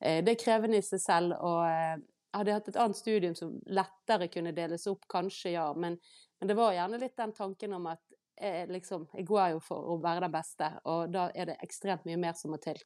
Eh, 0.00 0.20
det 0.24 0.34
er 0.34 0.42
krevende 0.42 0.82
i 0.82 0.86
seg 0.86 1.02
selv. 1.02 1.38
og 1.40 1.62
eh, 1.66 1.96
hadde 2.36 2.52
jeg 2.52 2.60
hatt 2.60 2.70
et 2.70 2.78
annet 2.82 2.98
studium 2.98 3.34
som 3.38 3.54
lettere 3.72 4.28
kunne 4.32 4.54
deles 4.56 4.86
opp, 4.90 5.06
kanskje 5.10 5.54
ja. 5.56 5.66
Men, 5.74 5.96
men 6.40 6.50
det 6.50 6.58
var 6.58 6.74
gjerne 6.76 7.00
litt 7.00 7.16
den 7.16 7.34
tanken 7.36 7.76
om 7.78 7.90
at 7.92 8.02
jeg, 8.36 8.68
liksom, 8.68 9.06
jeg 9.16 9.24
går 9.26 9.54
jo 9.54 9.60
for 9.64 9.92
å 9.94 9.98
være 10.02 10.26
den 10.26 10.34
beste, 10.34 10.68
og 10.90 11.12
da 11.12 11.30
er 11.32 11.52
det 11.52 11.60
ekstremt 11.64 12.04
mye 12.08 12.20
mer 12.20 12.36
som 12.36 12.52
må 12.52 12.60
til. 12.60 12.76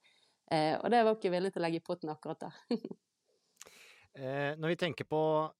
Eh, 0.50 0.76
og 0.78 0.90
det 0.90 1.02
var 1.06 1.16
ikke 1.16 1.32
villig 1.34 1.52
til 1.54 1.62
å 1.62 1.64
legge 1.66 1.80
i 1.80 1.86
potten 1.86 2.12
akkurat 2.12 2.46
da. 2.46 2.52
eh, 4.18 4.52
når 4.58 4.72
vi 4.72 4.78
tenker 4.78 5.08
på 5.11 5.22
eh, 5.46 5.50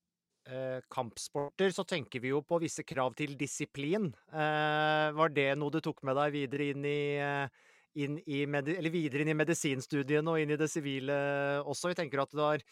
kampsporter, 0.92 1.70
så 1.74 1.84
tenker 1.84 2.22
vi 2.22 2.32
jo 2.32 2.42
på 2.46 2.59
visse 2.62 2.84
krav 2.86 3.14
til 3.18 3.36
disiplin. 3.38 4.11
Eh, 4.32 5.07
var 5.16 5.32
det 5.34 5.53
noe 5.59 5.74
du 5.74 5.80
tok 5.84 6.03
med 6.07 6.18
deg 6.18 6.34
videre 6.34 6.70
inn 6.72 6.86
i, 6.88 7.03
eh, 7.20 7.70
inn 8.01 8.18
i 8.26 8.44
videre 8.46 9.24
inn 9.24 9.32
i 9.32 9.38
medisinstudiene 9.38 10.30
og 10.30 10.40
inn 10.40 10.55
i 10.55 10.61
det 10.61 10.70
sivile 10.70 11.16
også? 11.64 11.92
Vi 11.92 11.98
tenker 12.03 12.22
at 12.22 12.34
du 12.34 12.42
har 12.42 12.62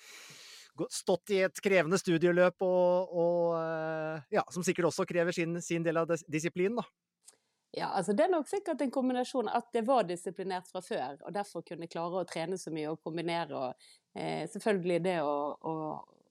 stått 0.90 1.34
i 1.34 1.42
et 1.42 1.60
krevende 1.62 1.98
studieløp 1.98 2.62
og, 2.62 3.12
og 3.12 3.58
eh, 3.58 4.22
ja, 4.38 4.44
som 4.50 4.62
sikkert 4.66 4.90
også 4.92 5.06
krever 5.08 5.34
sin, 5.34 5.60
sin 5.62 5.82
del 5.82 5.98
av 5.98 6.14
disiplin, 6.28 6.78
da. 6.78 6.86
Ja, 7.76 7.90
altså 7.92 8.14
det 8.16 8.24
er 8.24 8.30
nok 8.32 8.48
sikkert 8.48 8.80
en 8.80 8.92
kombinasjon 8.92 9.50
at 9.52 9.66
det 9.76 9.82
var 9.86 10.06
disiplinert 10.08 10.68
fra 10.70 10.80
før, 10.80 11.18
og 11.20 11.34
derfor 11.34 11.64
kunne 11.66 11.88
klare 11.90 12.22
å 12.22 12.28
trene 12.28 12.56
så 12.56 12.72
mye 12.72 12.94
og 12.94 13.02
kombinere. 13.04 13.58
og 13.58 13.90
eh, 14.16 14.46
Selvfølgelig 14.48 15.02
det 15.04 15.18
å, 15.20 15.34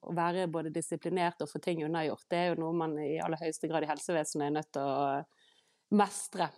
å, 0.08 0.14
være 0.16 0.48
både 0.52 0.72
disiplinert 0.74 1.42
og 1.44 1.52
få 1.52 1.62
ting 1.64 1.84
unnagjort, 1.86 2.26
det 2.32 2.40
er 2.40 2.50
jo 2.52 2.62
noe 2.64 2.78
man 2.78 2.96
i 3.04 3.18
aller 3.24 3.42
høyeste 3.42 3.70
grad 3.70 3.86
i 3.86 3.92
helsevesenet 3.92 4.48
er 4.48 4.56
nødt 4.58 4.72
til 4.76 4.88
å 4.88 5.98
mestre. 5.98 6.50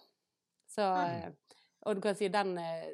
Så, 0.69 0.85
mm. 0.85 1.09
Eh, 1.09 1.59
og 1.87 1.97
du 1.97 2.03
kan 2.03 2.17
si 2.17 2.29
den, 2.33 2.55
eh, 2.61 2.93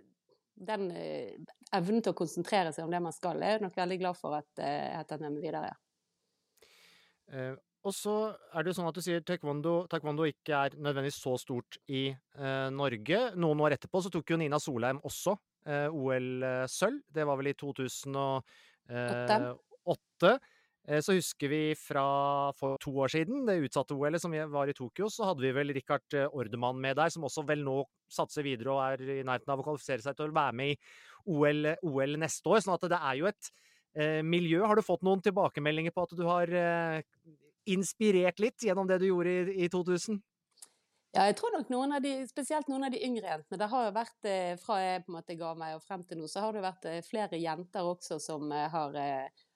den 0.55 0.89
eh, 0.95 1.35
evnen 1.75 2.03
til 2.03 2.15
å 2.15 2.17
konsentrere 2.17 2.73
seg 2.75 2.87
om 2.87 2.93
det 2.93 3.03
man 3.03 3.15
skal, 3.15 3.41
er 3.43 3.57
jeg 3.57 3.65
nok 3.65 3.77
veldig 3.77 4.01
glad 4.01 4.19
for 4.19 4.39
at 4.39 4.63
jeg 4.63 4.91
har 4.95 5.07
tatt 5.07 5.23
med 5.23 5.35
meg 5.35 5.47
videre. 5.49 5.71
Og 7.85 7.93
så 7.93 8.13
er 8.33 8.63
det 8.63 8.71
jo 8.71 8.77
sånn 8.79 8.87
at 8.89 8.97
du 8.97 9.03
sier 9.05 9.21
taekwondo, 9.25 9.75
taekwondo 9.89 10.25
ikke 10.25 10.57
er 10.57 10.77
nødvendigvis 10.77 11.19
så 11.21 11.35
stort 11.37 11.77
i 11.85 12.07
uh, 12.39 12.69
Norge. 12.73 13.19
Noen 13.37 13.61
år 13.61 13.75
etterpå 13.75 14.01
så 14.01 14.09
tok 14.13 14.33
jo 14.33 14.39
Nina 14.41 14.57
Solheim 14.61 15.01
også 15.05 15.35
uh, 15.69 15.93
OL-sølv. 15.93 17.03
Det 17.13 17.25
var 17.29 17.37
vel 17.37 17.51
i 17.51 17.55
2008. 17.61 19.37
Eh, 19.85 20.37
eh, 20.87 21.01
så 21.01 21.15
husker 21.17 21.51
vi 21.51 21.61
fra 21.79 22.05
for 22.57 22.79
to 22.81 22.93
år 23.03 23.13
siden, 23.13 23.45
det 23.47 23.59
utsatte 23.65 23.95
OL-et 23.95 24.21
som 24.21 24.33
var 24.53 24.69
i 24.69 24.77
Tokyo, 24.77 25.09
så 25.09 25.29
hadde 25.29 25.45
vi 25.45 25.53
vel 25.55 25.73
Rikard 25.75 26.17
eh, 26.17 26.27
Ordemann 26.31 26.81
med 26.81 26.97
der, 26.99 27.13
som 27.13 27.25
også 27.27 27.45
vel 27.47 27.63
nå 27.65 27.81
satser 28.11 28.45
videre 28.45 28.75
og 28.75 28.83
er 28.85 29.19
i 29.19 29.23
nærheten 29.25 29.53
av 29.53 29.61
å 29.61 29.67
kvalifisere 29.67 30.05
seg 30.05 30.17
til 30.17 30.29
å 30.29 30.35
være 30.35 30.59
med 30.59 30.75
i 30.75 30.77
OL, 31.25 31.73
OL 31.81 32.19
neste 32.21 32.51
år. 32.51 32.61
sånn 32.61 32.77
at 32.77 32.87
det 32.91 33.01
er 33.01 33.17
jo 33.21 33.31
et 33.31 33.51
eh, 33.97 34.21
miljø. 34.21 34.61
Har 34.65 34.77
du 34.77 34.85
fått 34.85 35.05
noen 35.05 35.23
tilbakemeldinger 35.25 35.95
på 35.95 36.05
at 36.05 36.15
du 36.17 36.23
har 36.29 36.55
inspirert 37.65 38.39
litt 38.39 38.61
gjennom 38.61 38.85
det 38.85 38.99
du 39.01 39.09
gjorde 39.09 39.33
i, 39.33 39.65
i 39.65 39.69
2000? 39.73 40.21
Ja, 41.15 41.29
jeg 41.29 41.37
tror 41.39 41.53
nok 41.55 41.69
noen 41.71 41.95
av 41.95 42.01
de, 42.03 42.11
spesielt 42.27 42.67
noen 42.67 42.89
av 42.89 42.91
de 42.91 42.99
yngre 43.05 43.29
jentene. 43.29 43.59
Det 43.61 43.67
har 43.71 43.85
jo 43.85 43.91
vært, 43.95 44.17
eh, 44.27 44.57
fra 44.59 44.79
jeg 44.81 45.03
på 45.05 45.13
en 45.13 45.15
måte 45.15 45.37
ga 45.39 45.53
meg 45.55 45.77
og 45.77 45.83
frem 45.85 46.03
til 46.03 46.19
nå, 46.19 46.27
så 46.27 46.43
har 46.43 46.51
det 46.51 46.63
vært 46.65 46.87
eh, 46.91 47.03
flere 47.07 47.39
jenter 47.39 47.87
også 47.87 48.17
som 48.19 48.51
eh, 48.51 48.67
har, 48.73 48.97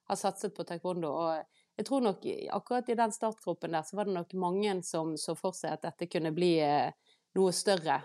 har 0.09 0.19
satset 0.19 0.55
på 0.55 0.65
taekwondo. 0.67 1.11
Og 1.13 1.79
jeg 1.79 1.87
tror 1.87 2.03
nok 2.03 2.25
akkurat 2.57 2.89
i 2.89 2.97
den 2.99 3.13
startgruppen 3.15 3.77
der, 3.77 3.85
så 3.87 3.99
var 3.99 4.09
det 4.09 4.17
nok 4.17 4.35
mange 4.41 4.79
som 4.83 5.15
så 5.17 5.37
for 5.37 5.55
seg 5.57 5.77
at 5.77 5.85
dette 5.87 6.09
kunne 6.11 6.33
bli 6.35 6.57
noe 7.37 7.53
større. 7.53 8.01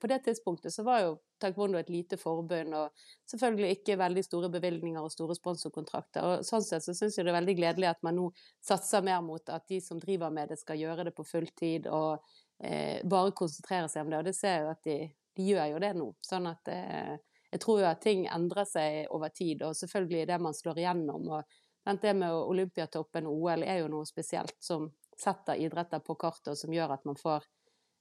På 0.00 0.08
det 0.08 0.22
tidspunktet 0.24 0.72
så 0.72 0.84
var 0.86 1.02
jo 1.02 1.16
taekwondo 1.42 1.80
et 1.80 1.90
lite 1.90 2.16
forbund, 2.16 2.74
og 2.78 3.06
selvfølgelig 3.28 3.76
ikke 3.76 3.98
veldig 4.00 4.24
store 4.24 4.50
bevilgninger 4.54 5.02
og 5.02 5.12
store 5.12 5.36
sponsorkontrakter. 5.36 6.24
Og 6.24 6.46
sånn 6.46 6.64
sett 6.64 6.86
så 6.86 6.94
syns 6.96 7.18
jeg 7.18 7.26
det 7.26 7.34
er 7.34 7.40
veldig 7.40 7.56
gledelig 7.58 7.90
at 7.90 8.02
man 8.06 8.16
nå 8.18 8.28
satser 8.64 9.04
mer 9.04 9.20
mot 9.26 9.50
at 9.52 9.66
de 9.68 9.80
som 9.84 10.00
driver 10.00 10.32
med 10.34 10.54
det, 10.54 10.60
skal 10.62 10.80
gjøre 10.80 11.08
det 11.10 11.14
på 11.18 11.26
fulltid. 11.26 11.90
og 11.90 12.22
eh, 12.58 13.00
bare 13.04 13.34
konsentrere 13.36 13.88
seg 13.88 14.04
om 14.04 14.12
det. 14.12 14.20
Og 14.20 14.28
det 14.28 14.36
ser 14.36 14.56
jeg 14.56 14.64
jo 14.64 14.72
at 14.72 14.84
de, 14.86 14.98
de 15.38 15.48
gjør 15.52 15.72
jo 15.72 15.82
det 15.84 15.92
nå. 15.98 16.08
Sånn 16.26 16.50
at 16.50 16.72
eh, 16.72 17.14
jeg 17.50 17.60
tror 17.62 17.80
jo 17.80 17.88
at 17.88 18.02
ting 18.04 18.26
endrer 18.28 18.66
seg 18.68 19.08
over 19.14 19.32
tid, 19.32 19.62
og 19.64 19.76
selvfølgelig 19.76 20.26
det 20.28 20.38
man 20.44 20.56
slår 20.56 20.82
igjennom. 20.82 21.28
og 21.32 22.00
Det 22.02 22.14
med 22.16 22.34
Olympiatoppen 22.34 23.26
og 23.26 23.44
OL 23.46 23.64
er 23.64 23.80
jo 23.80 23.88
noe 23.88 24.06
spesielt 24.06 24.56
som 24.60 24.90
setter 25.18 25.58
idretter 25.58 26.02
på 26.04 26.14
kartet, 26.20 26.52
og 26.52 26.58
som 26.60 26.72
gjør 26.72 26.94
at 26.98 27.06
man 27.08 27.16
får 27.16 27.46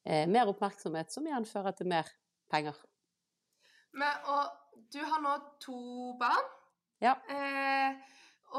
eh, 0.06 0.28
mer 0.28 0.52
oppmerksomhet, 0.52 1.12
som 1.12 1.26
igjen 1.28 1.48
fører 1.48 1.72
til 1.78 1.88
mer 1.88 2.10
penger. 2.52 2.76
Men, 3.98 4.20
og 4.28 4.84
du 4.93 5.00
har 5.00 5.24
nå 5.24 5.38
to 5.64 5.80
barn. 6.20 6.52
Ja. 7.02 7.16
Eh, 7.32 7.95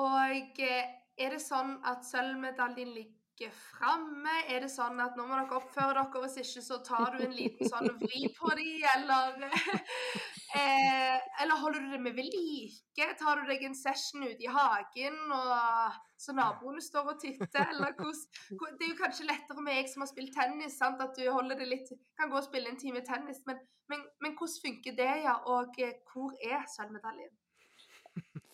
og 0.01 0.59
eh, 0.65 0.91
er 1.19 1.37
det 1.37 1.43
sånn 1.43 1.77
at 1.87 2.05
sølvmedaljen 2.09 2.91
ligger 2.97 3.53
framme? 3.55 4.41
Er 4.49 4.65
det 4.65 4.73
sånn 4.73 4.99
at 5.05 5.17
nå 5.19 5.29
må 5.29 5.37
dere 5.37 5.61
oppføre 5.61 5.95
dere, 6.01 6.25
hvis 6.25 6.41
ikke 6.43 6.65
så 6.65 6.81
tar 6.87 7.19
du 7.19 7.25
en 7.29 7.37
liten 7.37 7.71
sånn 7.71 7.93
vri 8.01 8.33
på 8.35 8.57
dem, 8.59 8.85
eller 8.97 9.45
eh, 10.57 11.43
Eller 11.43 11.61
holder 11.61 11.81
du 11.81 11.91
det 11.93 12.01
med 12.03 12.17
ved 12.17 12.29
like? 12.33 13.09
Tar 13.21 13.41
du 13.41 13.51
deg 13.51 13.65
en 13.67 13.77
session 13.77 14.25
ute 14.25 14.45
i 14.45 14.53
hagen 14.53 15.19
og, 15.35 15.99
så 16.19 16.35
naboene 16.35 16.83
står 16.83 17.13
og 17.13 17.21
titter, 17.23 17.75
Det 17.79 18.87
er 18.87 18.93
jo 18.93 19.01
kanskje 19.03 19.29
lettere 19.29 19.63
med 19.63 19.79
jeg 19.79 19.91
som 19.93 20.03
har 20.03 20.11
spilt 20.11 20.35
tennis, 20.35 20.79
sant? 20.79 21.03
at 21.03 21.15
du 21.19 21.29
holder 21.31 21.61
det 21.61 21.69
litt 21.71 21.93
Kan 22.19 22.33
gå 22.33 22.41
og 22.41 22.47
spille 22.49 22.73
en 22.73 22.81
time 22.81 23.05
tennis, 23.07 23.43
men, 23.47 23.61
men, 23.93 24.07
men 24.25 24.35
hvordan 24.39 24.63
funker 24.65 24.97
det, 24.99 25.13
ja? 25.27 25.37
Og 25.47 25.79
eh, 25.83 26.01
hvor 26.13 26.35
er 26.43 26.65
sølvmedaljen? 26.77 27.31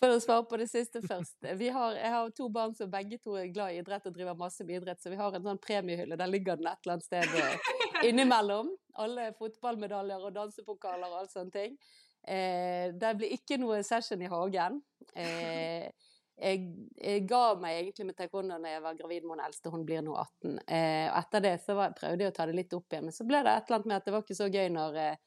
For 0.00 0.12
å 0.12 0.20
svare 0.20 0.44
på 0.48 0.58
det 0.60 0.66
siste 0.68 1.00
først. 1.00 1.38
Har, 1.46 1.96
jeg 1.96 2.12
har 2.12 2.32
to 2.36 2.48
barn 2.52 2.74
som 2.76 2.90
begge 2.92 3.16
to 3.22 3.38
er 3.40 3.48
glad 3.54 3.72
i 3.72 3.80
idrett 3.80 4.04
og 4.10 4.16
driver 4.16 4.36
masse 4.36 4.66
med 4.66 4.82
idrett, 4.82 5.00
så 5.00 5.12
vi 5.12 5.16
har 5.16 5.32
en 5.32 5.46
sånn 5.46 5.60
premiehylle. 5.62 6.18
Der 6.20 6.28
ligger 6.28 6.58
den 6.60 6.68
et 6.68 6.84
eller 6.84 6.98
annet 6.98 7.06
sted 7.06 7.38
eh, 7.40 7.83
innimellom. 8.08 8.72
Alle 9.02 9.30
fotballmedaljer 9.38 10.24
og 10.26 10.34
dansepokaler 10.34 11.10
og 11.10 11.22
all 11.22 11.30
sånne 11.30 11.54
ting. 11.54 11.76
Eh, 12.24 12.90
det 12.96 13.12
blir 13.18 13.34
ikke 13.36 13.58
noe 13.60 13.82
session 13.86 14.22
i 14.22 14.30
hagen. 14.30 14.80
Eh, 15.12 15.90
jeg, 16.34 16.62
jeg, 16.98 17.26
ga 17.30 17.42
meg 17.60 17.76
egentlig 17.78 18.08
med 18.08 18.16
taekwondo 18.18 18.56
når 18.58 18.72
jeg 18.72 18.82
var 18.82 18.96
gravid 18.98 19.26
med 19.26 19.36
den 19.36 19.44
eldste, 19.44 19.70
hun 19.70 19.84
blir 19.86 20.02
nå 20.02 20.16
18. 20.18 20.56
Eh, 20.66 21.04
og 21.10 21.20
etter 21.20 21.44
det 21.44 21.54
så 21.62 21.76
var, 21.78 21.94
prøvde 21.94 22.26
jeg 22.26 22.32
å 22.32 22.36
ta 22.38 22.48
det 22.50 22.56
litt 22.58 22.74
opp 22.74 22.90
igjen, 22.90 23.06
men 23.06 23.14
så 23.14 23.26
ble 23.28 23.42
det 23.44 23.52
et 23.54 23.68
eller 23.68 23.78
annet 23.78 23.90
med 23.90 23.96
at 24.00 24.08
det 24.08 24.14
var 24.16 24.24
ikke 24.24 24.38
så 24.40 24.50
gøy 24.50 24.72
når 24.74 25.00
eh, 25.02 25.22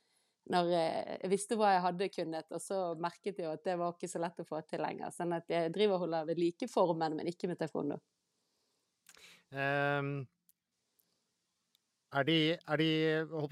når 0.48 0.70
jeg 0.72 1.32
visste 1.32 1.58
hva 1.60 1.74
jeg 1.74 1.84
hadde 1.84 2.10
kunnet, 2.14 2.54
og 2.56 2.62
så 2.64 2.78
merket 3.04 3.42
jeg 3.42 3.50
at 3.52 3.66
det 3.68 3.74
var 3.80 3.96
ikke 3.96 4.08
så 4.08 4.22
lett 4.24 4.40
å 4.40 4.46
få 4.48 4.62
til 4.64 4.80
lenger. 4.80 5.12
Sånn 5.12 5.36
at 5.36 5.50
jeg 5.52 5.74
driver 5.76 5.98
og 5.98 6.06
holder 6.06 6.30
ved 6.30 6.40
like 6.40 6.70
formen, 6.72 7.18
men 7.20 7.28
ikke 7.28 7.50
med 7.52 7.60
taekwondo. 7.60 7.98
Um, 9.52 10.22
er 12.16 12.28
de, 12.28 12.38
er 12.56 12.80
de 12.80 12.90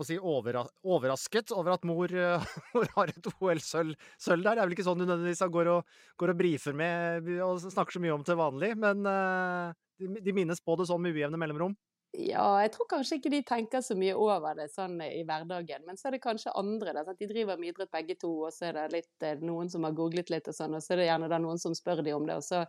si, 0.07 0.17
overrasket 0.19 1.51
over 1.51 1.73
at 1.75 1.87
mor, 1.87 2.11
mor 2.75 2.91
har 2.95 3.11
et 3.11 3.31
OL-sølv 3.33 3.95
der? 3.95 4.43
Det 4.45 4.53
er 4.53 4.61
vel 4.63 4.75
ikke 4.77 4.87
sånn 4.87 5.01
du 5.01 5.05
nødvendigvis 5.05 5.43
går 5.51 5.71
og, 5.73 5.97
går 6.19 6.31
og 6.31 6.39
brifer 6.39 6.77
med 6.77 7.33
og 7.43 7.59
snakker 7.65 7.97
så 7.97 8.03
mye 8.03 8.15
om 8.15 8.23
til 8.27 8.39
vanlig, 8.39 8.71
men 8.79 9.03
uh, 9.03 9.75
de, 9.99 10.35
minnes 10.35 10.63
på 10.63 10.77
det 10.79 10.87
sånn 10.87 11.03
med 11.03 11.17
ujevne 11.17 11.39
mellomrom? 11.41 11.75
Ja, 12.15 12.61
jeg 12.63 12.71
tror 12.71 12.87
kanskje 12.93 13.17
ikke 13.19 13.31
de 13.33 13.41
tenker 13.43 13.81
så 13.83 13.95
mye 13.99 14.13
over 14.15 14.55
det 14.55 14.69
sånn 14.71 14.95
i 15.03 15.25
hverdagen. 15.27 15.83
Men 15.83 15.97
så 15.99 16.07
er 16.07 16.15
det 16.15 16.21
kanskje 16.23 16.53
andre. 16.55 16.93
Da, 16.95 17.03
sånn 17.03 17.17
De 17.19 17.27
driver 17.27 17.59
med 17.59 17.73
idrett 17.73 17.91
begge 17.91 18.15
to, 18.21 18.29
og 18.47 18.53
så 18.55 18.69
er 18.69 18.77
det 18.77 18.85
litt, 18.93 19.15
eh, 19.19 19.41
noen 19.43 19.67
som 19.71 19.83
har 19.83 19.97
googlet 19.97 20.31
litt, 20.31 20.47
og 20.47 20.55
sånn, 20.55 20.77
og 20.77 20.83
så 20.83 20.93
er 20.95 21.01
det 21.01 21.09
gjerne 21.09 21.41
noen 21.43 21.59
som 21.59 21.75
spør 21.75 22.03
de 22.05 22.13
om 22.15 22.27
det. 22.29 22.37
Og 22.39 22.45
så 22.45 22.63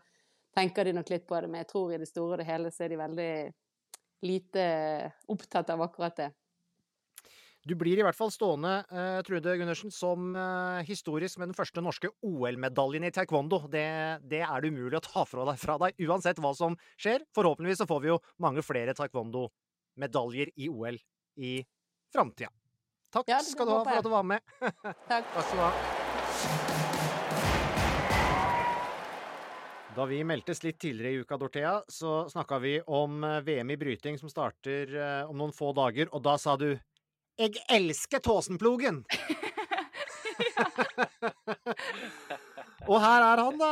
tenker 0.56 0.88
de 0.88 0.96
nok 0.96 1.12
litt 1.12 1.28
på 1.28 1.38
det, 1.38 1.52
men 1.52 1.62
jeg 1.62 1.70
tror 1.70 1.94
i 1.94 2.00
det 2.02 2.10
store 2.10 2.34
og 2.34 2.42
det 2.42 2.48
hele 2.48 2.72
så 2.74 2.86
er 2.86 2.90
de 2.90 2.98
veldig 2.98 3.30
lite 4.24 5.12
opptatt 5.28 5.70
av 5.74 5.82
akkurat 5.84 6.16
det. 6.16 6.30
Du 7.66 7.74
blir 7.74 7.98
i 7.98 8.04
hvert 8.06 8.14
fall 8.14 8.30
stående, 8.30 8.76
uh, 8.94 9.18
Trude 9.26 9.56
Gundersen, 9.58 9.90
som 9.90 10.28
uh, 10.38 10.84
historisk 10.86 11.40
med 11.42 11.50
den 11.50 11.58
første 11.58 11.82
norske 11.82 12.12
OL-medaljen 12.22 13.08
i 13.08 13.10
taekwondo. 13.10 13.64
Det, 13.72 13.82
det, 14.22 14.44
er 14.46 14.62
det 14.62 14.70
umulig 14.70 15.00
å 15.00 15.02
ta 15.02 15.24
fra 15.26 15.48
deg, 15.50 15.58
fra 15.58 15.74
deg, 15.82 15.98
uansett 16.06 16.38
hva 16.38 16.54
som 16.54 16.78
skjer. 16.94 17.26
Forhåpentligvis 17.34 17.82
så 17.82 17.88
får 17.90 18.04
vi 18.04 18.12
jo 18.12 18.20
mange 18.44 18.62
flere 18.62 18.94
taekwondo-medaljer 18.94 20.54
i 20.62 20.70
OL 20.70 21.00
i 21.42 21.56
framtida. 22.14 22.54
Takk 23.10 23.34
ja, 23.34 23.42
skal 23.42 23.66
du 23.66 23.74
ha 23.74 23.82
for 23.82 23.98
at 23.98 24.06
du 24.06 24.14
var 24.14 24.30
med. 24.30 24.58
Takk. 25.10 25.26
Takk 25.34 25.42
skal 25.50 25.58
du 25.58 25.66
ha. 25.66 26.95
Da 29.96 30.04
vi 30.04 30.18
meldtes 30.28 30.60
litt 30.60 30.78
tidligere 30.82 31.14
i 31.14 31.22
uka, 31.24 31.38
Dorthea, 31.40 31.78
så 31.88 32.26
snakka 32.28 32.58
vi 32.60 32.74
om 32.84 33.24
eh, 33.24 33.40
VM 33.46 33.70
i 33.72 33.78
bryting 33.80 34.18
som 34.20 34.28
starter 34.28 34.92
om 35.24 35.38
noen 35.40 35.54
få 35.56 35.72
dager, 35.76 36.10
og 36.12 36.20
da 36.26 36.36
sa 36.40 36.58
du 36.60 36.74
jeg 37.36 37.60
elsker 37.68 38.22
Tåsenplogen! 38.24 39.02
Og 42.86 43.00
her 43.02 43.24
er 43.24 43.40
han, 43.42 43.56
da. 43.58 43.70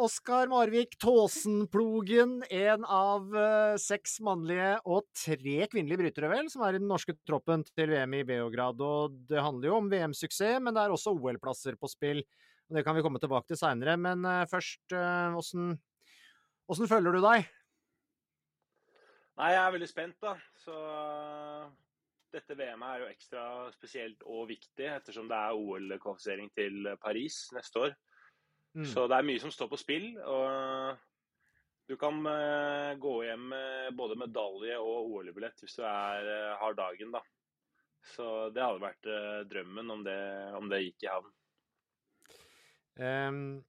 Oskar 0.00 0.48
Marvik 0.48 0.96
Tåsenplogen. 0.98 2.38
En 2.48 2.86
av 2.88 3.28
uh, 3.36 3.76
seks 3.80 4.16
mannlige 4.24 4.70
og 4.88 5.04
tre 5.20 5.66
kvinnelige 5.68 6.00
brytere, 6.00 6.30
vel, 6.32 6.48
som 6.50 6.64
er 6.64 6.78
i 6.78 6.80
den 6.80 6.88
norske 6.88 7.12
troppen 7.28 7.62
til 7.74 7.92
VM 7.92 8.16
i 8.16 8.24
Beograd. 8.26 8.80
Og 8.80 9.18
det 9.28 9.44
handler 9.44 9.68
jo 9.68 9.78
om 9.82 9.90
VM-suksess, 9.92 10.62
men 10.64 10.72
det 10.74 10.82
er 10.82 10.96
også 10.96 11.12
OL-plasser 11.12 11.76
på 11.76 11.92
spill. 11.92 12.24
Og 12.68 12.78
Det 12.78 12.84
kan 12.84 12.96
vi 12.96 13.02
komme 13.04 13.20
tilbake 13.20 13.50
til 13.50 13.60
seinere. 13.60 13.96
Men 14.00 14.24
uh, 14.24 14.46
først, 14.50 14.94
åssen 15.36 15.76
uh, 15.76 16.90
føler 16.90 17.14
du 17.14 17.20
deg? 17.24 17.48
Nei, 19.34 19.50
jeg 19.50 19.60
er 19.60 19.72
veldig 19.74 19.90
spent, 19.90 20.16
da. 20.22 20.36
Så 20.62 20.74
dette 22.34 22.56
VM-et 22.58 22.86
er 22.88 23.02
jo 23.02 23.10
ekstra 23.10 23.42
spesielt 23.74 24.22
og 24.30 24.46
viktig 24.50 24.86
ettersom 24.90 25.26
det 25.30 25.38
er 25.38 25.58
OL-kvalifisering 25.58 26.52
til 26.54 26.88
Paris 27.02 27.48
neste 27.54 27.82
år. 27.88 27.96
Mm. 28.78 28.86
Så 28.90 29.08
det 29.10 29.18
er 29.18 29.26
mye 29.26 29.42
som 29.42 29.52
står 29.54 29.70
på 29.70 29.78
spill. 29.78 30.06
og 30.22 30.96
Du 31.90 31.96
kan 31.98 32.22
gå 33.02 33.14
hjem 33.26 33.50
med 33.52 33.98
både 33.98 34.18
medalje 34.22 34.78
og 34.78 35.10
OL-billett 35.18 35.62
hvis 35.62 35.76
du 35.78 35.84
er, 35.86 36.30
har 36.62 36.78
dagen, 36.78 37.14
da. 37.14 37.22
Så 38.14 38.50
det 38.54 38.62
hadde 38.62 38.82
vært 38.86 39.10
drømmen 39.50 39.94
om 39.94 40.06
det, 40.06 40.20
om 40.58 40.70
det, 40.70 40.84
gikk 40.86 41.06
i 41.06 41.10
havn. 41.10 41.34
Um, 43.00 43.64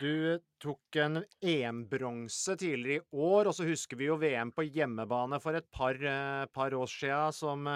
du 0.00 0.38
tok 0.58 0.96
en 0.98 1.20
EM-bronse 1.44 2.56
tidligere 2.58 3.04
i 3.04 3.20
år, 3.26 3.46
og 3.46 3.54
så 3.54 3.66
husker 3.68 3.98
vi 4.00 4.08
jo 4.08 4.16
VM 4.18 4.50
på 4.54 4.64
hjemmebane 4.66 5.38
for 5.42 5.54
et 5.54 5.68
par, 5.70 5.94
eh, 5.94 6.46
par 6.50 6.74
år 6.74 6.90
siden 6.90 7.36
som, 7.36 7.68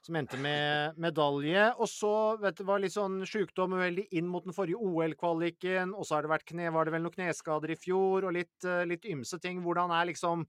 som, 0.00 0.16
endte 0.16 0.38
med 0.40 0.96
medalje. 1.04 1.66
Og 1.76 1.90
så 1.92 2.14
vet 2.40 2.56
du, 2.56 2.64
var 2.64 2.80
litt 2.80 2.96
sånn 2.96 3.20
sjukdom 3.28 3.76
veldig 3.76 4.06
inn 4.16 4.30
mot 4.32 4.46
den 4.46 4.56
forrige 4.56 4.80
OL-kvaliken, 4.80 5.92
og 5.92 6.08
så 6.08 6.16
har 6.16 6.24
det 6.24 6.32
vært 6.32 6.48
kne, 6.48 6.72
var 6.72 6.88
det 6.88 6.96
vel 6.96 7.04
noen 7.04 7.18
kneskader 7.18 7.74
i 7.74 7.80
fjor, 7.80 8.30
og 8.30 8.36
litt, 8.38 8.56
eh, 8.64 8.86
litt 8.88 9.04
ymse 9.04 9.40
ting. 9.42 9.60
Hvordan 9.66 9.92
er 9.92 10.08
liksom 10.08 10.46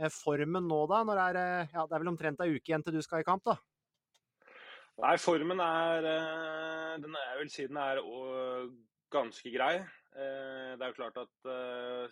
eh, 0.00 0.10
formen 0.10 0.66
nå, 0.66 0.84
da? 0.90 1.04
Når 1.06 1.24
er, 1.28 1.42
ja, 1.70 1.86
det 1.86 1.92
er 1.94 2.02
vel 2.02 2.14
omtrent 2.16 2.42
ei 2.42 2.56
uke 2.56 2.72
igjen 2.72 2.82
til 2.82 2.98
du 2.98 3.04
skal 3.06 3.22
i 3.22 3.30
kamp, 3.30 3.46
da? 3.46 3.60
Nei, 4.98 5.14
formen 5.22 5.60
er 5.62 6.04
den 6.98 7.14
er, 7.14 7.26
Jeg 7.30 7.38
vil 7.38 7.50
si 7.54 7.66
den 7.70 7.78
er 7.78 8.00
ganske 9.14 9.52
grei. 9.54 9.76
Eh, 9.78 10.72
det 10.74 10.82
er 10.82 10.90
jo 10.90 10.96
klart 10.96 11.20
at 11.22 11.50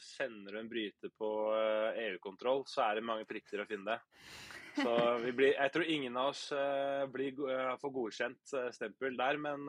sender 0.02 0.54
du 0.54 0.60
en 0.60 0.70
bryter 0.70 1.10
på 1.18 1.30
EU-kontroll, 2.04 2.62
så 2.70 2.84
er 2.86 2.98
det 2.98 3.08
mange 3.08 3.26
prikker 3.26 3.64
å 3.64 3.66
finne. 3.68 3.98
Så 4.76 4.92
blir, 5.32 5.56
jeg 5.56 5.72
tror 5.72 5.90
ingen 5.90 6.18
av 6.20 6.30
oss 6.34 6.44
blir, 7.10 7.38
får 7.80 7.92
godkjent 7.94 8.54
stempel 8.76 9.16
der, 9.18 9.38
men, 9.40 9.64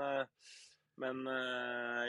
men 0.99 1.21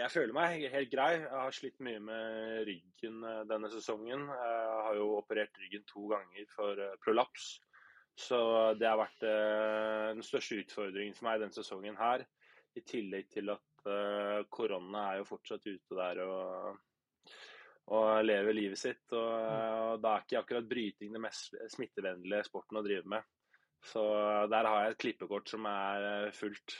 jeg 0.03 0.11
føler 0.13 0.35
meg 0.35 0.67
helt 0.75 0.91
grei. 0.93 1.13
Jeg 1.23 1.31
har 1.31 1.55
slitt 1.55 1.79
mye 1.87 2.03
med 2.03 2.67
ryggen 2.69 3.23
denne 3.49 3.71
sesongen. 3.73 4.27
Jeg 4.27 4.83
har 4.89 4.99
jo 4.99 5.13
operert 5.23 5.63
ryggen 5.63 5.87
to 5.89 6.11
ganger 6.11 6.51
for 6.57 6.85
prolaps. 7.07 7.55
Så 8.19 8.39
det 8.75 8.89
har 8.89 8.99
vært 8.99 9.21
den 9.23 10.25
største 10.27 10.59
utfordringen 10.65 11.15
for 11.15 11.29
meg 11.29 11.39
denne 11.43 11.55
sesongen 11.55 11.99
her. 12.01 12.25
I 12.75 12.83
tillegg 12.87 13.29
til 13.31 13.53
at 13.55 13.87
uh, 13.87 14.43
korona 14.51 15.05
er 15.13 15.21
jo 15.21 15.29
fortsatt 15.29 15.65
ute 15.69 15.97
der 15.99 16.21
og, 16.25 16.81
og 17.95 18.09
lever 18.27 18.57
livet 18.59 18.81
sitt. 18.81 19.05
Og, 19.15 19.31
og 19.95 20.03
da 20.03 20.17
er 20.17 20.27
ikke 20.27 20.41
akkurat 20.43 20.69
bryting 20.71 21.15
den 21.15 21.23
mest 21.25 21.55
smittevennlige 21.77 22.49
sporten 22.51 22.81
å 22.81 22.85
drive 22.87 23.07
med. 23.15 23.23
Så 23.87 24.03
der 24.51 24.67
har 24.67 24.85
jeg 24.85 24.97
et 24.97 25.03
klippekort 25.05 25.51
som 25.55 25.67
er 25.71 26.07
eh, 26.27 26.33
fullt. 26.35 26.75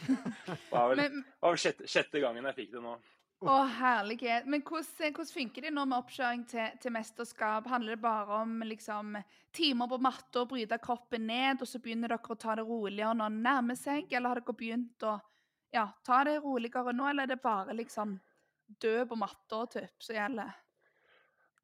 Det 0.46 0.58
var 0.70 0.92
vel, 0.92 1.00
Men- 1.02 1.24
var 1.42 1.56
vel 1.56 1.62
sjette, 1.64 1.88
sjette 1.90 2.22
gangen 2.22 2.46
jeg 2.46 2.58
fikk 2.62 2.76
det 2.76 2.82
nå. 2.84 2.94
Å, 3.40 3.52
herlighet. 3.72 4.44
Men 4.52 4.60
hvordan, 4.60 5.14
hvordan 5.16 5.28
funker 5.32 5.64
det 5.64 5.70
nå 5.72 5.86
med 5.88 5.96
oppkjøring 6.02 6.42
til, 6.50 6.74
til 6.82 6.92
mesterskap? 6.92 7.68
Handler 7.72 7.96
det 7.96 8.02
bare 8.02 8.40
om 8.42 8.58
liksom, 8.68 9.14
timer 9.56 9.88
på 9.88 9.98
matta, 10.04 10.42
bryte 10.48 10.76
kroppen 10.82 11.24
ned, 11.30 11.62
og 11.64 11.70
så 11.70 11.80
begynner 11.80 12.12
dere 12.12 12.34
å 12.34 12.36
ta 12.36 12.58
det 12.58 12.66
roligere 12.68 13.16
når 13.16 13.32
det 13.32 13.44
nærmer 13.46 13.78
seg? 13.80 14.12
Eller 14.12 14.34
har 14.34 14.42
dere 14.42 14.56
begynt 14.58 15.06
å 15.08 15.14
ja, 15.72 15.86
ta 16.04 16.18
det 16.28 16.36
roligere 16.44 16.92
nå, 16.92 17.06
eller 17.08 17.24
er 17.24 17.32
det 17.32 17.40
bare 17.40 17.76
liksom 17.78 18.18
dø 18.80 18.98
på 19.08 19.16
matta 19.18 19.62
som 19.72 20.18
gjelder? 20.18 20.58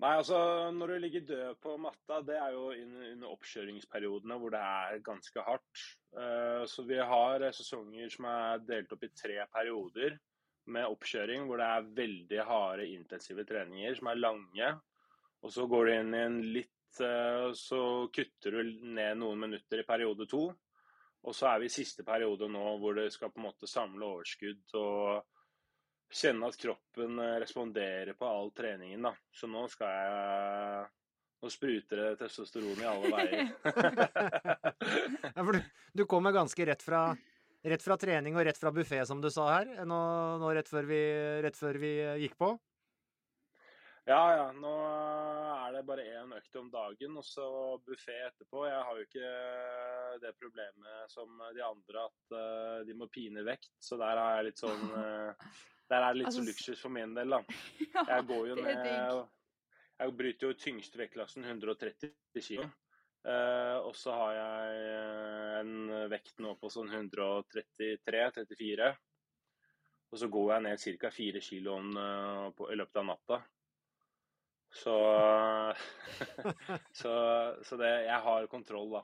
Nei, 0.00 0.12
altså 0.12 0.38
når 0.76 0.90
du 0.92 0.96
ligger 1.00 1.26
død 1.28 1.60
på 1.60 1.74
matta, 1.80 2.22
det 2.24 2.38
er 2.40 2.56
jo 2.56 2.70
under 2.72 3.28
oppkjøringsperiodene 3.34 4.36
hvor 4.40 4.52
det 4.52 4.64
er 4.64 5.04
ganske 5.04 5.44
hardt. 5.44 5.84
Eh, 6.16 6.64
Så 6.68 6.84
vi 6.88 6.96
har 7.00 7.44
sesonger 7.56 8.08
som 8.12 8.28
er 8.32 8.64
delt 8.64 8.92
opp 8.96 9.04
i 9.04 9.12
tre 9.12 9.38
perioder 9.52 10.16
med 10.72 10.88
oppkjøring, 10.90 11.46
hvor 11.46 11.60
det 11.60 11.66
er 11.70 11.90
veldig 12.00 12.44
harde, 12.48 12.88
intensive 12.90 13.44
treninger 13.48 13.94
som 13.98 14.10
er 14.10 14.20
lange. 14.20 14.70
Og 15.44 15.52
så 15.54 15.66
går 15.70 15.86
du 15.86 15.92
inn 15.94 16.14
i 16.14 16.22
en 16.24 16.38
litt 16.56 17.00
eh, 17.04 17.52
Så 17.54 17.80
kutter 18.14 18.56
du 18.56 18.74
ned 18.96 19.20
noen 19.20 19.46
minutter 19.46 19.82
i 19.82 19.86
periode 19.86 20.26
to. 20.30 20.48
Og 21.26 21.34
så 21.34 21.50
er 21.50 21.62
vi 21.62 21.70
i 21.70 21.74
siste 21.74 22.04
periode 22.06 22.48
nå 22.50 22.64
hvor 22.80 22.96
det 22.98 23.08
skal 23.14 23.32
på 23.32 23.40
en 23.40 23.48
måte 23.48 23.70
samle 23.70 24.06
overskudd 24.06 24.76
og 24.78 25.24
kjenne 26.14 26.50
at 26.50 26.58
kroppen 26.60 27.18
eh, 27.22 27.38
responderer 27.42 28.14
på 28.18 28.28
all 28.28 28.52
treningen. 28.54 29.08
da. 29.08 29.14
Så 29.34 29.50
nå 29.50 29.66
skal 29.72 29.98
jeg 30.02 30.86
Nå 31.36 31.50
spruter 31.52 31.98
det 32.00 32.12
testosteron 32.16 32.78
i 32.80 32.86
alle 32.88 33.10
veier. 33.12 33.50
Ja, 35.36 35.42
for 35.44 35.52
du, 35.52 35.58
du 35.92 36.02
kommer 36.08 36.32
ganske 36.32 36.64
rett 36.64 36.80
fra, 36.82 37.10
rett 37.64 37.82
fra 37.82 37.96
trening 38.00 38.36
og 38.36 38.44
rett 38.46 38.58
fra 38.58 38.72
buffé, 38.74 39.00
som 39.06 39.20
du 39.22 39.30
sa 39.32 39.48
her, 39.54 39.70
nå, 39.88 40.00
nå 40.42 40.54
rett, 40.56 40.68
før 40.68 40.88
vi, 40.88 41.02
rett 41.44 41.56
før 41.58 41.80
vi 41.82 41.92
gikk 42.24 42.36
på. 42.40 42.56
Ja, 44.06 44.22
ja. 44.36 44.44
Nå 44.54 44.72
er 45.66 45.72
det 45.74 45.82
bare 45.88 46.04
én 46.06 46.34
økt 46.36 46.58
om 46.60 46.68
dagen, 46.70 47.16
og 47.18 47.24
så 47.26 47.46
buffé 47.82 48.14
etterpå. 48.28 48.62
Jeg 48.68 48.82
har 48.86 49.00
jo 49.00 49.06
ikke 49.08 49.30
det 50.22 50.30
problemet 50.38 51.10
som 51.10 51.40
de 51.56 51.64
andre 51.66 52.04
at 52.06 52.36
eh, 52.38 52.84
de 52.86 52.94
må 52.94 53.08
pine 53.10 53.42
vekt, 53.46 53.72
så 53.82 53.98
der 53.98 54.20
har 54.22 54.38
jeg 54.38 54.52
litt 54.52 54.62
sånn 54.62 54.84
eh, 55.02 55.48
Der 55.90 56.04
er 56.04 56.14
det 56.14 56.20
litt 56.20 56.30
Altså, 56.30 56.44
så 56.44 56.50
luksus 56.52 56.84
for 56.84 56.94
min 56.94 57.18
del, 57.18 57.34
da. 57.34 57.42
Jeg 58.12 58.28
går 58.30 58.46
jo 58.52 58.60
ned. 58.62 59.24
Jeg 59.96 60.14
bryter 60.20 60.50
jo 60.50 60.60
tyngste 60.60 61.00
vektklassen 61.00 61.46
130 61.48 62.14
kg. 62.36 62.66
Eh, 63.24 63.78
og 63.80 63.96
så 63.96 64.12
har 64.14 64.32
jeg 64.36 64.82
eh, 64.92 65.60
en 65.60 65.72
vekt 66.12 66.38
nå 66.42 66.54
på 66.60 66.70
sånn 66.70 66.90
133-34. 66.92 68.92
Og 70.12 70.18
så 70.20 70.28
går 70.30 70.52
jeg 70.52 70.64
ned 70.66 70.76
ca. 71.00 71.10
4 71.10 71.40
kg 71.42 71.68
uh, 71.98 72.50
i 72.70 72.76
løpet 72.78 73.00
av 73.00 73.06
natta. 73.08 73.38
Så 74.76 74.94
Så, 77.00 77.12
så 77.66 77.74
det, 77.80 77.92
jeg 78.06 78.20
har 78.28 78.46
kontroll, 78.52 78.90
da. 78.98 79.02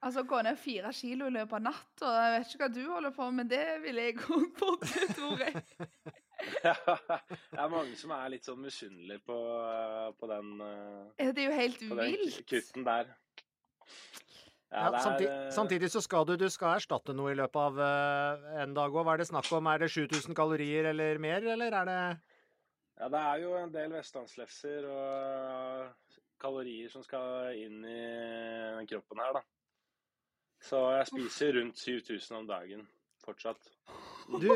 Altså 0.00 0.22
gå 0.24 0.38
ned 0.44 0.56
fire 0.56 0.92
kilo 0.96 1.26
i 1.28 1.34
løpet 1.34 1.58
av 1.58 1.64
natta. 1.64 2.12
Jeg 2.24 2.34
vet 2.34 2.54
ikke 2.54 2.64
hva 2.64 2.70
du 2.76 2.84
holder 2.88 3.12
på 3.16 3.26
med, 3.36 3.50
det 3.52 3.64
ville 3.82 4.06
jeg 4.06 4.20
òg 4.20 4.46
fått 4.60 4.86
til, 4.88 5.10
Tore. 5.16 5.50
det 6.62 7.58
er 7.60 7.72
mange 7.72 7.96
som 7.98 8.12
er 8.16 8.30
litt 8.32 8.46
sånn 8.48 8.60
misunnelige 8.62 9.22
på, 9.26 9.36
på 10.20 10.30
den, 10.30 10.52
eh, 10.64 11.26
Ja, 11.26 11.32
Det 11.36 11.44
er 11.44 11.50
jo 11.50 11.58
helt 11.58 11.82
vilt. 11.82 12.40
kutten 12.48 12.86
der. 12.86 13.10
Ja, 14.70 14.86
det 14.86 15.00
er, 15.00 15.02
samtidig, 15.02 15.30
eh, 15.34 15.50
samtidig 15.50 15.90
så 15.90 16.00
skal 16.04 16.26
du, 16.28 16.36
du 16.38 16.46
skal 16.52 16.76
erstatte 16.78 17.14
noe 17.16 17.32
i 17.32 17.38
løpet 17.38 17.58
av 17.58 17.80
eh, 17.82 18.50
en 18.62 18.74
dag 18.76 18.94
òg. 18.94 19.02
Hva 19.02 19.16
er 19.16 19.24
det 19.24 19.30
snakk 19.32 19.50
om? 19.56 19.66
Er 19.66 19.82
det 19.82 19.90
7000 19.90 20.36
kalorier 20.38 20.92
eller 20.92 21.18
mer, 21.18 21.46
eller 21.56 21.74
er 21.80 21.90
det 21.90 22.00
Ja, 23.00 23.08
det 23.08 23.22
er 23.32 23.42
jo 23.42 23.54
en 23.58 23.72
del 23.74 23.96
vestlandslefser 23.96 24.86
og 24.92 26.20
kalorier 26.40 26.92
som 26.92 27.02
skal 27.04 27.56
inn 27.58 27.82
i 27.84 27.98
den 28.78 28.86
kroppen 28.88 29.20
her, 29.24 29.40
da. 29.40 29.42
Så 30.60 30.78
jeg 30.92 31.08
spiser 31.08 31.56
rundt 31.56 31.80
7000 31.80 32.36
om 32.36 32.46
dagen 32.48 32.86
fortsatt. 33.24 33.70
Du, 34.40 34.50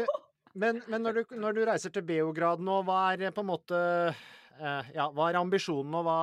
men, 0.55 0.81
men 0.87 1.03
når, 1.03 1.19
du, 1.19 1.37
når 1.43 1.57
du 1.57 1.65
reiser 1.67 1.93
til 1.95 2.07
Beograd 2.07 2.63
nå, 2.63 2.81
hva 2.87 2.99
er 3.15 3.35
på 3.35 3.43
en 3.43 3.51
måte 3.51 3.79
eh, 4.11 4.91
ja, 4.95 5.09
hva 5.11 5.29
er 5.29 5.41
ambisjonen, 5.41 5.95
og 5.99 6.07
hva, 6.07 6.19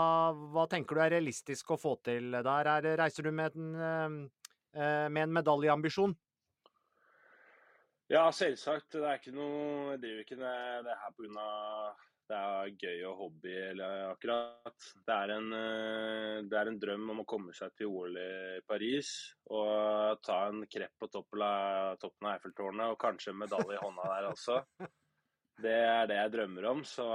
hva 0.55 0.67
tenker 0.71 0.97
du 0.97 1.03
er 1.03 1.15
realistisk 1.17 1.73
å 1.73 1.79
få 1.79 1.97
til 2.05 2.32
der? 2.38 2.69
Er, 2.75 2.91
reiser 3.01 3.27
du 3.27 3.32
med 3.36 3.57
en, 3.59 3.71
eh, 3.75 4.51
eh, 4.75 5.07
med 5.11 5.27
en 5.27 5.36
medaljeambisjon? 5.41 6.15
Ja, 8.11 8.25
selvsagt. 8.36 8.89
Det 8.97 9.07
er 9.07 9.19
ikke 9.21 9.32
noe 9.32 9.93
Jeg 9.93 10.01
driver 10.03 10.23
ikke 10.25 10.39
med 10.41 10.88
det 10.88 10.95
her 10.99 11.13
pga. 11.15 11.45
Det 12.32 12.39
er 12.39 12.75
gøy 12.79 13.01
og 13.09 13.17
hobby 13.19 13.53
eller 13.71 14.05
akkurat. 14.11 14.88
Det 15.07 15.15
er, 15.15 15.34
en, 15.36 15.49
eh, 15.57 16.38
det 16.47 16.57
er 16.57 16.71
en 16.71 16.79
drøm 16.79 17.09
om 17.13 17.23
å 17.23 17.27
komme 17.27 17.55
seg 17.57 17.73
til 17.77 17.91
OL 17.91 18.15
i 18.21 18.61
Paris 18.67 19.11
og 19.51 20.21
ta 20.23 20.45
en 20.47 20.63
krepp 20.71 20.95
på 21.01 21.09
toppen 21.11 21.43
av, 21.45 21.99
Eiffeltårnet 22.32 22.93
og 22.93 22.99
kanskje 23.01 23.34
en 23.34 23.41
medalje 23.41 23.75
i 23.75 23.82
hånda 23.82 24.07
der 24.13 24.29
også. 24.32 24.61
Det 25.61 25.75
er 25.86 26.07
det 26.09 26.15
jeg 26.17 26.32
drømmer 26.34 26.65
om. 26.71 26.79
Så 26.88 27.05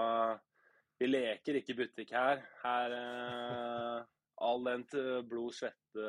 vi 1.01 1.09
leker 1.09 1.57
ikke 1.59 1.75
butikk 1.81 2.13
her. 2.15 2.45
Her 2.63 2.93
eh, 3.01 4.05
All 4.47 4.61
den 4.67 4.83
blod, 5.25 5.55
svette, 5.57 6.09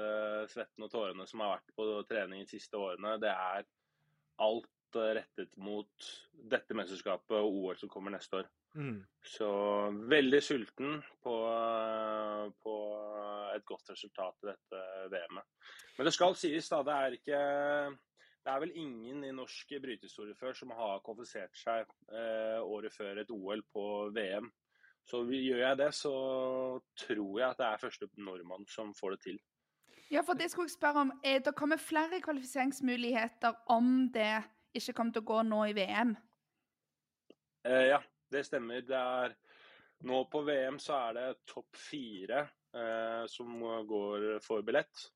svetten 0.51 0.83
og 0.83 0.91
tårene 0.91 1.23
som 1.29 1.45
har 1.45 1.53
vært 1.53 1.75
på 1.77 1.85
trening 2.09 2.43
de 2.43 2.57
siste 2.57 2.75
årene, 2.75 3.13
det 3.23 3.31
er 3.31 3.63
alt 4.43 4.99
eh, 4.99 5.13
rettet 5.15 5.55
mot 5.63 6.09
dette 6.51 6.75
mesterskapet 6.75 7.37
og 7.39 7.61
OL 7.61 7.79
som 7.79 7.91
kommer 7.91 8.11
neste 8.13 8.41
år. 8.41 8.49
Mm. 8.77 8.99
Så 9.25 9.47
veldig 10.09 10.39
sulten 10.43 10.99
på, 11.23 11.35
på 12.61 12.75
et 13.55 13.65
godt 13.65 13.89
resultat 13.89 14.43
i 14.43 14.51
dette 14.51 14.83
VM-et. 15.11 15.71
Men 15.97 16.07
det 16.07 16.13
skal 16.15 16.37
sies, 16.37 16.69
da. 16.69 16.83
Det 16.85 16.97
er 16.97 17.17
ikke 17.17 17.41
Det 18.47 18.53
er 18.53 18.61
vel 18.63 18.77
ingen 18.79 19.25
i 19.27 19.33
norsk 19.35 19.73
brytehistorie 19.83 20.37
før 20.39 20.53
som 20.55 20.69
har 20.71 21.01
kvalifisert 21.03 21.57
seg 21.57 21.89
eh, 22.13 22.61
året 22.63 22.93
før 22.95 23.19
et 23.19 23.33
OL 23.33 23.63
på 23.73 23.83
VM. 24.15 24.47
Så 25.07 25.23
gjør 25.27 25.63
jeg 25.65 25.77
det, 25.81 25.89
så 25.95 26.13
tror 26.99 27.39
jeg 27.39 27.49
at 27.49 27.59
det 27.59 27.67
er 27.67 27.81
første 27.81 28.07
nordmann 28.23 28.67
som 28.71 28.93
får 28.95 29.15
det 29.15 29.21
til. 29.25 29.41
Ja, 30.11 30.21
for 30.23 30.39
det 30.39 30.47
skulle 30.51 30.69
jeg 30.69 30.77
spørre 30.77 31.03
om. 31.03 31.11
Er 31.23 31.41
det 31.43 31.55
kommer 31.55 31.79
flere 31.81 32.21
kvalifiseringsmuligheter 32.23 33.57
om 33.67 34.07
det 34.15 34.45
ikke 34.75 34.93
kommer 34.95 35.15
til 35.15 35.25
å 35.25 35.31
gå 35.33 35.41
nå 35.47 35.63
i 35.67 35.75
VM? 35.75 36.15
Eh, 37.67 37.89
ja, 37.91 37.99
det 38.33 38.43
stemmer. 38.47 38.83
Det 38.87 38.97
er, 38.97 39.35
nå 40.07 40.23
på 40.31 40.43
VM 40.47 40.79
så 40.81 40.97
er 41.07 41.17
det 41.17 41.27
topp 41.49 41.79
fire 41.79 42.43
eh, 42.75 43.23
som 43.31 43.59
går 43.89 44.27
for 44.45 44.65
billett. 44.67 45.07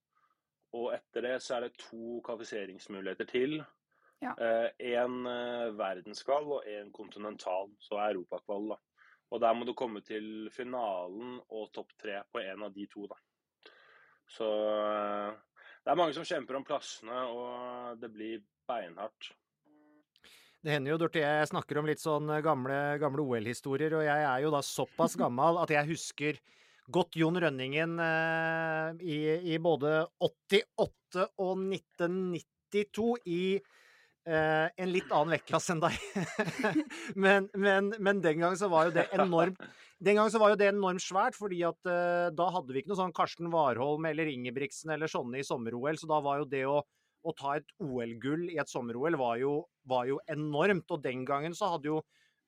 Og 0.77 0.93
etter 0.95 1.27
det 1.27 1.35
så 1.43 1.57
er 1.57 1.67
det 1.67 1.79
to 1.81 2.21
kvalifiseringsmuligheter 2.25 3.27
til. 3.29 3.59
Ja. 4.21 4.35
Én 4.37 5.25
eh, 5.27 5.67
verdenskval 5.75 6.47
og 6.59 6.69
én 6.69 6.91
kontinental, 6.95 7.73
så 7.81 7.99
europakval. 8.05 8.71
da. 8.75 8.79
Og 9.31 9.39
der 9.41 9.53
må 9.55 9.65
du 9.65 9.73
komme 9.73 10.01
til 10.03 10.49
finalen 10.51 11.37
og 11.49 11.71
topp 11.75 11.93
tre 11.99 12.19
på 12.31 12.43
en 12.43 12.67
av 12.67 12.73
de 12.75 12.87
to. 12.91 13.07
da. 13.07 13.19
Så 14.31 14.47
eh, 14.47 15.31
det 15.83 15.91
er 15.91 15.99
mange 15.99 16.15
som 16.15 16.27
kjemper 16.27 16.59
om 16.59 16.65
plassene, 16.67 17.23
og 17.31 18.01
det 18.01 18.11
blir 18.13 18.43
beinhardt. 18.69 19.31
Det 20.61 20.75
hender 20.75 20.93
jo, 20.93 20.99
Dorte, 21.01 21.21
jeg 21.23 21.49
snakker 21.49 21.79
om 21.81 21.87
litt 21.89 22.01
sånn 22.01 22.29
gamle, 22.45 22.77
gamle 23.01 23.23
OL-historier, 23.25 23.95
og 23.97 24.05
jeg 24.05 24.25
er 24.29 24.43
jo 24.43 24.51
da 24.53 24.61
såpass 24.65 25.17
gammel 25.23 25.57
at 25.61 25.73
jeg 25.73 25.89
husker 25.89 26.41
godt 26.91 27.17
Jon 27.17 27.39
Rønningen 27.41 27.97
eh, 28.03 29.01
i, 29.01 29.19
i 29.53 29.59
både 29.61 30.03
88 30.21 31.25
og 31.41 31.63
1992 31.65 33.07
i 33.31 33.43
eh, 33.57 34.67
en 34.69 34.91
litt 34.91 35.09
annen 35.09 35.33
vektklasse 35.33 35.73
enn 35.73 35.81
deg. 35.81 35.97
men, 37.25 37.49
men, 37.57 37.93
men 37.97 38.21
den 38.21 38.43
gang 38.43 38.57
så 38.59 38.69
var 38.69 38.89
jo 38.89 38.97
det 38.99 39.07
enormt 39.17 39.61
den 40.01 40.17
gang 40.17 40.31
så 40.33 40.39
var 40.41 40.49
jo 40.49 40.57
det 40.57 40.71
enormt 40.71 41.03
svært, 41.03 41.35
fordi 41.37 41.59
at 41.65 41.89
eh, 41.89 42.31
da 42.33 42.47
hadde 42.53 42.73
vi 42.73 42.81
ikke 42.81 42.89
noe 42.89 42.97
sånn 42.97 43.13
Karsten 43.13 43.51
Warholm 43.53 44.07
eller 44.09 44.31
Ingebrigtsen 44.31 44.89
eller 44.95 45.09
sånne 45.11 45.41
i 45.41 45.45
sommer-OL, 45.45 45.99
så 46.01 46.09
da 46.09 46.17
var 46.25 46.41
jo 46.41 46.47
det 46.49 46.63
å, 46.65 46.79
å 47.23 47.33
ta 47.37 47.55
et 47.59 47.67
OL-gull 47.83 48.47
i 48.53 48.57
et 48.61 48.69
sommer-OL 48.71 49.17
var, 49.19 49.41
var 49.89 50.09
jo 50.09 50.19
enormt. 50.31 50.89
Og 50.91 51.03
den 51.03 51.25
gangen 51.27 51.53
så 51.57 51.73
hadde 51.75 51.91
jo 51.91 52.01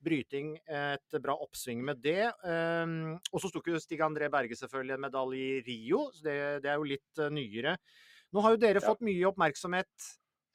bryting 0.04 0.54
et 0.68 1.16
bra 1.24 1.32
oppsving 1.40 1.80
med 1.86 2.02
det. 2.04 2.26
Um, 2.44 3.14
og 3.32 3.40
så 3.40 3.48
tok 3.54 3.70
jo 3.72 3.80
Stig 3.80 4.02
André 4.04 4.28
Berge 4.32 4.58
selvfølgelig 4.58 4.98
en 4.98 5.06
medalje 5.06 5.46
i 5.46 5.62
Rio, 5.64 6.02
så 6.12 6.26
det, 6.26 6.36
det 6.66 6.72
er 6.74 6.76
jo 6.80 6.90
litt 6.90 7.22
eh, 7.22 7.32
nyere. 7.32 7.76
Nå 8.34 8.42
har 8.44 8.52
jo 8.54 8.60
dere 8.66 8.82
Ja. 8.82 8.88
fått 8.90 9.04
mye 9.06 9.24
oppmerksomhet 9.30 10.08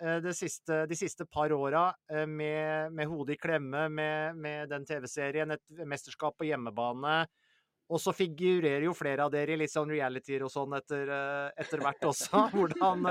eh, 0.03 0.29
siste, 0.37 0.83
de 0.85 0.97
siste 0.99 1.25
par 1.25 1.49
åra 1.55 1.87
eh, 2.11 2.27
med, 2.29 2.93
med 2.93 3.09
hodet 3.09 3.37
i 3.37 3.41
klemme, 3.41 3.87
med, 3.89 4.37
med 4.37 4.69
den 4.69 4.85
TV-serien, 4.85 5.55
et 5.57 5.83
mesterskap 5.87 6.37
på 6.37 6.45
hjemmebane. 6.51 7.23
Og 7.89 7.97
så 8.03 8.13
figurerer 8.13 8.85
jo 8.85 8.93
flere 8.93 9.25
av 9.25 9.31
dere 9.33 9.55
i 9.55 9.61
litt 9.63 9.73
sånn 9.73 9.89
reality-er 9.89 10.43
og 10.45 10.53
sånn 10.53 10.75
etter, 10.77 11.09
etter 11.57 11.81
hvert 11.81 12.05
også. 12.11 12.45
Hvordan, 12.53 13.07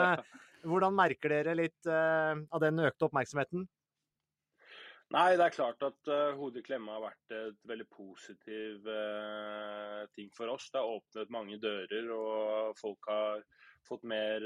hvordan 0.67 0.97
merker 0.97 1.33
dere 1.33 1.57
litt 1.57 1.89
uh, 1.91 2.39
av 2.51 2.63
den 2.63 2.81
økte 2.83 3.09
oppmerksomheten? 3.09 3.67
Nei, 5.15 5.29
det 5.41 5.45
er 5.47 5.55
klart 5.55 5.85
at 5.87 6.11
uh, 6.13 6.35
hodet 6.37 6.61
i 6.61 6.67
klemme 6.67 6.93
har 6.93 7.07
vært 7.07 7.37
et 7.37 7.61
veldig 7.69 7.87
positiv 7.95 8.89
uh, 8.89 10.05
ting 10.17 10.29
for 10.37 10.53
oss. 10.53 10.69
Det 10.73 10.83
har 10.83 10.99
åpnet 10.99 11.33
mange 11.33 11.61
dører, 11.63 12.11
og 12.13 12.77
folk 12.81 13.09
har 13.09 13.45
fått 13.89 14.05
mer 14.05 14.45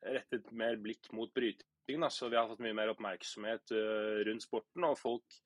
rettet 0.00 0.46
mer 0.56 0.78
blikk 0.80 1.10
mot 1.12 1.32
bryting. 1.36 2.00
Da. 2.00 2.08
Så 2.08 2.30
vi 2.32 2.38
har 2.38 2.48
fått 2.48 2.62
mye 2.64 2.76
mer 2.76 2.94
oppmerksomhet 2.94 3.74
rundt 4.24 4.46
sporten. 4.46 4.86
Og 4.88 4.96
folk 4.96 5.40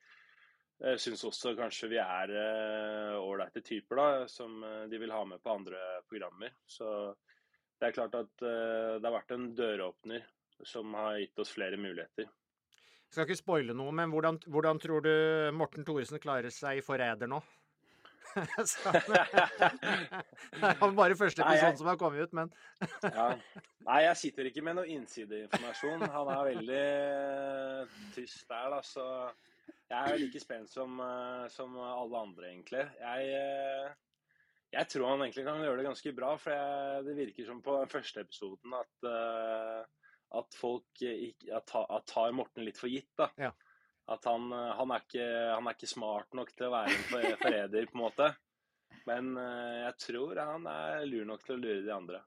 jeg 0.85 1.01
syns 1.03 1.25
også 1.27 1.57
kanskje 1.59 1.89
vi 1.91 1.99
er 1.99 2.31
ålreite 3.19 3.65
typer 3.67 3.99
da, 3.99 4.07
som 4.31 4.63
de 4.91 5.01
vil 5.01 5.11
ha 5.15 5.25
med 5.27 5.43
på 5.43 5.57
andre 5.57 5.81
programmer. 6.07 6.55
Så 6.71 6.87
det 7.81 7.89
er 7.89 7.97
klart 7.97 8.15
at 8.19 8.33
det 8.41 9.05
har 9.05 9.15
vært 9.15 9.35
en 9.35 9.49
døråpner 9.57 10.23
som 10.65 10.95
har 10.95 11.19
gitt 11.19 11.39
oss 11.43 11.53
flere 11.55 11.77
muligheter. 11.81 12.29
Jeg 12.29 13.17
skal 13.17 13.29
ikke 13.29 13.39
spoile 13.39 13.75
noe, 13.77 13.93
men 13.95 14.11
hvordan, 14.11 14.39
hvordan 14.51 14.81
tror 14.83 15.05
du 15.05 15.13
Morten 15.55 15.85
Thoresen 15.87 16.19
klarer 16.23 16.51
seg 16.51 16.81
i 16.81 16.83
'Forræder' 16.83 17.31
nå? 17.31 17.41
det 18.35 18.43
er 20.65 20.95
bare 20.97 21.17
første 21.17 21.43
episode 21.43 21.69
jeg... 21.69 21.79
som 21.79 21.87
har 21.87 21.97
kommet 22.01 22.23
ut, 22.27 22.33
men 22.35 22.51
ja. 23.05 23.29
Nei, 23.85 24.01
jeg 24.09 24.17
sitter 24.17 24.49
ikke 24.49 24.65
med 24.65 24.79
noe 24.81 24.89
innsideinformasjon. 24.91 26.07
Han 26.15 26.31
er 26.33 26.49
veldig 26.49 26.87
uh, 27.85 27.99
tyst 28.17 28.49
der, 28.49 28.73
da, 28.73 28.81
så 28.83 29.05
jeg 29.93 29.99
er 30.01 30.19
like 30.19 30.41
spent 30.41 30.73
som, 30.73 30.99
uh, 30.99 31.45
som 31.53 31.77
alle 31.79 32.23
andre, 32.25 32.49
egentlig. 32.49 32.85
Jeg, 32.99 33.21
jeg, 34.73 34.89
tror 34.91 35.11
han 35.11 35.27
egentlig 35.27 35.45
kan 35.47 35.61
gjøre 35.63 35.81
det 35.81 35.87
ganske 35.89 36.13
bra, 36.17 36.31
for 36.41 36.55
jeg, 36.55 37.05
det 37.09 37.19
virker 37.19 37.47
som 37.51 37.61
på 37.63 37.77
den 37.81 37.93
første 37.93 38.25
episoden 38.25 38.79
at 38.79 39.13
at 40.35 40.57
folk 40.59 41.03
ikke, 41.05 41.51
at 41.55 42.09
tar 42.11 42.35
Morten 42.35 42.67
litt 42.67 42.81
for 42.81 42.91
gitt. 42.91 43.11
da. 43.19 43.29
Ja. 43.41 43.53
At 44.11 44.27
han, 44.29 44.51
han, 44.53 44.91
er 44.93 45.05
ikke, 45.07 45.29
han, 45.55 45.69
er 45.69 45.77
ikke, 45.77 45.89
smart 45.89 46.35
nok 46.37 46.51
til 46.53 46.69
å 46.69 46.75
være 46.75 46.93
en 46.93 47.07
forræder, 47.41 47.87
på 47.89 47.97
en 47.97 48.03
måte. 48.03 48.33
Men 49.09 49.31
uh, 49.37 49.85
jeg 49.87 49.95
tror 50.07 50.41
han 50.41 50.67
er 50.71 51.07
lur 51.09 51.29
nok 51.29 51.45
til 51.45 51.57
å 51.57 51.61
lure 51.61 51.85
de 51.85 51.95
andre. 51.95 52.21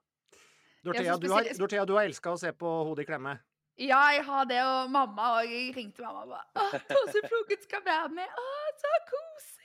Dorthea, 0.86 1.16
du 1.18 1.28
har, 1.32 1.52
Dorthea, 1.58 1.84
du 1.86 1.94
har 1.98 2.08
elska 2.08 2.34
å 2.34 2.40
se 2.40 2.52
på 2.54 2.72
Hodet 2.88 3.06
i 3.06 3.08
klemme? 3.08 3.36
Ja, 3.78 4.00
jeg 4.14 4.24
har 4.26 4.46
det, 4.50 4.58
og 4.66 4.90
mamma 4.90 5.32
òg. 5.38 5.52
Jeg 5.52 5.70
ringte 5.76 6.02
mamma 6.02 6.24
og 6.24 6.32
bare 6.34 6.46
'Å, 6.58 6.82
Tose 6.90 7.22
Plogen 7.26 7.62
skal 7.62 7.84
være 7.86 8.10
med! 8.14 8.26
Å, 8.26 8.46
så 8.82 8.94
koselig!' 9.10 9.57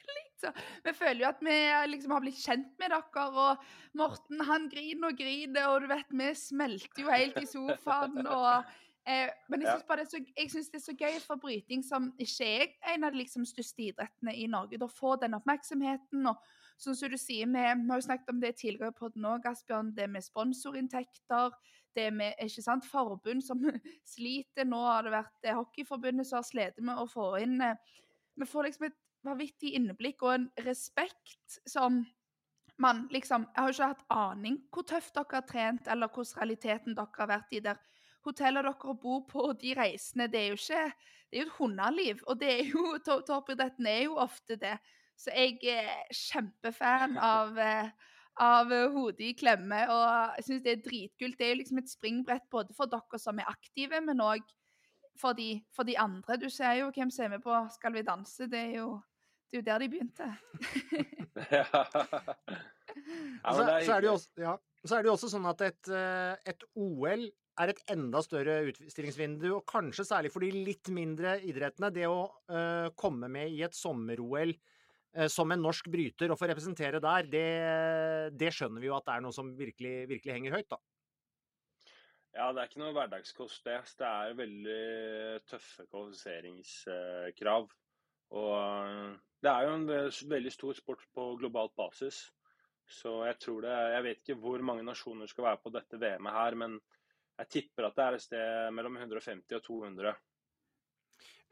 Så 0.43 0.51
vi 0.83 0.93
føler 0.97 1.23
jo 1.23 1.29
at 1.29 1.43
vi 1.43 1.57
liksom 1.91 2.15
har 2.15 2.23
blitt 2.23 2.39
kjent 2.41 2.71
med 2.81 2.91
dere, 2.91 3.27
og 3.31 3.67
Morten 3.99 4.41
han 4.47 4.69
griner 4.71 5.11
og 5.11 5.19
griner, 5.19 5.67
og 5.69 5.83
du 5.83 5.91
vet, 5.91 6.09
vi 6.11 6.31
smelter 6.37 7.05
jo 7.05 7.13
helt 7.13 7.39
i 7.39 7.47
sofaen. 7.49 8.19
og 8.37 8.49
eh, 9.07 9.29
men 9.51 9.63
jeg 9.63 10.49
syns 10.51 10.67
det 10.67 10.73
det 10.73 10.81
er 10.81 10.85
så 10.87 10.97
gøy 10.97 11.21
for 11.23 11.39
bryting, 11.39 11.85
som 11.85 12.11
ikke 12.17 12.49
er 12.65 12.95
en 12.95 13.07
av 13.07 13.15
de 13.15 13.23
liksom, 13.23 13.47
største 13.47 13.87
idrettene 13.89 14.35
i 14.35 14.49
Norge, 14.51 14.81
å 14.81 14.91
få 14.91 15.15
den 15.21 15.37
oppmerksomheten. 15.39 16.27
og 16.27 16.41
Sånn 16.81 16.97
som 16.97 17.11
du 17.11 17.19
sier, 17.21 17.47
vi, 17.47 17.61
vi 17.61 17.91
har 17.91 18.01
jo 18.01 18.07
snakket 18.07 18.33
om 18.33 18.41
det 18.41 18.57
tidligere 18.59 18.95
på 18.97 19.11
den 19.13 19.29
òg, 19.29 19.45
Asbjørn. 19.47 19.93
Det 19.95 20.09
med 20.11 20.25
sponsorinntekter, 20.25 21.53
det 21.95 22.09
med 22.15 22.39
ikke 22.41 22.63
sant, 22.65 22.87
forbund 22.89 23.45
som 23.45 23.61
sliter. 24.15 24.67
Nå 24.67 24.81
har 24.87 25.05
det 25.05 25.13
vært 25.13 25.35
det 25.45 25.55
Hockeyforbundet 25.57 26.27
som 26.27 26.41
har 26.41 26.47
slitt 26.47 26.81
med 26.81 26.99
å 26.99 27.07
få 27.09 27.35
inn 27.43 27.59
eh, 27.61 27.77
Vi 28.39 28.49
får 28.49 28.65
liksom 28.65 28.87
et 28.87 28.97
vanvittig 29.23 29.73
inneblikk 29.77 30.23
og 30.25 30.33
en 30.35 30.49
respekt 30.65 31.59
som 31.69 32.03
man 32.81 33.03
liksom 33.13 33.43
Jeg 33.53 33.61
har 33.61 33.69
jo 33.69 33.73
ikke 33.75 33.87
hatt 33.91 34.05
aning 34.09 34.55
hvor 34.73 34.85
tøft 34.89 35.13
dere 35.15 35.37
har 35.37 35.45
trent, 35.47 35.87
eller 35.87 36.09
hvordan 36.09 36.39
realiteten 36.41 36.95
dere 36.97 37.19
har 37.19 37.29
vært 37.29 37.53
i 37.53 37.61
der. 37.63 37.81
Hotellet 38.25 38.65
dere 38.65 38.95
bor 39.03 39.21
på, 39.29 39.43
og 39.51 39.59
de 39.61 39.75
reisene, 39.77 40.27
det 40.31 40.39
er 40.39 40.47
jo 40.53 40.57
ikke 40.57 40.87
Det 41.29 41.39
er 41.39 41.43
jo 41.43 41.49
et 41.49 41.57
hundeliv. 41.57 42.23
Og 42.27 42.39
det 42.39 42.49
er 42.49 42.65
jo 42.71 42.97
toppidretten 43.27 43.87
er 43.89 44.01
jo 44.03 44.17
ofte 44.21 44.55
det. 44.55 44.77
Så 45.17 45.31
jeg 45.33 45.59
er 45.69 46.09
kjempefan 46.13 47.17
av, 47.17 47.57
eh, 47.57 47.89
av 48.41 48.69
hodet 48.93 49.29
i 49.29 49.33
klemme, 49.37 49.85
og 49.89 50.37
jeg 50.37 50.45
syns 50.47 50.65
det 50.65 50.71
er 50.73 50.83
dritkult. 50.87 51.37
Det 51.37 51.45
er 51.45 51.53
jo 51.53 51.61
liksom 51.61 51.81
et 51.81 51.89
springbrett 51.89 52.49
både 52.51 52.73
for 52.77 52.89
dere 52.89 53.19
som 53.21 53.39
er 53.39 53.49
aktive, 53.49 54.01
men 54.01 54.21
òg 54.21 54.45
for, 55.19 55.37
for, 55.75 55.83
de 55.83 55.97
andre. 55.99 56.37
Du 56.37 56.49
ser 56.49 56.79
jo 56.81 56.91
hvem 56.93 57.11
som 57.13 57.25
er 57.25 57.35
med 57.35 57.43
på 57.43 57.57
Skal 57.75 57.93
vi 57.93 58.05
danse. 58.05 58.47
Det 58.49 58.59
er 58.59 58.75
jo, 58.79 59.01
det 59.53 59.59
er 59.59 59.61
jo 59.61 59.65
der 59.69 59.79
de 59.83 59.89
begynte. 59.89 60.27
ja. 61.53 61.65
så, 63.53 63.61
så, 63.85 63.93
er 63.93 64.01
det 64.01 64.07
jo 64.07 64.13
også, 64.13 64.29
ja, 64.41 64.55
så 64.81 64.95
er 64.97 65.03
det 65.03 65.09
jo 65.11 65.13
også 65.13 65.29
sånn 65.29 65.45
at 65.51 65.61
et, 65.67 65.89
eh, 65.93 66.53
et 66.53 66.65
OL 66.73 67.27
er 67.61 67.69
et 67.69 67.81
enda 67.93 68.21
større 68.25 68.55
utstillingsvindu, 68.71 69.51
og 69.59 69.67
kanskje 69.69 70.07
særlig 70.09 70.31
for 70.33 70.41
de 70.41 70.49
litt 70.55 70.89
mindre 70.89 71.35
idrettene. 71.45 71.91
Det 71.93 72.07
å 72.09 72.23
uh, 72.49 72.89
komme 72.97 73.29
med 73.29 73.53
i 73.53 73.61
et 73.61 73.77
sommer-OL 73.77 74.55
uh, 74.55 75.27
som 75.29 75.53
en 75.53 75.61
norsk 75.61 75.91
bryter 75.93 76.33
og 76.33 76.39
få 76.39 76.49
representere 76.49 76.97
der, 77.03 77.29
det, 77.29 77.45
det, 78.39 78.49
skjønner 78.57 78.81
vi 78.81 78.89
jo 78.89 78.97
at 78.97 79.05
det 79.05 79.19
er 79.19 79.25
noe 79.27 79.37
som 79.37 79.53
virkelig, 79.59 79.93
virkelig 80.09 80.33
henger 80.33 80.57
høyt, 80.57 80.71
da. 80.73 80.81
Ja, 82.33 82.49
det 82.49 82.63
er 82.63 82.71
ikke 82.71 82.81
noe 82.81 82.95
hverdagskost, 82.97 83.61
det. 83.69 83.77
Det 84.01 84.09
er 84.09 84.33
veldig 84.41 84.83
tøffe 85.45 85.85
kvalifiseringskrav. 85.93 87.69
Og 88.33 88.53
eh, 88.57 89.13
det 89.43 89.51
er 89.51 89.67
jo 89.67 89.75
en 89.77 89.87
veldig 90.31 90.53
stor 90.53 90.77
sport 90.77 91.05
på 91.13 91.29
globalt 91.41 91.75
basis. 91.77 92.25
Så 92.83 93.21
jeg 93.27 93.39
tror 93.39 93.63
det 93.63 93.75
Jeg 93.93 94.03
vet 94.03 94.19
ikke 94.21 94.41
hvor 94.43 94.63
mange 94.65 94.83
nasjoner 94.83 95.27
skal 95.27 95.47
være 95.49 95.61
på 95.63 95.71
dette 95.71 95.99
VM-et 95.99 96.35
her, 96.35 96.55
men 96.59 96.77
jeg 97.39 97.49
tipper 97.49 97.87
at 97.87 97.95
det 97.97 98.05
er 98.05 98.17
et 98.17 98.23
sted 98.27 98.71
mellom 98.75 98.97
150 98.99 99.57
og 99.57 99.63
200. 99.63 100.13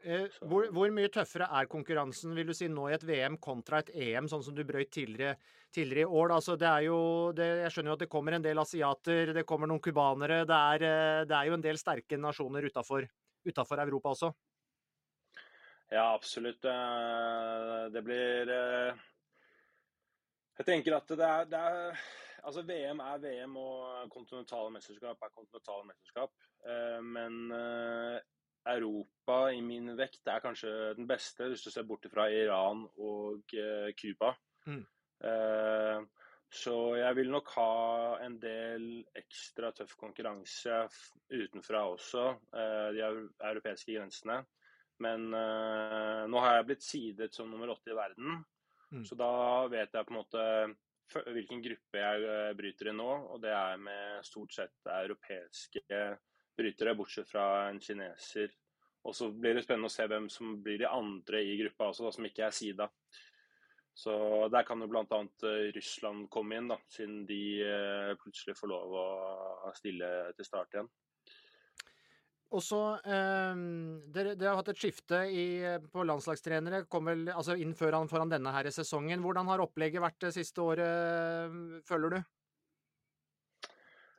Eh, 0.02 0.26
hvor, 0.50 0.66
hvor, 0.74 0.90
mye 0.90 1.10
tøffere 1.14 1.46
er 1.58 1.68
konkurransen 1.70 2.34
vil 2.34 2.48
du 2.50 2.54
si, 2.56 2.66
nå 2.66 2.88
i 2.90 2.94
et 2.96 3.04
VM 3.06 3.36
kontra 3.42 3.78
et 3.82 3.92
EM, 3.94 4.26
sånn 4.30 4.42
som 4.42 4.54
du 4.54 4.64
brøyt 4.66 4.90
tidligere, 4.94 5.36
tidligere 5.74 6.08
i 6.08 6.16
år? 6.20 6.34
Altså, 6.38 6.56
det 6.58 6.66
er 6.66 6.86
jo, 6.88 6.98
det, 7.38 7.46
jeg 7.62 7.74
skjønner 7.74 7.92
jo 7.92 7.98
at 7.98 8.02
det 8.02 8.10
kommer 8.10 8.36
en 8.36 8.46
del 8.46 8.62
asiater, 8.62 9.30
det 9.36 9.46
kommer 9.46 9.70
noen 9.70 9.82
cubanere. 9.82 10.40
Det, 10.48 10.62
eh, 10.88 11.20
det, 11.28 11.36
er 11.38 11.50
jo 11.50 11.58
en 11.58 11.66
del 11.68 11.78
sterke 11.78 12.18
nasjoner 12.18 12.66
utafor 12.66 13.06
Europa 13.84 14.16
også? 14.16 14.32
Ja, 15.92 16.14
absolutt. 16.14 16.64
Eh, 16.64 17.84
det 17.92 18.02
blir 18.06 18.52
Jeg 20.58 20.66
tenker 20.66 20.96
at 20.96 21.08
det 21.08 21.28
er, 21.28 21.48
det 21.52 21.60
er 21.60 22.02
Altså, 22.42 22.62
VM 22.66 22.98
er 22.98 23.18
VM, 23.22 23.56
og 23.56 24.08
kontinentale 24.10 24.72
mesterskap 24.74 25.20
er 25.22 25.30
kontinentale 25.30 25.84
mesterskap. 25.86 26.32
Men 27.06 27.52
Europa 28.66 29.36
i 29.52 29.60
min 29.62 29.92
vekt 29.98 30.28
er 30.30 30.42
kanskje 30.42 30.72
den 30.98 31.06
beste, 31.06 31.48
hvis 31.50 31.62
du 31.62 31.70
ser 31.70 31.86
bort 31.86 32.06
fra 32.10 32.28
Iran 32.30 32.84
og 33.02 33.54
eh, 33.58 33.92
Cuba. 33.98 34.32
Mm. 34.66 34.84
Så 36.52 36.74
jeg 36.98 37.16
vil 37.16 37.30
nok 37.30 37.48
ha 37.54 37.72
en 38.26 38.34
del 38.42 38.88
ekstra 39.16 39.70
tøff 39.72 39.94
konkurranse 39.96 40.82
utenfra 41.30 41.84
også, 41.88 42.24
de 42.92 43.04
europeiske 43.06 43.94
grensene. 43.94 44.40
Men 45.02 45.28
uh, 45.34 46.24
nå 46.30 46.42
har 46.44 46.58
jeg 46.58 46.66
blitt 46.68 46.84
sidet 46.86 47.30
som 47.34 47.50
nummer 47.50 47.72
åtte 47.72 47.90
i 47.90 47.96
verden, 47.96 48.42
mm. 48.92 49.04
så 49.08 49.16
da 49.18 49.32
vet 49.72 49.94
jeg 49.94 50.08
på 50.08 50.14
en 50.14 50.20
måte 50.20 50.44
hvilken 51.12 51.60
gruppe 51.64 52.00
jeg 52.00 52.52
bryter 52.56 52.92
i 52.92 52.94
nå. 52.96 53.08
Og 53.34 53.40
det 53.42 53.52
er 53.52 53.80
med 53.80 54.26
stort 54.26 54.54
sett 54.54 54.92
europeiske 54.92 55.82
brytere, 56.56 56.94
bortsett 56.96 57.28
fra 57.28 57.46
en 57.68 57.80
kineser. 57.80 58.52
Og 59.02 59.16
så 59.16 59.28
blir 59.34 59.56
det 59.56 59.64
spennende 59.64 59.90
å 59.90 59.92
se 59.92 60.06
hvem 60.06 60.28
som 60.30 60.56
blir 60.62 60.78
de 60.84 60.88
andre 60.88 61.42
i 61.42 61.56
gruppa 61.58 61.90
også, 61.90 62.06
da, 62.06 62.14
som 62.14 62.28
ikke 62.28 62.46
er 62.46 62.54
Sida. 62.54 62.88
Så 63.94 64.12
der 64.48 64.64
kan 64.64 64.80
jo 64.80 64.88
bl.a. 64.88 65.04
Eh, 65.04 65.70
Russland 65.76 66.28
komme 66.32 66.56
inn, 66.56 66.70
da, 66.70 66.78
siden 66.88 67.24
de 67.28 67.42
eh, 67.66 68.12
plutselig 68.22 68.54
får 68.56 68.70
lov 68.70 68.94
å 68.96 69.72
stille 69.76 70.08
til 70.38 70.48
start 70.48 70.78
igjen. 70.78 70.88
Og 72.52 72.60
så, 72.60 72.80
eh, 73.08 73.62
dere, 74.12 74.34
dere, 74.36 74.50
har 74.50 74.60
hatt 74.60 74.72
et 74.74 74.82
skifte 74.82 75.22
i, 75.32 75.46
på 75.92 76.04
landslagstrenere 76.04 76.84
vel, 76.84 77.24
altså 77.32 77.56
inn 77.56 77.72
foran, 77.74 78.10
foran 78.12 78.32
denne 78.32 78.52
her 78.52 78.68
sesongen. 78.70 79.24
Hvordan 79.24 79.48
har 79.48 79.64
opplegget 79.64 80.04
vært 80.04 80.20
det 80.26 80.34
siste 80.36 80.60
året, 80.60 81.82
føler 81.88 82.18
du? 82.18 82.22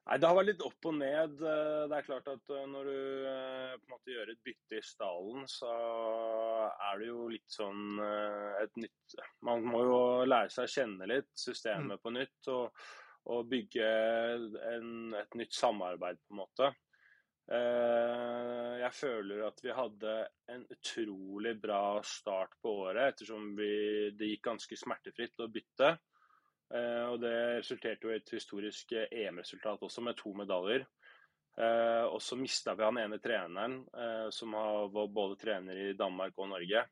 Nei, 0.03 0.17
Det 0.19 0.27
har 0.27 0.35
vært 0.35 0.49
litt 0.49 0.63
opp 0.67 0.87
og 0.89 0.95
ned. 0.99 1.37
Eh, 1.39 1.83
det 1.87 1.97
er 1.97 2.07
klart 2.07 2.27
at 2.27 2.51
eh, 2.51 2.65
når 2.67 2.89
du 2.89 3.27
eh, 3.29 3.75
på 3.77 3.87
en 3.87 3.93
måte 3.93 4.11
gjør 4.11 4.33
et 4.33 4.41
bytte 4.43 4.79
i 4.79 4.83
stallen, 4.83 5.45
så 5.47 5.71
er 6.89 6.99
det 6.99 7.07
jo 7.07 7.29
litt 7.31 7.53
sånn 7.53 8.01
et 8.59 8.81
nytt 8.81 9.15
Man 9.47 9.63
må 9.67 9.83
jo 9.85 10.01
lære 10.27 10.51
seg 10.51 10.67
å 10.67 10.73
kjenne 10.73 11.07
litt 11.07 11.31
systemet 11.39 11.95
mm. 11.95 12.03
på 12.03 12.13
nytt 12.17 12.51
og, 12.51 12.83
og 13.31 13.47
bygge 13.51 13.91
en, 14.73 14.91
et 15.21 15.39
nytt 15.39 15.55
samarbeid, 15.55 16.19
på 16.27 16.35
en 16.35 16.41
måte. 16.41 16.73
Eh, 17.51 18.73
jeg 18.79 18.95
føler 18.95 19.43
at 19.43 19.59
vi 19.63 19.75
hadde 19.75 20.15
en 20.53 20.63
utrolig 20.71 21.57
bra 21.61 21.99
start 22.07 22.55
på 22.63 22.71
året, 22.85 23.13
ettersom 23.13 23.51
vi, 23.57 24.11
det 24.15 24.31
gikk 24.31 24.45
ganske 24.47 24.79
smertefritt 24.79 25.43
å 25.43 25.49
bytte. 25.51 25.91
Eh, 26.73 27.05
og 27.09 27.19
det 27.23 27.35
resulterte 27.59 28.07
jo 28.07 28.13
i 28.13 28.19
et 28.21 28.35
historisk 28.35 28.95
EM-resultat 29.03 29.83
også, 29.83 30.05
med 30.05 30.17
to 30.19 30.31
medaljer. 30.39 30.87
Eh, 31.59 32.05
og 32.07 32.21
så 32.23 32.37
mista 32.39 32.73
vi 32.79 32.87
han 32.87 33.01
ene 33.01 33.19
treneren, 33.21 33.81
som 34.33 34.55
var 34.55 35.11
både 35.11 35.37
trener 35.41 35.89
i 35.89 35.95
Danmark 35.97 36.39
og 36.39 36.53
Norge. 36.55 36.87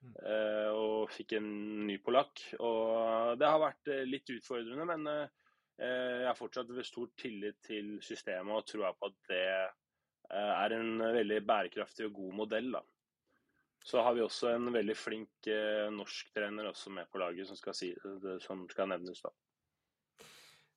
og 0.00 1.10
fikk 1.12 1.34
en 1.36 1.48
ny 1.86 1.98
polakk. 2.00 2.40
Og 2.64 3.36
det 3.36 3.46
har 3.46 3.60
vært 3.60 3.90
litt 4.08 4.30
utfordrende, 4.32 4.86
men 4.88 5.04
jeg 5.76 6.24
har 6.24 6.38
fortsatt 6.38 6.72
stor 6.88 7.10
tillit 7.20 7.58
til 7.60 7.98
systemet 8.00 8.56
og 8.56 8.64
tror 8.64 8.96
på 8.96 9.10
at 9.10 9.18
det 9.28 9.44
Eh, 9.44 9.79
er 10.30 10.76
en 10.76 10.98
veldig 11.02 11.40
bærekraftig 11.46 12.06
og 12.06 12.16
god 12.20 12.34
modell. 12.44 12.72
da. 12.72 12.82
Så 13.84 14.02
har 14.04 14.14
vi 14.14 14.20
også 14.20 14.52
en 14.54 14.68
veldig 14.74 14.96
flink 14.96 15.48
eh, 15.48 15.88
norsktrener 15.94 16.68
også 16.68 16.92
med 16.92 17.08
på 17.12 17.18
laget, 17.22 17.48
som 17.48 17.56
skal, 17.56 17.74
si, 17.76 17.94
som 18.44 18.66
skal 18.70 18.90
nevnes. 18.92 19.22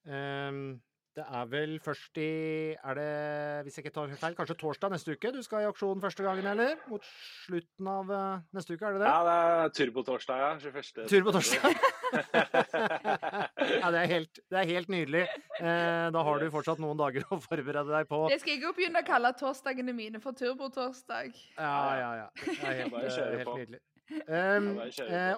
Um, 0.07 0.79
det 1.13 1.23
er 1.23 1.45
vel 1.47 1.77
først 1.79 2.17
i 2.17 2.73
Er 2.73 2.97
det, 2.97 3.63
hvis 3.63 3.77
jeg 3.77 3.85
ikke 3.85 3.93
tar 3.95 4.15
feil, 4.19 4.35
kanskje 4.35 4.57
torsdag 4.59 4.91
neste 4.91 5.13
uke 5.13 5.31
du 5.31 5.41
skal 5.45 5.63
i 5.63 5.67
aksjon 5.69 6.01
første 6.01 6.23
gangen, 6.25 6.47
eller? 6.47 6.79
Mot 6.89 7.05
slutten 7.45 7.91
av 7.91 8.11
uh, 8.11 8.45
neste 8.55 8.73
uke, 8.73 8.87
er 8.87 8.97
det 8.97 9.03
det? 9.03 9.11
Ja, 9.11 9.19
det 9.27 9.35
er 9.41 9.75
turbotorsdag, 9.79 10.45
ja. 10.47 10.53
21. 10.63 11.05
Turbotorsdag. 11.11 11.83
Ja, 12.13 13.89
det 13.93 13.99
er, 13.99 14.07
helt, 14.11 14.39
det 14.51 14.59
er 14.59 14.69
helt 14.69 14.91
nydelig. 14.91 15.23
Eh, 15.59 16.07
da 16.15 16.23
har 16.27 16.41
du 16.41 16.47
fortsatt 16.53 16.81
noen 16.83 16.99
dager 16.99 17.25
å 17.29 17.39
forberede 17.43 17.89
deg 17.89 18.09
på. 18.09 18.23
Det 18.31 18.39
skal 18.43 18.55
jeg 18.55 18.63
jo 18.65 18.73
begynne 18.77 19.03
å 19.03 19.07
kalle 19.07 19.33
torsdagene 19.39 19.95
mine 19.97 20.21
for 20.23 20.37
turbotorsdag. 20.37 21.33
Ja, 21.57 21.79
ja, 21.99 22.11
ja. 22.23 22.27
Det 22.45 22.59
er 22.61 22.79
helt, 22.83 22.95
helt 23.01 23.55
nydelig. 23.57 23.81
Um, 24.27 24.71
eh, 25.07 25.33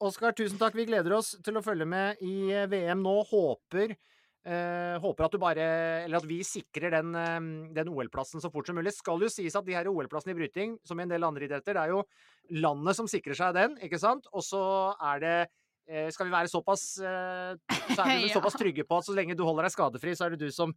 Oskar, 0.00 0.32
tusen 0.32 0.56
takk. 0.60 0.76
Vi 0.76 0.88
gleder 0.88 1.12
oss 1.18 1.34
til 1.44 1.60
å 1.60 1.64
følge 1.64 1.86
med 1.88 2.22
i 2.24 2.52
VM 2.72 3.02
nå. 3.04 3.18
Håper 3.30 3.96
Uh, 4.40 4.96
håper 5.04 5.26
at 5.26 5.34
du 5.34 5.36
bare 5.36 5.64
Eller 6.06 6.16
at 6.16 6.24
vi 6.24 6.38
sikrer 6.48 6.94
den, 6.94 7.10
uh, 7.12 7.66
den 7.76 7.90
OL-plassen 7.92 8.40
så 8.40 8.48
fort 8.48 8.70
som 8.70 8.78
mulig. 8.78 8.94
Skal 8.96 9.20
jo 9.20 9.28
sies 9.28 9.56
at 9.56 9.66
de 9.66 9.74
her 9.76 9.90
OL-plassene 9.90 10.32
i 10.32 10.38
bryting, 10.38 10.78
som 10.80 10.96
i 10.96 11.04
en 11.04 11.12
del 11.12 11.26
andre 11.26 11.44
idretter, 11.44 11.76
det 11.76 11.82
er 11.82 11.92
jo 11.92 12.06
landet 12.64 12.96
som 12.96 13.08
sikrer 13.10 13.36
seg 13.36 13.52
den, 13.58 13.76
ikke 13.84 14.00
sant? 14.00 14.24
Og 14.32 14.44
så 14.46 14.62
er 15.12 15.20
det 15.20 15.34
Skal 16.14 16.28
vi 16.28 16.32
være 16.32 16.50
såpass 16.50 16.82
Så 17.00 17.04
er 17.06 18.10
vi 18.10 18.26
ja. 18.28 18.32
såpass 18.34 18.54
trygge 18.58 18.84
på 18.86 18.98
at 19.00 19.06
så 19.08 19.14
lenge 19.16 19.34
du 19.38 19.42
holder 19.46 19.66
deg 19.66 19.74
skadefri, 19.74 20.12
så 20.14 20.26
er 20.26 20.34
det 20.34 20.46
du 20.46 20.54
som 20.54 20.74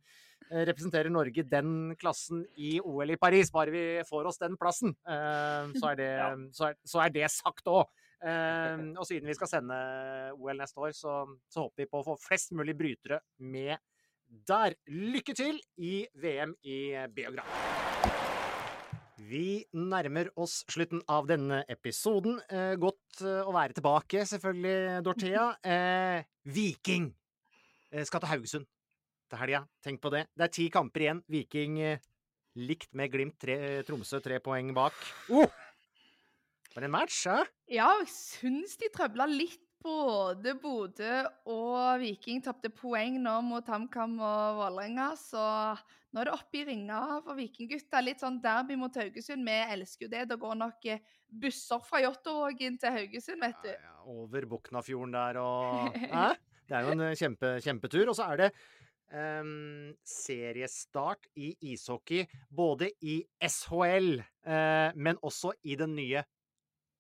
representerer 0.50 1.12
Norge 1.14 1.46
den 1.48 1.94
klassen 2.00 2.44
i 2.58 2.76
OL 2.82 3.14
i 3.14 3.20
Paris. 3.20 3.52
Bare 3.54 3.74
vi 3.74 3.84
får 4.10 4.32
oss 4.32 4.42
den 4.42 4.58
plassen, 4.60 4.96
så 5.06 5.92
er 5.92 6.00
det, 6.00 6.10
ja. 6.18 6.32
så 6.58 6.72
er, 6.72 6.80
så 6.90 7.04
er 7.06 7.14
det 7.14 7.30
sagt 7.34 7.70
òg. 7.72 7.86
Og 8.24 9.06
siden 9.08 9.30
vi 9.30 9.38
skal 9.38 9.52
sende 9.52 9.80
OL 10.38 10.60
neste 10.60 10.82
år, 10.82 10.94
så, 10.98 11.22
så, 11.46 11.68
håper 11.68 11.86
vi 11.86 11.90
på 11.92 12.02
å 12.02 12.08
få 12.12 12.20
flest 12.30 12.56
mulig 12.58 12.78
brytere 12.80 13.22
med 13.38 13.78
der. 14.50 14.78
Lykke 14.90 15.38
til 15.38 15.62
i 15.78 16.04
VM 16.16 16.58
i 16.66 16.84
Beograd! 17.14 18.23
Vi 19.24 19.64
nærmer 19.78 20.28
oss 20.42 20.64
slutten 20.68 21.00
av 21.12 21.28
denne 21.30 21.62
episoden. 21.72 22.40
Eh, 22.52 22.74
godt 22.82 23.22
eh, 23.24 23.40
å 23.46 23.54
være 23.56 23.78
tilbake, 23.78 24.26
selvfølgelig, 24.28 25.04
Dorthea. 25.06 25.46
Eh, 25.74 26.26
Viking 26.52 27.08
eh, 27.94 28.04
skal 28.04 28.24
til 28.24 28.32
Haugesund 28.34 28.68
til 29.32 29.40
helga. 29.40 29.64
Tenk 29.86 30.02
på 30.04 30.12
det. 30.12 30.26
Det 30.36 30.48
er 30.48 30.54
ti 30.58 30.68
kamper 30.74 31.06
igjen. 31.06 31.22
Viking 31.32 31.80
eh, 31.80 32.04
likt 32.60 32.92
med 33.00 33.14
Glimt. 33.14 33.38
Tre, 33.40 33.58
Tromsø 33.88 34.20
tre 34.24 34.42
poeng 34.44 34.74
bak. 34.76 34.98
Oh! 35.32 35.48
For 36.74 36.84
en 36.84 36.92
match, 36.92 37.24
hæ? 37.30 37.44
Ja, 37.72 37.94
jeg 38.02 38.12
syns 38.12 38.76
de 38.82 38.92
trøbla 38.94 39.30
litt. 39.30 39.62
Både 39.84 40.54
Bodø 40.56 41.26
og 41.52 42.00
Viking 42.00 42.40
tapte 42.40 42.70
poeng 42.72 43.18
nå 43.20 43.34
mot 43.44 43.68
HamKam 43.68 44.14
og 44.16 44.60
Vålerenga. 44.62 45.10
Så 45.20 45.44
nå 46.14 46.22
er 46.22 46.30
det 46.30 46.36
oppe 46.36 46.60
i 46.60 46.66
ringa 46.68 47.00
for 47.26 47.38
Vikinggutta. 47.40 48.02
Litt 48.06 48.22
sånn 48.22 48.38
derby 48.44 48.78
mot 48.78 48.94
Haugesund. 49.02 49.46
Vi 49.48 49.56
elsker 49.76 50.06
jo 50.06 50.12
det. 50.12 50.28
Det 50.30 50.38
går 50.44 50.60
nok 50.60 50.86
eh, 50.94 51.02
busser 51.42 51.82
fra 51.88 52.04
Jåttåvågen 52.04 52.78
til 52.82 52.94
Haugesund, 52.94 53.42
vet 53.42 53.66
du. 53.66 53.72
Ja, 53.74 53.80
ja, 53.90 53.96
over 54.14 54.46
Boknafjorden 54.52 55.18
der 55.18 55.42
og 55.42 55.98
Hæ? 56.14 56.28
Det 56.70 56.78
er 56.78 56.86
jo 56.86 56.94
en 56.94 57.06
eh, 57.08 57.18
kjempe, 57.18 57.56
kjempetur. 57.66 58.12
Og 58.14 58.18
så 58.20 58.30
er 58.30 58.44
det 58.44 58.52
um, 59.10 59.90
seriestart 60.06 61.26
i 61.34 61.50
ishockey, 61.74 62.28
både 62.54 62.92
i 63.02 63.20
SHL, 63.42 64.22
uh, 64.22 64.94
men 64.94 65.18
også 65.26 65.56
i 65.66 65.78
den 65.82 65.98
nye 65.98 66.24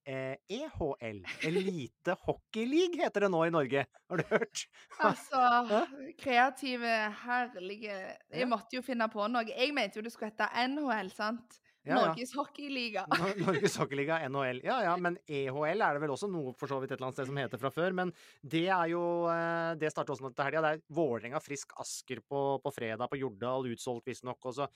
eh, 0.06 0.36
EHL. 0.50 1.24
Elite 1.48 2.16
Hockey 2.26 2.66
League 2.66 3.02
heter 3.02 3.26
det 3.26 3.32
nå 3.34 3.46
i 3.46 3.54
Norge. 3.54 3.86
Har 4.10 4.22
du 4.22 4.24
hørt? 4.30 4.66
Altså, 5.04 5.84
kreative, 6.20 6.94
herlige 7.24 7.98
Jeg 8.32 8.48
måtte 8.48 8.78
jo 8.78 8.86
finne 8.86 9.10
på 9.12 9.28
noe. 9.32 9.46
Jeg 9.50 9.74
mente 9.76 10.00
jo 10.00 10.06
det 10.06 10.14
skulle 10.14 10.32
hete 10.32 10.50
NHL, 10.70 11.12
sant? 11.14 11.60
Ja, 11.84 11.98
Norges 12.00 12.32
ja. 12.32 12.40
hockeyliga. 12.40 13.02
Norges 13.44 13.74
hockeyliga, 13.78 14.22
NHL. 14.30 14.62
Ja 14.64 14.78
ja, 14.86 14.94
men 14.98 15.18
EHL 15.28 15.84
er 15.84 15.98
det 15.98 16.04
vel 16.06 16.14
også 16.16 16.30
noe 16.32 16.54
for 16.56 16.72
så 16.72 16.78
vidt 16.80 16.94
et 16.94 16.96
eller 16.96 17.10
annet 17.10 17.20
sted 17.20 17.28
som 17.28 17.40
heter 17.42 17.60
fra 17.60 17.72
før. 17.76 17.96
Men 17.98 18.14
det 18.40 18.66
er 18.72 18.94
jo 18.94 19.02
eh, 19.32 19.74
Det 19.82 19.92
starter 19.92 20.16
også 20.16 20.30
nå 20.30 20.32
til 20.32 20.48
helga. 20.48 20.64
Det 20.64 20.72
er 20.78 20.86
Vålerenga 20.96 21.44
Frisk 21.44 21.76
Asker 21.84 22.24
på, 22.24 22.44
på 22.64 22.74
fredag 22.76 23.12
på 23.12 23.20
Jordal, 23.20 23.68
utsolgt 23.76 24.08
visstnok. 24.08 24.40
Og 24.48 24.56
så 24.62 24.70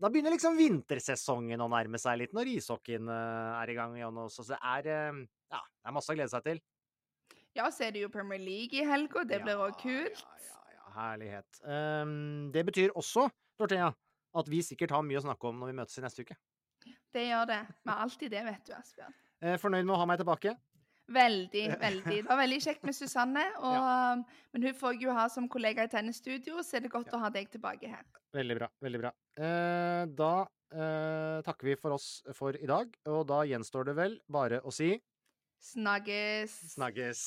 da 0.00 0.08
begynner 0.08 0.32
liksom 0.32 0.56
vintersesongen 0.56 1.60
å 1.60 1.68
nærme 1.70 2.00
seg 2.00 2.22
litt, 2.22 2.34
når 2.36 2.54
ishockeyen 2.54 3.08
eh, 3.12 3.56
er 3.60 3.72
i 3.72 3.76
gang 3.76 3.96
igjen 3.98 4.20
også. 4.24 4.46
Så 4.46 4.54
det 4.54 4.60
er, 4.72 4.90
eh, 4.90 5.24
ja, 5.52 5.60
det 5.60 5.90
er 5.90 5.96
masse 5.96 6.12
å 6.12 6.16
glede 6.16 6.32
seg 6.32 6.46
til. 6.46 6.62
Ja, 7.58 7.66
så 7.74 7.86
er 7.86 7.94
det 7.94 8.04
jo 8.04 8.12
Premier 8.12 8.40
League 8.40 8.78
i 8.78 8.86
helga. 8.86 9.24
Det 9.28 9.40
ja, 9.40 9.44
blir 9.44 9.60
òg 9.60 9.76
kult. 9.80 10.22
Ja, 10.22 10.46
ja, 10.46 10.76
ja, 10.76 10.92
herlighet. 10.94 11.60
Um, 11.66 12.48
det 12.54 12.62
betyr 12.68 12.94
også, 12.96 13.26
Dorthea, 13.60 13.90
at 14.40 14.48
vi 14.48 14.62
sikkert 14.64 14.94
har 14.94 15.04
mye 15.04 15.18
å 15.18 15.24
snakke 15.26 15.50
om 15.50 15.58
når 15.60 15.72
vi 15.72 15.78
møtes 15.82 15.98
i 15.98 16.04
neste 16.04 16.24
uke. 16.24 16.38
Det 17.12 17.26
gjør 17.26 17.48
det. 17.50 17.60
Vi 17.82 17.90
har 17.90 18.04
alltid 18.06 18.32
det, 18.32 18.44
vet 18.46 18.68
du, 18.70 18.72
Asbjørn. 18.78 19.16
Eh, 19.40 19.56
fornøyd 19.60 19.84
med 19.84 19.96
å 19.96 20.00
ha 20.00 20.06
meg 20.08 20.20
tilbake? 20.20 20.54
Veldig, 21.10 21.64
veldig. 21.80 22.20
Det 22.22 22.28
var 22.28 22.38
veldig 22.38 22.60
kjekt 22.62 22.86
med 22.86 22.96
Susanne. 22.96 23.42
Og, 23.66 23.74
ja. 23.74 24.14
Um, 24.14 24.24
men 24.54 24.68
hun 24.68 24.78
får 24.78 24.96
jeg 24.96 25.08
jo 25.08 25.16
ha 25.16 25.26
som 25.32 25.48
kollega 25.50 25.86
i 25.86 25.90
tennisstudio, 25.90 26.62
så 26.66 26.78
er 26.78 26.86
det 26.86 26.94
godt 26.94 27.10
ja. 27.10 27.18
å 27.18 27.24
ha 27.24 27.32
deg 27.34 27.50
tilbake 27.52 27.90
her. 27.90 28.06
Veldig 28.36 28.58
bra. 28.60 28.70
Veldig 28.86 29.02
bra. 29.02 29.12
Eh, 29.40 30.02
da 30.18 30.32
eh, 30.70 31.38
takker 31.46 31.72
vi 31.72 31.78
for 31.80 31.98
oss 31.98 32.08
for 32.36 32.58
i 32.58 32.70
dag, 32.70 32.94
og 33.10 33.24
da 33.30 33.42
gjenstår 33.48 33.90
det 33.90 33.98
vel 33.98 34.18
bare 34.30 34.62
å 34.62 34.74
si 34.74 34.94
Snagges. 35.60 36.54
Snakkes. 36.72 37.26